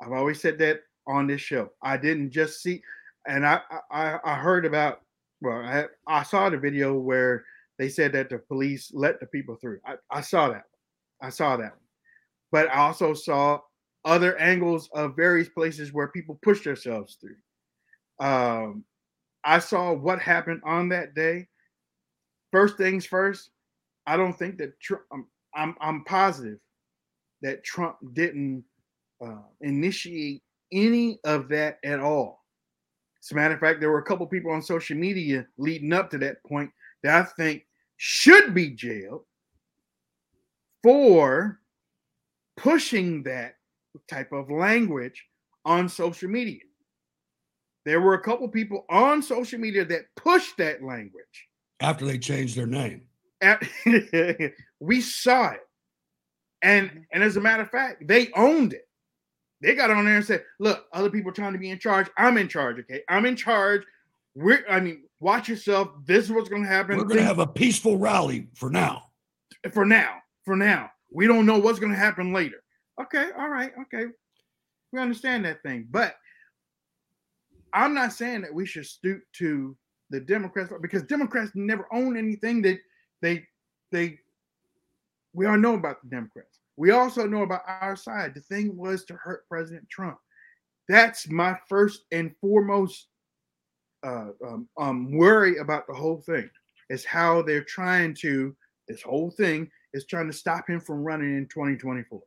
I've 0.00 0.12
always 0.12 0.40
said 0.40 0.58
that 0.58 0.82
on 1.08 1.26
this 1.26 1.40
show. 1.40 1.72
I 1.82 1.96
didn't 1.96 2.30
just 2.30 2.62
see, 2.62 2.82
and 3.26 3.46
I 3.46 3.60
I, 3.90 4.18
I 4.24 4.34
heard 4.36 4.66
about. 4.66 5.00
Well, 5.40 5.58
I, 5.58 5.84
I 6.06 6.22
saw 6.22 6.48
the 6.48 6.56
video 6.56 6.98
where 6.98 7.44
they 7.78 7.88
said 7.88 8.12
that 8.12 8.30
the 8.30 8.38
police 8.38 8.90
let 8.94 9.20
the 9.20 9.26
people 9.26 9.56
through. 9.56 9.80
I, 9.84 9.96
I 10.10 10.20
saw 10.20 10.48
that. 10.48 10.64
I 11.20 11.28
saw 11.30 11.56
that. 11.56 11.74
But 12.52 12.68
I 12.68 12.78
also 12.78 13.14
saw 13.14 13.58
other 14.04 14.38
angles 14.38 14.88
of 14.94 15.16
various 15.16 15.48
places 15.48 15.92
where 15.92 16.08
people 16.08 16.38
push 16.42 16.62
themselves 16.62 17.18
through. 17.20 17.36
Um, 18.26 18.84
I 19.44 19.58
saw 19.58 19.92
what 19.92 20.20
happened 20.20 20.62
on 20.64 20.88
that 20.90 21.14
day. 21.14 21.48
First 22.52 22.76
things 22.76 23.04
first, 23.04 23.50
I 24.06 24.16
don't 24.16 24.38
think 24.38 24.58
that 24.58 24.78
Trump. 24.80 25.02
I'm 25.12 25.26
I'm, 25.56 25.76
I'm 25.80 26.04
positive 26.04 26.58
that 27.42 27.64
Trump 27.64 27.96
didn't 28.14 28.64
uh, 29.24 29.42
initiate 29.60 30.42
any 30.72 31.20
of 31.24 31.48
that 31.48 31.78
at 31.84 32.00
all. 32.00 32.43
As 33.24 33.32
a 33.32 33.36
matter 33.36 33.54
of 33.54 33.60
fact, 33.60 33.80
there 33.80 33.90
were 33.90 34.00
a 34.00 34.04
couple 34.04 34.26
people 34.26 34.50
on 34.50 34.60
social 34.60 34.96
media 34.98 35.46
leading 35.56 35.94
up 35.94 36.10
to 36.10 36.18
that 36.18 36.44
point 36.44 36.70
that 37.02 37.22
I 37.22 37.24
think 37.24 37.64
should 37.96 38.52
be 38.52 38.70
jailed 38.70 39.22
for 40.82 41.58
pushing 42.58 43.22
that 43.22 43.54
type 44.08 44.30
of 44.32 44.50
language 44.50 45.24
on 45.64 45.88
social 45.88 46.28
media. 46.28 46.60
There 47.86 48.02
were 48.02 48.14
a 48.14 48.22
couple 48.22 48.46
people 48.48 48.84
on 48.90 49.22
social 49.22 49.58
media 49.58 49.86
that 49.86 50.04
pushed 50.16 50.58
that 50.58 50.82
language. 50.82 51.48
After 51.80 52.04
they 52.04 52.18
changed 52.18 52.56
their 52.56 52.66
name. 52.66 53.06
At- 53.40 53.62
we 54.80 55.00
saw 55.00 55.52
it. 55.52 55.60
And 56.60 57.06
and 57.12 57.22
as 57.22 57.36
a 57.36 57.40
matter 57.40 57.62
of 57.62 57.70
fact, 57.70 58.06
they 58.06 58.30
owned 58.32 58.74
it. 58.74 58.83
They 59.64 59.74
got 59.74 59.90
on 59.90 60.04
there 60.04 60.16
and 60.16 60.24
said, 60.24 60.44
look, 60.60 60.84
other 60.92 61.08
people 61.08 61.32
trying 61.32 61.54
to 61.54 61.58
be 61.58 61.70
in 61.70 61.78
charge. 61.78 62.08
I'm 62.18 62.36
in 62.36 62.48
charge, 62.48 62.78
okay? 62.80 63.00
I'm 63.08 63.24
in 63.24 63.34
charge. 63.34 63.82
We're 64.34 64.62
I 64.68 64.78
mean, 64.78 65.04
watch 65.20 65.48
yourself. 65.48 65.88
This 66.04 66.26
is 66.26 66.32
what's 66.32 66.50
gonna 66.50 66.66
happen. 66.66 66.98
We're 66.98 67.04
going 67.04 67.20
to 67.20 67.24
have 67.24 67.38
a 67.38 67.46
peaceful 67.46 67.96
rally 67.96 68.48
for 68.54 68.68
now. 68.68 69.04
for 69.72 69.86
now. 69.86 70.16
For 70.44 70.54
now. 70.54 70.90
We 71.10 71.26
don't 71.26 71.46
know 71.46 71.58
what's 71.58 71.78
gonna 71.78 71.94
happen 71.96 72.32
later. 72.34 72.62
Okay, 73.00 73.30
all 73.38 73.48
right, 73.48 73.72
okay. 73.82 74.06
We 74.92 75.00
understand 75.00 75.46
that 75.46 75.62
thing. 75.62 75.86
But 75.90 76.14
I'm 77.72 77.94
not 77.94 78.12
saying 78.12 78.42
that 78.42 78.52
we 78.52 78.66
should 78.66 78.84
stoop 78.84 79.22
to 79.38 79.76
the 80.10 80.20
Democrats 80.20 80.70
because 80.82 81.04
Democrats 81.04 81.52
never 81.54 81.88
own 81.90 82.18
anything 82.18 82.60
that 82.62 82.78
they 83.22 83.46
they 83.92 84.18
we 85.32 85.46
all 85.46 85.56
know 85.56 85.74
about 85.74 86.02
the 86.02 86.10
Democrats. 86.10 86.60
We 86.76 86.90
also 86.90 87.26
know 87.26 87.42
about 87.42 87.62
our 87.66 87.96
side. 87.96 88.34
The 88.34 88.40
thing 88.40 88.76
was 88.76 89.04
to 89.04 89.14
hurt 89.14 89.48
President 89.48 89.88
Trump. 89.88 90.18
That's 90.88 91.28
my 91.28 91.56
first 91.68 92.04
and 92.12 92.34
foremost 92.40 93.08
uh, 94.04 94.30
um, 94.46 94.68
um, 94.78 95.12
worry 95.12 95.58
about 95.58 95.86
the 95.86 95.94
whole 95.94 96.20
thing. 96.20 96.48
Is 96.90 97.04
how 97.04 97.42
they're 97.42 97.64
trying 97.64 98.14
to. 98.20 98.54
This 98.88 99.00
whole 99.00 99.30
thing 99.30 99.70
is 99.94 100.04
trying 100.04 100.26
to 100.26 100.36
stop 100.36 100.68
him 100.68 100.78
from 100.78 101.02
running 101.02 101.38
in 101.38 101.46
2024. 101.46 102.20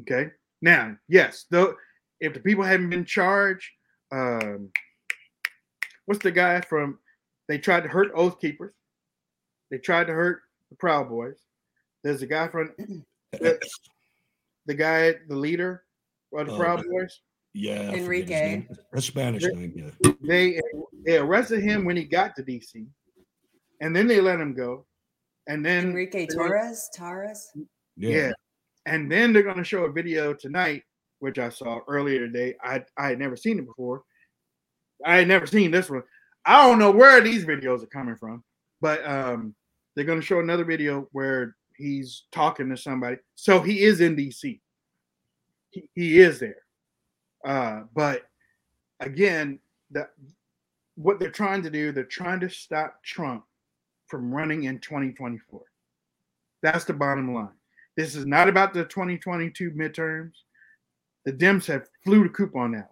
Okay. 0.00 0.30
Now, 0.62 0.96
yes, 1.08 1.46
though, 1.50 1.74
if 2.20 2.34
the 2.34 2.40
people 2.40 2.62
hadn't 2.62 2.90
been 2.90 3.04
charged, 3.04 3.68
um, 4.12 4.70
what's 6.06 6.22
the 6.22 6.30
guy 6.30 6.60
from? 6.60 6.98
They 7.48 7.58
tried 7.58 7.82
to 7.82 7.88
hurt 7.88 8.12
Oath 8.14 8.40
Keepers. 8.40 8.74
They 9.70 9.78
tried 9.78 10.06
to 10.06 10.12
hurt 10.12 10.42
the 10.70 10.76
Proud 10.76 11.08
Boys. 11.08 11.38
There's 12.02 12.22
a 12.22 12.26
guy 12.26 12.48
from 12.48 12.72
the, 13.32 13.58
the 14.66 14.74
guy, 14.74 15.14
the 15.28 15.36
leader 15.36 15.84
of 16.32 16.46
the 16.46 16.52
Oh, 16.52 16.58
Proud 16.58 16.84
Boys. 16.88 17.20
Yeah. 17.54 17.74
I 17.74 17.76
forget 17.76 17.92
his 17.92 18.02
Enrique. 18.04 18.48
name. 18.50 18.68
A 18.92 19.00
Spanish 19.00 19.44
name. 19.44 19.72
Yeah. 19.74 20.12
They 20.22 20.60
they 21.04 21.16
arrested 21.16 21.62
him 21.62 21.84
when 21.84 21.96
he 21.96 22.04
got 22.04 22.36
to 22.36 22.42
DC, 22.42 22.86
and 23.80 23.94
then 23.96 24.06
they 24.06 24.20
let 24.20 24.40
him 24.40 24.54
go, 24.54 24.86
and 25.48 25.64
then 25.64 25.86
Enrique 25.88 26.26
they're 26.26 26.48
Torres, 26.48 26.88
Torres. 26.96 27.50
Yeah. 27.96 28.10
Yeah. 28.10 28.32
And 28.86 29.10
then 29.10 29.32
they're 29.32 29.42
going 29.42 29.56
to 29.56 29.64
show 29.64 29.84
a 29.84 29.92
video 29.92 30.32
tonight, 30.34 30.82
which 31.18 31.38
I 31.38 31.48
saw 31.48 31.80
earlier 31.88 32.20
today. 32.20 32.54
I 32.62 32.84
I 32.96 33.08
had 33.08 33.18
never 33.18 33.36
seen 33.36 33.58
it 33.58 33.66
before. 33.66 34.02
I 35.04 35.16
had 35.16 35.28
never 35.28 35.46
seen 35.46 35.70
this 35.70 35.90
one. 35.90 36.02
I 36.44 36.66
don't 36.66 36.78
know 36.78 36.90
where 36.90 37.20
these 37.20 37.44
videos 37.44 37.82
are 37.82 37.86
coming 37.88 38.16
from, 38.16 38.42
but 38.80 39.04
um, 39.06 39.54
they're 39.94 40.04
going 40.04 40.20
to 40.20 40.26
show 40.26 40.40
another 40.40 40.64
video 40.64 41.08
where 41.12 41.56
he's 41.78 42.24
talking 42.32 42.68
to 42.68 42.76
somebody. 42.76 43.16
So 43.36 43.60
he 43.60 43.84
is 43.84 44.00
in 44.00 44.16
DC. 44.16 44.60
He, 45.70 45.88
he 45.94 46.18
is 46.18 46.40
there. 46.40 46.62
Uh, 47.46 47.82
but 47.94 48.22
again, 49.00 49.60
the 49.90 50.08
what 50.96 51.20
they're 51.20 51.30
trying 51.30 51.62
to 51.62 51.70
do, 51.70 51.92
they're 51.92 52.04
trying 52.04 52.40
to 52.40 52.50
stop 52.50 53.02
Trump 53.04 53.44
from 54.08 54.34
running 54.34 54.64
in 54.64 54.80
2024. 54.80 55.60
That's 56.60 56.84
the 56.84 56.92
bottom 56.92 57.32
line. 57.32 57.50
This 57.96 58.16
is 58.16 58.26
not 58.26 58.48
about 58.48 58.74
the 58.74 58.84
2022 58.84 59.70
midterms. 59.70 60.32
The 61.24 61.32
Dems 61.32 61.66
have 61.66 61.88
flew 62.04 62.24
the 62.24 62.30
coop 62.30 62.56
on 62.56 62.72
that. 62.72 62.90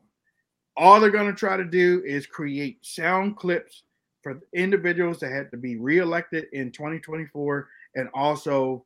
All 0.77 1.01
they're 1.01 1.11
going 1.11 1.31
to 1.31 1.39
try 1.39 1.57
to 1.57 1.65
do 1.65 2.03
is 2.07 2.27
create 2.27 2.85
sound 2.85 3.37
clips 3.37 3.83
for 4.23 4.41
individuals 4.53 5.19
that 5.21 5.33
had 5.33 5.51
to 5.51 5.57
be 5.57 5.77
reelected 5.77 6.47
in 6.53 6.71
2024 6.71 7.69
and 7.97 8.09
also 8.15 8.85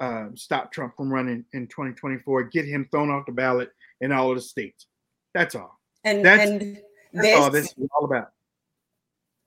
um, 0.00 0.34
stop 0.36 0.72
Trump 0.72 0.96
from 0.96 1.12
running 1.12 1.44
in 1.52 1.66
2024, 1.66 2.44
get 2.44 2.64
him 2.64 2.88
thrown 2.90 3.10
off 3.10 3.26
the 3.26 3.32
ballot 3.32 3.70
in 4.00 4.10
all 4.10 4.30
of 4.30 4.36
the 4.36 4.42
states. 4.42 4.86
That's 5.34 5.54
all. 5.54 5.78
And 6.04 6.24
That's- 6.24 6.48
and 6.48 6.78
That's 7.12 7.38
all 7.40 7.50
this 7.50 7.68
this 7.74 7.78
is 7.84 7.90
all 7.94 8.06
about. 8.06 8.32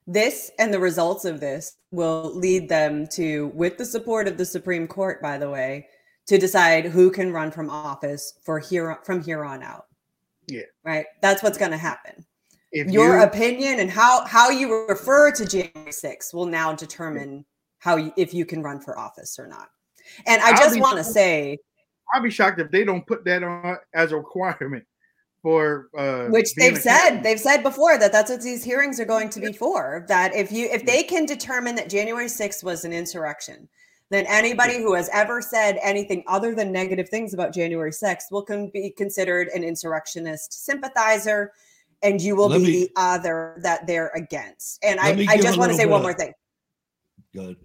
this 0.05 0.51
and 0.59 0.71
the 0.73 0.79
results 0.79 1.25
of 1.25 1.39
this 1.39 1.77
will 1.91 2.31
lead 2.35 2.69
them 2.69 3.07
to 3.07 3.47
with 3.55 3.77
the 3.79 3.85
support 3.85 4.27
of 4.27 4.37
the 4.37 4.45
supreme 4.45 4.87
court 4.87 5.19
by 5.21 5.35
the 5.39 5.49
way 5.49 5.87
to 6.27 6.37
decide 6.37 6.85
who 6.85 7.09
can 7.09 7.33
run 7.33 7.49
from 7.49 7.71
office 7.71 8.33
for 8.43 8.59
here 8.59 8.99
from 9.03 9.19
here 9.23 9.43
on 9.43 9.63
out 9.63 9.85
Yeah. 10.47 10.61
right 10.83 11.07
that's 11.23 11.41
what's 11.41 11.57
going 11.57 11.71
to 11.71 11.77
happen 11.77 12.23
If 12.71 12.91
your 12.91 13.17
you, 13.17 13.23
opinion 13.23 13.79
and 13.79 13.89
how 13.89 14.23
how 14.25 14.51
you 14.51 14.85
refer 14.87 15.31
to 15.31 15.43
january 15.43 15.91
6th 15.91 16.35
will 16.35 16.45
now 16.45 16.71
determine 16.73 17.45
how 17.85 17.97
you, 17.97 18.11
if 18.17 18.33
you 18.33 18.45
can 18.45 18.63
run 18.63 18.79
for 18.79 18.97
office 18.97 19.37
or 19.37 19.45
not. 19.45 19.69
And 20.25 20.41
i 20.41 20.49
I'll 20.49 20.57
just 20.57 20.79
want 20.79 20.97
to 20.97 21.03
say 21.03 21.59
I'll 22.11 22.21
be 22.21 22.31
shocked 22.31 22.59
if 22.59 22.71
they 22.71 22.83
don't 22.83 23.05
put 23.05 23.23
that 23.25 23.43
on 23.43 23.77
as 23.93 24.11
a 24.11 24.17
requirement 24.17 24.83
for 25.43 25.89
uh, 25.95 26.25
which 26.29 26.55
they've 26.55 26.77
said 26.77 26.97
candidate. 26.97 27.23
they've 27.23 27.39
said 27.39 27.61
before 27.61 27.99
that 27.99 28.11
that's 28.11 28.31
what 28.31 28.41
these 28.41 28.63
hearings 28.63 28.99
are 28.99 29.05
going 29.05 29.29
to 29.29 29.39
be 29.39 29.53
for 29.53 30.03
that 30.07 30.35
if 30.35 30.51
you 30.51 30.67
if 30.71 30.83
they 30.87 31.03
can 31.03 31.27
determine 31.27 31.75
that 31.75 31.87
january 31.87 32.25
6th 32.25 32.63
was 32.63 32.83
an 32.83 32.91
insurrection 32.91 33.69
then 34.09 34.25
anybody 34.27 34.77
who 34.77 34.95
has 34.95 35.07
ever 35.13 35.43
said 35.43 35.77
anything 35.83 36.23
other 36.27 36.55
than 36.55 36.71
negative 36.71 37.09
things 37.09 37.35
about 37.35 37.53
january 37.53 37.91
6th 37.91 38.31
will 38.31 38.41
can 38.41 38.71
be 38.71 38.89
considered 38.89 39.49
an 39.49 39.63
insurrectionist 39.63 40.65
sympathizer 40.65 41.51
and 42.01 42.19
you 42.21 42.35
will 42.35 42.49
Let 42.49 42.57
be 42.57 42.63
me- 42.63 42.71
the 42.71 42.91
other 42.95 43.57
that 43.63 43.85
they're 43.87 44.11
against. 44.15 44.83
And 44.83 44.99
i, 44.99 45.09
I 45.29 45.37
just 45.37 45.59
want 45.59 45.71
to 45.71 45.77
say 45.77 45.85
bit 45.85 45.91
one 45.91 46.01
more 46.01 46.13
thing. 46.13 46.33
Good. 47.33 47.57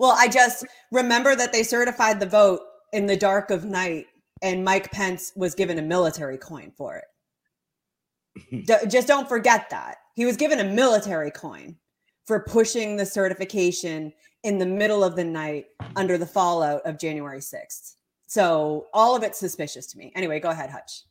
Well, 0.00 0.16
I 0.16 0.28
just 0.28 0.64
remember 0.90 1.36
that 1.36 1.52
they 1.52 1.62
certified 1.62 2.20
the 2.20 2.26
vote 2.26 2.60
in 2.94 3.04
the 3.04 3.18
dark 3.18 3.50
of 3.50 3.66
night, 3.66 4.06
and 4.40 4.64
Mike 4.64 4.90
Pence 4.90 5.30
was 5.36 5.54
given 5.54 5.78
a 5.78 5.82
military 5.82 6.38
coin 6.38 6.72
for 6.74 6.96
it. 6.96 8.64
D- 8.66 8.88
just 8.88 9.06
don't 9.06 9.28
forget 9.28 9.68
that. 9.68 9.96
He 10.14 10.24
was 10.24 10.38
given 10.38 10.58
a 10.60 10.64
military 10.64 11.30
coin 11.30 11.76
for 12.24 12.40
pushing 12.40 12.96
the 12.96 13.04
certification 13.04 14.10
in 14.42 14.56
the 14.56 14.64
middle 14.64 15.04
of 15.04 15.16
the 15.16 15.24
night 15.24 15.66
under 15.96 16.16
the 16.16 16.24
fallout 16.24 16.80
of 16.86 16.98
January 16.98 17.40
6th. 17.40 17.96
So 18.26 18.86
all 18.94 19.14
of 19.14 19.22
it's 19.22 19.38
suspicious 19.38 19.86
to 19.88 19.98
me. 19.98 20.12
Anyway, 20.16 20.40
go 20.40 20.48
ahead, 20.48 20.70
Hutch. 20.70 21.02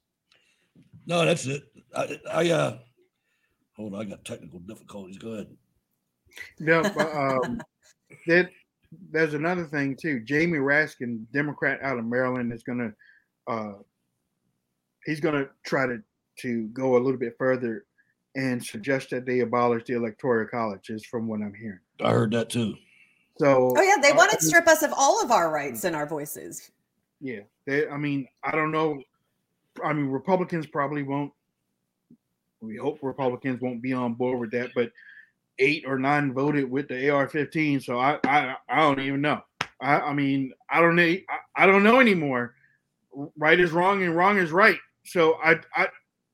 No, 1.06 1.26
that's 1.26 1.46
it. 1.46 1.62
I, 1.96 2.20
I 2.32 2.50
uh, 2.50 2.78
hold 3.76 3.94
on. 3.94 4.02
I 4.02 4.06
got 4.06 4.26
technical 4.26 4.60
difficulties. 4.62 5.20
Go 5.20 5.34
ahead. 5.34 5.48
No, 6.60 6.82
but, 6.82 7.16
um, 7.16 7.62
there, 8.26 8.50
there's 9.12 9.34
another 9.34 9.66
thing 9.66 9.96
too. 9.96 10.20
Jamie 10.22 10.58
Raskin, 10.58 11.26
Democrat 11.32 11.80
out 11.82 11.98
of 12.00 12.06
Maryland, 12.06 12.52
is 12.54 12.64
gonna 12.64 12.92
uh, 13.48 13.74
he's 15.06 15.20
gonna 15.20 15.48
try 15.66 15.86
to 15.86 16.02
to 16.40 16.68
go 16.68 16.96
a 16.96 17.00
little 17.00 17.20
bit 17.20 17.36
further 17.38 17.86
and 18.36 18.64
suggest 18.64 19.10
that 19.10 19.26
they 19.26 19.40
abolish 19.40 19.84
the 19.86 19.94
electoral 19.94 20.48
college. 20.48 20.90
Is 20.90 21.06
from 21.06 21.28
what 21.28 21.42
I'm 21.42 21.54
hearing. 21.54 21.80
I 22.02 22.12
heard 22.12 22.32
that 22.32 22.50
too. 22.50 22.76
So 23.38 23.74
Oh, 23.76 23.82
yeah, 23.82 24.02
they 24.02 24.12
uh, 24.12 24.16
want 24.16 24.32
to 24.32 24.44
strip 24.44 24.68
us 24.68 24.84
of 24.84 24.94
all 24.96 25.24
of 25.24 25.32
our 25.32 25.52
rights 25.52 25.84
and 25.84 25.96
our 25.96 26.06
voices. 26.06 26.72
Yeah, 27.22 27.42
they. 27.66 27.88
I 27.88 27.98
mean, 27.98 28.28
I 28.44 28.52
don't 28.52 28.72
know. 28.72 29.02
I 29.84 29.94
mean, 29.94 30.08
Republicans 30.08 30.66
probably 30.68 31.04
won't. 31.04 31.32
We 32.62 32.76
hope 32.76 33.00
Republicans 33.02 33.62
won't 33.62 33.82
be 33.82 33.94
on 33.94 34.16
board 34.16 34.40
with 34.40 34.52
that, 34.52 34.72
but 34.76 34.92
eight 35.60 35.84
or 35.86 36.00
nine 36.00 36.34
voted 36.34 36.70
with 36.70 36.88
the 36.88 37.10
AR-15, 37.10 37.84
so 37.84 38.00
I, 38.00 38.18
I, 38.26 38.56
I 38.68 38.78
don't 38.82 39.00
even 39.00 39.22
know. 39.22 39.42
I, 39.82 40.00
I 40.00 40.14
mean, 40.14 40.54
I 40.70 40.82
don't 40.82 40.96
know. 40.96 41.04
I, 41.04 41.22
I 41.56 41.66
don't 41.66 41.84
know 41.84 42.00
anymore. 42.00 42.56
Right 43.38 43.60
is 43.60 43.72
wrong 43.72 44.04
and 44.04 44.16
wrong 44.16 44.38
is 44.38 44.52
right. 44.52 44.78
So 45.06 45.34
I, 45.44 45.60
I, 45.76 45.88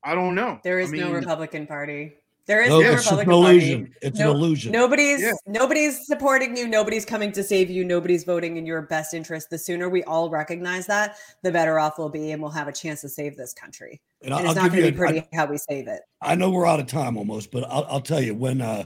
I 0.04 0.14
don't 0.14 0.34
know. 0.34 0.60
There 0.62 0.78
is 0.78 0.92
I 0.92 0.96
no 0.96 1.12
Republican 1.12 1.66
Party. 1.66 2.14
There 2.46 2.62
is 2.62 2.68
No, 2.68 2.80
no, 2.80 2.92
it's 2.92 3.02
just 3.02 3.10
an 3.12 3.18
Republican 3.18 3.42
Party. 3.42 3.56
illusion. 3.58 3.94
It's 4.02 4.20
an 4.20 4.26
illusion. 4.28 4.72
Nobody's 4.72 5.20
Yeah. 5.20 5.32
nobody's 5.48 6.06
supporting 6.06 6.56
you. 6.56 6.68
Nobody's 6.68 7.04
coming 7.04 7.32
to 7.32 7.42
save 7.42 7.70
you. 7.70 7.84
Nobody's 7.84 8.22
voting 8.22 8.56
in 8.56 8.64
your 8.66 8.82
best 8.82 9.14
interest. 9.14 9.50
The 9.50 9.58
sooner 9.58 9.88
we 9.88 10.04
all 10.04 10.30
recognize 10.30 10.86
that, 10.86 11.16
the 11.42 11.50
better 11.50 11.80
off 11.80 11.98
we'll 11.98 12.08
be, 12.08 12.30
and 12.30 12.40
we'll 12.40 12.52
have 12.52 12.68
a 12.68 12.72
chance 12.72 13.00
to 13.00 13.08
save 13.08 13.36
this 13.36 13.52
country. 13.52 14.00
And 14.22 14.32
And, 14.32 14.34
I'll- 14.34 14.40
it's 14.40 14.48
I'll 14.50 14.62
not 14.66 14.72
give 14.72 14.80
going 14.82 14.84
to 14.86 14.92
be 14.92 14.96
a- 14.96 15.22
pretty 15.22 15.28
how 15.36 15.46
we 15.46 15.56
save 15.56 15.88
it. 15.88 16.02
I 16.22 16.36
know 16.36 16.50
we're 16.50 16.66
out 16.66 16.78
of 16.78 16.86
time 16.86 17.16
almost, 17.16 17.50
but 17.50 17.64
I'll, 17.64 17.84
I'll 17.90 18.00
tell 18.00 18.20
you 18.22 18.34
when 18.34 18.60
uh, 18.60 18.84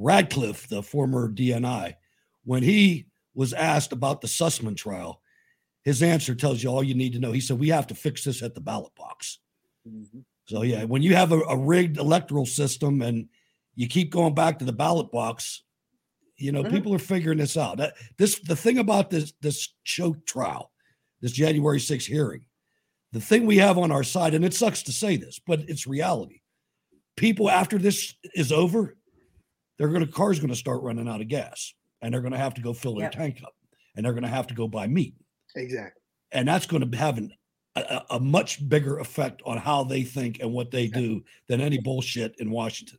Ratcliffe, 0.00 0.66
the 0.68 0.82
former 0.82 1.28
DNI, 1.30 1.94
when 2.44 2.62
he 2.62 3.06
was 3.34 3.52
asked 3.52 3.92
about 3.92 4.22
the 4.22 4.26
Sussmann 4.28 4.74
trial, 4.76 5.20
his 5.84 6.02
answer 6.02 6.34
tells 6.34 6.62
you 6.62 6.70
all 6.70 6.82
you 6.82 6.94
need 6.94 7.12
to 7.12 7.18
know. 7.20 7.32
He 7.32 7.40
said, 7.40 7.58
We 7.58 7.68
have 7.68 7.86
to 7.88 7.94
fix 7.94 8.24
this 8.24 8.42
at 8.42 8.54
the 8.54 8.60
ballot 8.62 8.94
box. 8.96 9.38
Mhm. 9.86 10.24
So, 10.46 10.62
yeah, 10.62 10.84
when 10.84 11.02
you 11.02 11.14
have 11.14 11.32
a, 11.32 11.40
a 11.40 11.56
rigged 11.56 11.98
electoral 11.98 12.46
system 12.46 13.02
and 13.02 13.28
you 13.76 13.86
keep 13.88 14.10
going 14.10 14.34
back 14.34 14.58
to 14.58 14.64
the 14.64 14.72
ballot 14.72 15.12
box, 15.12 15.62
you 16.36 16.50
know, 16.50 16.64
Mhm. 16.64 16.70
people 16.70 16.94
are 16.94 16.98
figuring 16.98 17.38
this 17.38 17.56
out. 17.58 17.76
That, 17.76 17.94
this 18.16 18.38
the 18.40 18.56
thing 18.56 18.78
about 18.78 19.10
this 19.10 19.32
this 19.42 19.74
choke 19.84 20.24
trial, 20.26 20.72
this 21.20 21.32
January 21.32 21.78
6th 21.78 22.06
hearing, 22.06 22.46
the 23.12 23.20
thing 23.20 23.44
we 23.44 23.58
have 23.58 23.76
on 23.76 23.92
our 23.92 24.04
side, 24.04 24.32
and 24.34 24.44
it 24.46 24.54
sucks 24.54 24.82
to 24.84 24.92
say 24.92 25.16
this, 25.16 25.38
but 25.46 25.60
it's 25.68 25.86
reality. 25.86 26.40
People 27.16 27.50
after 27.50 27.76
this 27.76 28.14
is 28.34 28.50
over, 28.50 28.96
they're 29.80 29.88
gonna 29.88 30.06
cars 30.06 30.38
gonna 30.38 30.54
start 30.54 30.82
running 30.82 31.08
out 31.08 31.22
of 31.22 31.28
gas, 31.28 31.72
and 32.02 32.12
they're 32.12 32.20
gonna 32.20 32.36
have 32.36 32.52
to 32.54 32.60
go 32.60 32.74
fill 32.74 32.94
their 32.96 33.04
Yep. 33.04 33.12
tank 33.12 33.42
up, 33.42 33.54
and 33.96 34.04
they're 34.04 34.12
gonna 34.12 34.28
have 34.28 34.46
to 34.48 34.54
go 34.54 34.68
buy 34.68 34.86
meat, 34.86 35.14
Exactly. 35.56 36.02
and 36.32 36.46
that's 36.46 36.66
going 36.66 36.88
to 36.90 36.96
have 36.98 37.16
an, 37.16 37.32
a, 37.76 37.80
a 37.80 38.06
a 38.16 38.20
much 38.20 38.68
bigger 38.68 38.98
effect 38.98 39.40
on 39.46 39.56
how 39.56 39.82
they 39.82 40.02
think 40.02 40.40
and 40.40 40.52
what 40.52 40.70
they 40.70 40.86
do 40.86 41.24
than 41.48 41.60
any 41.62 41.78
bullshit 41.78 42.34
in 42.38 42.50
Washington. 42.50 42.98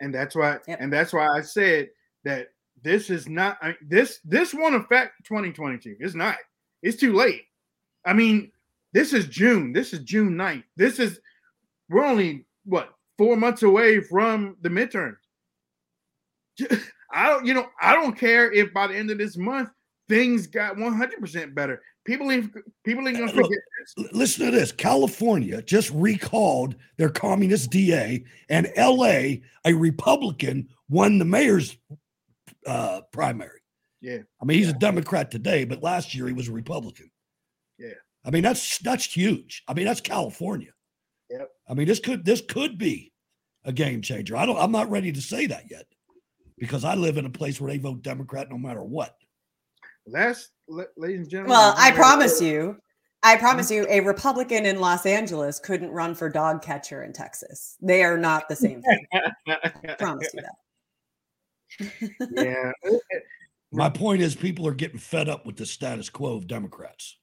and 0.00 0.14
that's 0.14 0.36
why 0.36 0.58
Yep. 0.68 0.78
and 0.80 0.92
that's 0.92 1.12
why 1.12 1.26
I 1.26 1.40
said 1.40 1.90
that 2.24 2.52
this 2.82 3.10
is 3.10 3.28
not 3.28 3.58
I, 3.60 3.74
this 3.82 4.20
this 4.24 4.54
won't 4.54 4.74
affect 4.76 5.24
2022. 5.24 5.96
It's 6.00 6.14
not. 6.14 6.36
It's 6.82 6.96
too 6.96 7.12
late. 7.12 7.42
I 8.06 8.12
mean, 8.14 8.52
this 8.92 9.12
is 9.12 9.26
June. 9.26 9.72
This 9.72 9.92
is 9.92 9.98
June 10.00 10.34
9th. 10.36 10.64
This 10.76 10.98
is 11.00 11.20
we're 11.90 12.04
only 12.04 12.46
what 12.64 12.94
four 13.18 13.36
months 13.36 13.62
away 13.64 14.00
from 14.00 14.56
the 14.62 14.68
midterms. 14.70 15.16
I 17.12 17.28
don't, 17.28 17.44
you 17.44 17.54
know, 17.54 17.66
I 17.80 17.94
don't 17.94 18.16
care 18.16 18.52
if 18.52 18.72
by 18.72 18.86
the 18.86 18.96
end 18.96 19.10
of 19.10 19.18
this 19.18 19.36
month 19.36 19.70
things 20.08 20.46
got 20.46 20.76
100% 20.76 21.54
better. 21.54 21.82
People 22.04 22.30
ain't 22.32 22.52
people 22.82 23.06
ain't 23.06 23.18
gonna 23.18 23.30
forget 23.30 23.58
this. 23.78 24.10
Listen 24.12 24.46
to 24.46 24.50
this: 24.50 24.72
California 24.72 25.60
just 25.60 25.90
recalled 25.90 26.74
their 26.96 27.10
communist 27.10 27.70
DA, 27.70 28.24
and 28.48 28.72
L.A. 28.74 29.42
a 29.66 29.74
Republican 29.74 30.68
won 30.88 31.18
the 31.18 31.26
mayor's 31.26 31.76
uh, 32.66 33.02
primary. 33.12 33.60
Yeah. 34.00 34.18
I 34.40 34.46
mean, 34.46 34.58
he's 34.58 34.70
a 34.70 34.74
Democrat 34.74 35.30
today, 35.30 35.64
but 35.64 35.82
last 35.82 36.14
year 36.14 36.26
he 36.26 36.32
was 36.32 36.48
a 36.48 36.52
Republican. 36.52 37.10
Yeah. 37.78 37.90
I 38.24 38.30
mean, 38.30 38.42
that's 38.42 38.78
that's 38.78 39.04
huge. 39.04 39.62
I 39.68 39.74
mean, 39.74 39.84
that's 39.84 40.00
California. 40.00 40.72
Yep. 41.28 41.48
I 41.68 41.74
mean, 41.74 41.86
this 41.86 42.00
could 42.00 42.24
this 42.24 42.40
could 42.40 42.78
be 42.78 43.12
a 43.64 43.72
game 43.72 44.00
changer. 44.00 44.36
I 44.36 44.46
don't. 44.46 44.58
I'm 44.58 44.72
not 44.72 44.90
ready 44.90 45.12
to 45.12 45.20
say 45.20 45.46
that 45.46 45.70
yet 45.70 45.84
because 46.60 46.84
I 46.84 46.94
live 46.94 47.16
in 47.16 47.26
a 47.26 47.30
place 47.30 47.60
where 47.60 47.72
they 47.72 47.78
vote 47.78 48.02
Democrat 48.02 48.48
no 48.50 48.58
matter 48.58 48.84
what. 48.84 49.16
Last 50.06 50.50
ladies 50.68 51.20
and 51.20 51.28
gentlemen. 51.28 51.50
Well, 51.50 51.74
I 51.76 51.90
promise 51.90 52.40
you, 52.40 52.76
I 53.22 53.36
promise 53.36 53.70
you, 53.70 53.86
a 53.88 54.00
Republican 54.00 54.66
in 54.66 54.78
Los 54.78 55.04
Angeles 55.06 55.58
couldn't 55.58 55.90
run 55.90 56.14
for 56.14 56.28
dog 56.28 56.62
catcher 56.62 57.02
in 57.02 57.12
Texas. 57.12 57.76
They 57.80 58.04
are 58.04 58.16
not 58.16 58.48
the 58.48 58.56
same 58.56 58.82
thing. 58.82 59.06
I 59.46 59.94
promise 59.98 60.28
you 60.34 60.42
that. 62.30 62.72
yeah. 62.84 62.90
My 63.72 63.88
point 63.88 64.20
is, 64.20 64.34
people 64.34 64.66
are 64.66 64.74
getting 64.74 64.98
fed 64.98 65.28
up 65.28 65.46
with 65.46 65.56
the 65.56 65.66
status 65.66 66.10
quo 66.10 66.34
of 66.34 66.48
Democrats. 66.48 67.16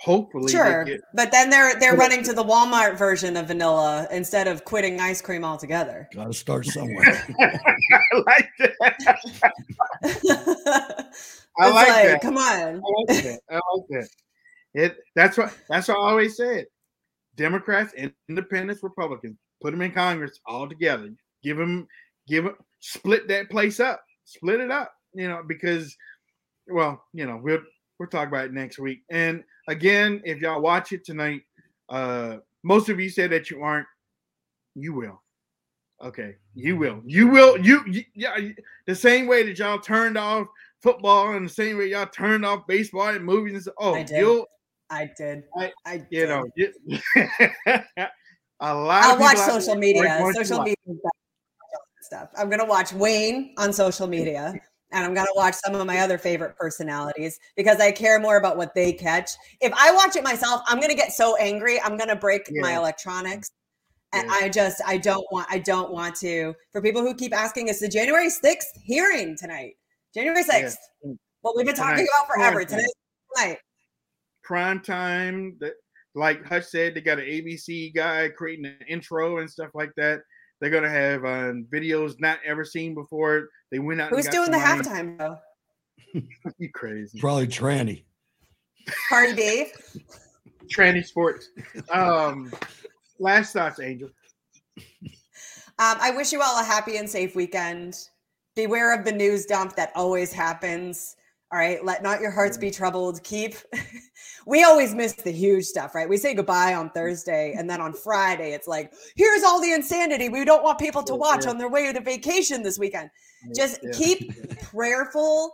Hopefully, 0.00 0.52
Sure, 0.52 0.84
get- 0.84 1.00
but 1.14 1.32
then 1.32 1.50
they're 1.50 1.78
they're 1.80 1.96
running 1.96 2.22
to 2.22 2.32
the 2.32 2.44
Walmart 2.44 2.96
version 2.96 3.36
of 3.36 3.48
vanilla 3.48 4.06
instead 4.12 4.46
of 4.46 4.64
quitting 4.64 5.00
ice 5.00 5.20
cream 5.20 5.44
altogether. 5.44 6.08
Got 6.14 6.26
to 6.26 6.32
start 6.32 6.66
somewhere. 6.66 7.26
I 7.40 8.22
like 8.26 8.48
that. 8.58 8.74
I 10.02 11.66
It's 11.66 11.74
like, 11.74 11.88
like, 11.88 12.04
that. 12.04 12.20
come 12.22 12.36
on. 12.38 12.44
I 12.44 12.72
like 13.12 13.22
that. 13.24 13.40
I 13.50 13.54
like 13.54 13.86
that. 13.90 14.08
It. 14.74 14.96
That's 15.16 15.36
what. 15.36 15.56
That's 15.68 15.88
what 15.88 15.96
I 15.96 16.10
always 16.10 16.36
said. 16.36 16.66
Democrats, 17.36 17.92
and 17.96 18.12
Independents, 18.28 18.82
Republicans, 18.82 19.36
put 19.62 19.70
them 19.72 19.82
in 19.82 19.92
Congress 19.92 20.38
all 20.46 20.68
together. 20.68 21.10
Give 21.42 21.56
them, 21.56 21.86
give 22.26 22.44
them, 22.44 22.54
split 22.80 23.28
that 23.28 23.48
place 23.50 23.80
up, 23.80 24.02
split 24.24 24.60
it 24.60 24.70
up. 24.70 24.92
You 25.14 25.28
know, 25.28 25.42
because, 25.46 25.96
well, 26.68 27.02
you 27.12 27.26
know, 27.26 27.40
we'll 27.42 27.60
we'll 27.98 28.08
talk 28.08 28.28
about 28.28 28.46
it 28.46 28.52
next 28.52 28.78
week. 28.78 29.02
And 29.10 29.42
again, 29.68 30.22
if 30.24 30.40
y'all 30.40 30.60
watch 30.60 30.92
it 30.92 31.04
tonight, 31.04 31.42
uh, 31.88 32.36
most 32.62 32.88
of 32.88 33.00
you 33.00 33.10
said 33.10 33.30
that 33.30 33.50
you 33.50 33.62
aren't. 33.62 33.86
You 34.74 34.94
will. 34.94 35.22
Okay, 36.02 36.36
you 36.54 36.76
will. 36.76 37.02
You 37.04 37.26
will. 37.26 37.58
You, 37.58 37.82
you 37.86 38.04
yeah. 38.14 38.36
The 38.86 38.94
same 38.94 39.26
way 39.26 39.42
that 39.44 39.58
y'all 39.58 39.80
turned 39.80 40.16
off 40.16 40.46
football, 40.80 41.34
and 41.34 41.48
the 41.48 41.52
same 41.52 41.78
way 41.78 41.88
y'all 41.88 42.06
turned 42.06 42.44
off 42.44 42.66
baseball 42.68 43.08
and 43.08 43.24
movies. 43.24 43.54
And 43.54 43.62
so, 43.64 43.72
oh, 43.78 43.94
I 43.94 44.02
did. 44.04 44.18
you'll. 44.20 44.46
I 44.90 45.10
did. 45.18 45.42
I, 45.56 45.72
I 45.84 45.94
you 46.10 46.20
did. 46.20 46.28
know, 46.28 46.44
you, 46.56 46.72
a 48.60 48.74
lot. 48.74 49.04
I'll 49.04 49.18
watch 49.18 49.38
social 49.38 49.74
media. 49.74 50.02
aren't 50.02 50.20
going 50.20 50.34
to 50.34 50.44
Social 50.44 50.62
media 50.62 50.76
is 50.86 50.96
better 50.96 51.00
than 51.02 52.02
stuff. 52.02 52.28
I'm 52.36 52.48
gonna 52.48 52.64
watch 52.64 52.92
Wayne 52.92 53.54
on 53.58 53.72
social 53.72 54.06
media, 54.06 54.54
and 54.92 55.04
I'm 55.04 55.14
gonna 55.14 55.28
watch 55.34 55.54
some 55.54 55.74
of 55.74 55.86
my 55.86 55.98
other 55.98 56.18
favorite 56.18 56.56
personalities 56.56 57.38
because 57.56 57.80
I 57.80 57.90
care 57.92 58.18
more 58.18 58.36
about 58.38 58.56
what 58.56 58.74
they 58.74 58.92
catch. 58.92 59.30
If 59.60 59.72
I 59.74 59.92
watch 59.92 60.16
it 60.16 60.24
myself, 60.24 60.62
I'm 60.66 60.80
gonna 60.80 60.94
get 60.94 61.12
so 61.12 61.36
angry. 61.36 61.80
I'm 61.80 61.96
gonna 61.96 62.16
break 62.16 62.48
my 62.50 62.70
Yeah. 62.72 62.78
electronics. 62.78 63.50
And 64.12 64.26
Yeah. 64.26 64.34
I 64.36 64.48
just 64.48 64.80
I 64.86 64.96
don't 64.96 65.26
want 65.30 65.46
I 65.50 65.58
don't 65.58 65.90
want 65.92 66.16
to. 66.16 66.54
For 66.72 66.80
people 66.80 67.02
who 67.02 67.14
keep 67.14 67.34
asking, 67.34 67.68
it's 67.68 67.80
the 67.80 67.88
January 67.88 68.30
6th 68.30 68.78
hearing 68.82 69.36
tonight. 69.36 69.76
January 70.14 70.42
6th. 70.42 70.78
Mm. 71.06 71.18
What 71.42 71.56
we've 71.56 71.66
been 71.66 71.74
talking 71.74 72.06
Tonight. 72.06 72.08
about 72.24 72.34
forever. 72.34 72.64
Tonight. 72.64 72.86
Tonight. 73.36 73.58
prime 74.42 74.80
time. 74.80 75.56
That 75.60 75.74
like 76.14 76.44
Hutch 76.46 76.64
said, 76.64 76.94
they 76.94 77.02
got 77.02 77.18
an 77.18 77.26
ABC 77.26 77.94
guy 77.94 78.28
creating 78.30 78.64
an 78.64 78.78
intro 78.88 79.38
and 79.38 79.50
stuff 79.50 79.70
like 79.74 79.90
that. 79.96 80.20
They're 80.60 80.70
gonna 80.70 80.90
have 80.90 81.24
uh, 81.24 81.52
videos 81.72 82.18
not 82.18 82.38
ever 82.44 82.64
seen 82.64 82.94
before. 82.94 83.48
They 83.70 83.78
went 83.78 84.00
out. 84.00 84.08
and 84.08 84.16
Who's 84.16 84.26
got 84.26 84.32
doing 84.32 84.50
the 84.50 84.58
halftime 84.58 85.18
though? 85.18 85.38
you 86.58 86.70
crazy. 86.72 87.18
Probably 87.20 87.46
tranny. 87.46 88.04
Party 89.08 89.34
Dave. 89.34 89.72
Tranny 90.74 91.04
sports. 91.04 91.48
Um, 91.90 92.52
last 93.18 93.52
thoughts, 93.52 93.80
Angel. 93.80 94.10
Um, 95.80 95.96
I 96.00 96.10
wish 96.10 96.32
you 96.32 96.42
all 96.42 96.60
a 96.60 96.64
happy 96.64 96.96
and 96.96 97.08
safe 97.08 97.36
weekend. 97.36 98.08
Beware 98.56 98.92
of 98.92 99.04
the 99.04 99.12
news 99.12 99.46
dump 99.46 99.76
that 99.76 99.92
always 99.94 100.32
happens. 100.32 101.16
All 101.50 101.58
right. 101.58 101.82
Let 101.82 102.02
not 102.02 102.20
your 102.20 102.30
hearts 102.30 102.58
be 102.58 102.70
troubled. 102.70 103.22
Keep. 103.24 103.54
we 104.46 104.64
always 104.64 104.94
miss 104.94 105.14
the 105.14 105.30
huge 105.30 105.64
stuff, 105.64 105.94
right? 105.94 106.06
We 106.08 106.18
say 106.18 106.34
goodbye 106.34 106.74
on 106.74 106.90
Thursday. 106.90 107.54
And 107.56 107.68
then 107.70 107.80
on 107.80 107.94
Friday, 107.94 108.52
it's 108.52 108.68
like, 108.68 108.92
here's 109.16 109.42
all 109.42 109.58
the 109.60 109.72
insanity 109.72 110.28
we 110.28 110.44
don't 110.44 110.62
want 110.62 110.78
people 110.78 111.02
to 111.04 111.14
watch 111.14 111.46
on 111.46 111.56
their 111.56 111.70
way 111.70 111.90
to 111.90 112.00
vacation 112.00 112.62
this 112.62 112.78
weekend. 112.78 113.08
Just 113.56 113.80
Yeah. 113.82 113.92
keep 113.96 114.60
prayerful. 114.60 115.50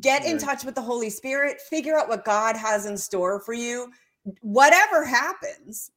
Get 0.00 0.24
in 0.24 0.32
Yeah. 0.32 0.38
touch 0.38 0.64
with 0.64 0.74
the 0.74 0.82
Holy 0.82 1.08
Spirit. 1.10 1.60
Figure 1.60 1.96
out 1.96 2.08
what 2.08 2.24
God 2.24 2.56
has 2.56 2.86
in 2.86 2.96
store 2.96 3.38
for 3.40 3.52
you. 3.54 3.92
Whatever 4.40 5.04
happens, 5.04 5.92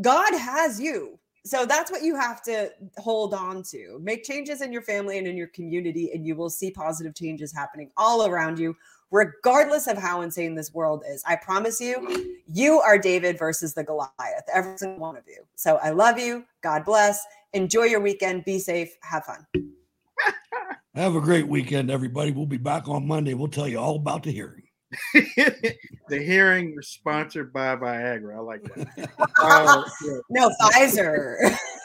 God 0.00 0.34
has 0.34 0.80
you. 0.80 1.18
So 1.44 1.64
that's 1.64 1.90
what 1.90 2.02
you 2.02 2.16
have 2.16 2.42
to 2.42 2.70
hold 2.98 3.32
on 3.32 3.62
to. 3.64 3.98
Make 4.02 4.24
changes 4.24 4.60
in 4.60 4.72
your 4.72 4.82
family 4.82 5.18
and 5.18 5.26
in 5.26 5.36
your 5.36 5.46
community, 5.48 6.10
and 6.12 6.26
you 6.26 6.36
will 6.36 6.50
see 6.50 6.70
positive 6.70 7.14
changes 7.14 7.52
happening 7.52 7.90
all 7.96 8.26
around 8.26 8.58
you, 8.58 8.76
regardless 9.10 9.86
of 9.86 9.96
how 9.96 10.20
insane 10.20 10.54
this 10.54 10.74
world 10.74 11.02
is. 11.08 11.22
I 11.26 11.36
promise 11.36 11.80
you, 11.80 12.36
you 12.46 12.80
are 12.80 12.98
David 12.98 13.38
versus 13.38 13.72
the 13.72 13.82
Goliath, 13.82 14.44
every 14.52 14.76
single 14.76 15.00
one 15.00 15.16
of 15.16 15.24
you. 15.26 15.42
So 15.56 15.76
I 15.76 15.90
love 15.90 16.18
you. 16.18 16.44
God 16.62 16.84
bless. 16.84 17.24
Enjoy 17.54 17.84
your 17.84 18.00
weekend. 18.00 18.44
Be 18.44 18.58
safe. 18.58 18.94
Have 19.02 19.24
fun. 19.24 19.46
Have 20.94 21.16
a 21.16 21.20
great 21.20 21.48
weekend, 21.48 21.90
everybody. 21.90 22.32
We'll 22.32 22.46
be 22.46 22.58
back 22.58 22.86
on 22.88 23.06
Monday. 23.06 23.32
We'll 23.32 23.48
tell 23.48 23.68
you 23.68 23.78
all 23.78 23.96
about 23.96 24.24
the 24.24 24.30
hearing. 24.30 24.64
the 25.14 25.76
hearing 26.10 26.74
was 26.74 26.88
sponsored 26.88 27.52
by 27.52 27.76
Viagra. 27.76 28.36
I 28.36 28.40
like 28.40 28.62
that. 28.74 29.10
Uh, 29.38 29.84
yeah. 30.04 30.18
No, 30.30 30.50
Pfizer. 30.60 31.36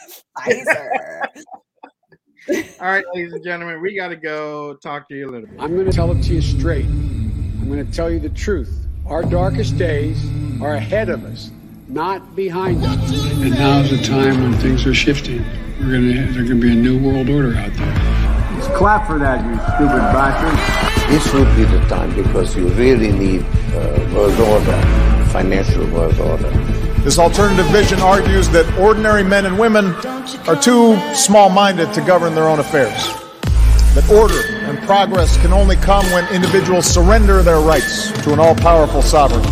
Pfizer. 0.37 1.27
All 2.79 2.87
right, 2.87 3.05
ladies 3.13 3.33
and 3.33 3.43
gentlemen, 3.43 3.81
we 3.81 3.95
got 3.95 4.09
to 4.09 4.15
go 4.15 4.75
talk 4.75 5.07
to 5.09 5.15
you 5.15 5.29
a 5.29 5.31
little 5.31 5.47
bit. 5.47 5.59
I'm 5.59 5.73
going 5.73 5.85
to 5.85 5.91
tell 5.91 6.11
it 6.11 6.21
to 6.23 6.33
you 6.33 6.41
straight. 6.41 6.85
I'm 6.85 7.67
going 7.67 7.85
to 7.85 7.91
tell 7.91 8.11
you 8.11 8.19
the 8.19 8.29
truth. 8.29 8.87
Our 9.07 9.23
darkest 9.23 9.77
days 9.77 10.23
are 10.61 10.75
ahead 10.75 11.09
of 11.09 11.23
us, 11.25 11.51
not 11.87 12.35
behind 12.35 12.83
us. 12.83 13.11
And 13.33 13.51
now's 13.51 13.91
the 13.91 14.01
time 14.01 14.41
when 14.41 14.53
things 14.53 14.85
are 14.85 14.93
shifting. 14.95 15.43
We're 15.79 15.91
going 15.91 16.11
to 16.11 16.33
there's 16.33 16.49
going 16.49 16.61
to 16.61 16.67
be 16.67 16.71
a 16.71 16.75
new 16.75 16.99
world 16.99 17.29
order 17.29 17.55
out 17.55 17.73
there. 17.73 18.55
Let's 18.55 18.67
clap 18.77 19.07
for 19.07 19.19
that, 19.19 19.45
you 19.45 19.55
stupid 19.75 20.01
bastard. 20.13 20.94
This 21.09 21.31
would 21.33 21.55
be 21.55 21.63
the 21.65 21.79
time 21.87 22.13
because 22.15 22.55
you 22.55 22.67
really 22.69 23.11
need 23.11 23.41
uh, 23.73 24.11
world 24.13 24.39
order, 24.39 24.81
financial 25.29 25.85
world 25.91 26.19
order. 26.19 26.49
This 27.03 27.19
alternative 27.19 27.67
vision 27.67 27.99
argues 27.99 28.49
that 28.49 28.65
ordinary 28.79 29.23
men 29.23 29.45
and 29.45 29.59
women 29.59 29.93
are 30.47 30.59
too 30.59 30.97
small 31.13 31.49
minded 31.49 31.93
to 31.93 32.01
govern 32.01 32.33
their 32.33 32.47
own 32.47 32.59
affairs. 32.59 33.07
That 33.93 34.09
order 34.09 34.41
and 34.65 34.79
progress 34.87 35.39
can 35.41 35.53
only 35.53 35.75
come 35.75 36.05
when 36.11 36.27
individuals 36.33 36.87
surrender 36.87 37.43
their 37.43 37.59
rights 37.59 38.11
to 38.23 38.33
an 38.33 38.39
all 38.39 38.55
powerful 38.55 39.03
sovereign. 39.03 39.45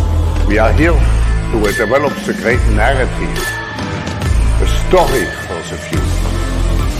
We 0.48 0.58
are 0.58 0.72
here 0.72 0.92
to 0.92 1.72
develop 1.78 2.12
the 2.26 2.34
great 2.34 2.60
narrative, 2.74 3.38
the 4.58 4.66
story 4.88 5.24
for 5.46 5.60
the 5.70 5.78
future. 5.86 6.34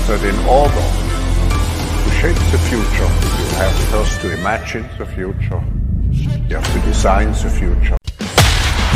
But 0.07 0.23
in 0.23 0.39
order 0.47 0.75
to 0.75 1.04
shape 2.25 2.53
the 2.53 2.59
future, 2.59 3.11
you 3.39 3.47
have 3.59 3.75
first 3.91 4.20
to 4.22 4.33
imagine 4.33 4.89
the 4.97 5.05
future. 5.05 5.62
You 6.49 6.57
have 6.57 6.72
to 6.72 6.81
design 6.81 7.33
the 7.33 7.51
future. 7.51 7.99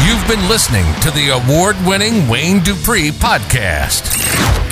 You've 0.06 0.26
been 0.26 0.48
listening 0.48 0.86
to 1.02 1.10
the 1.10 1.38
award 1.38 1.76
winning 1.84 2.26
Wayne 2.26 2.60
Dupree 2.62 3.10
podcast. 3.10 4.67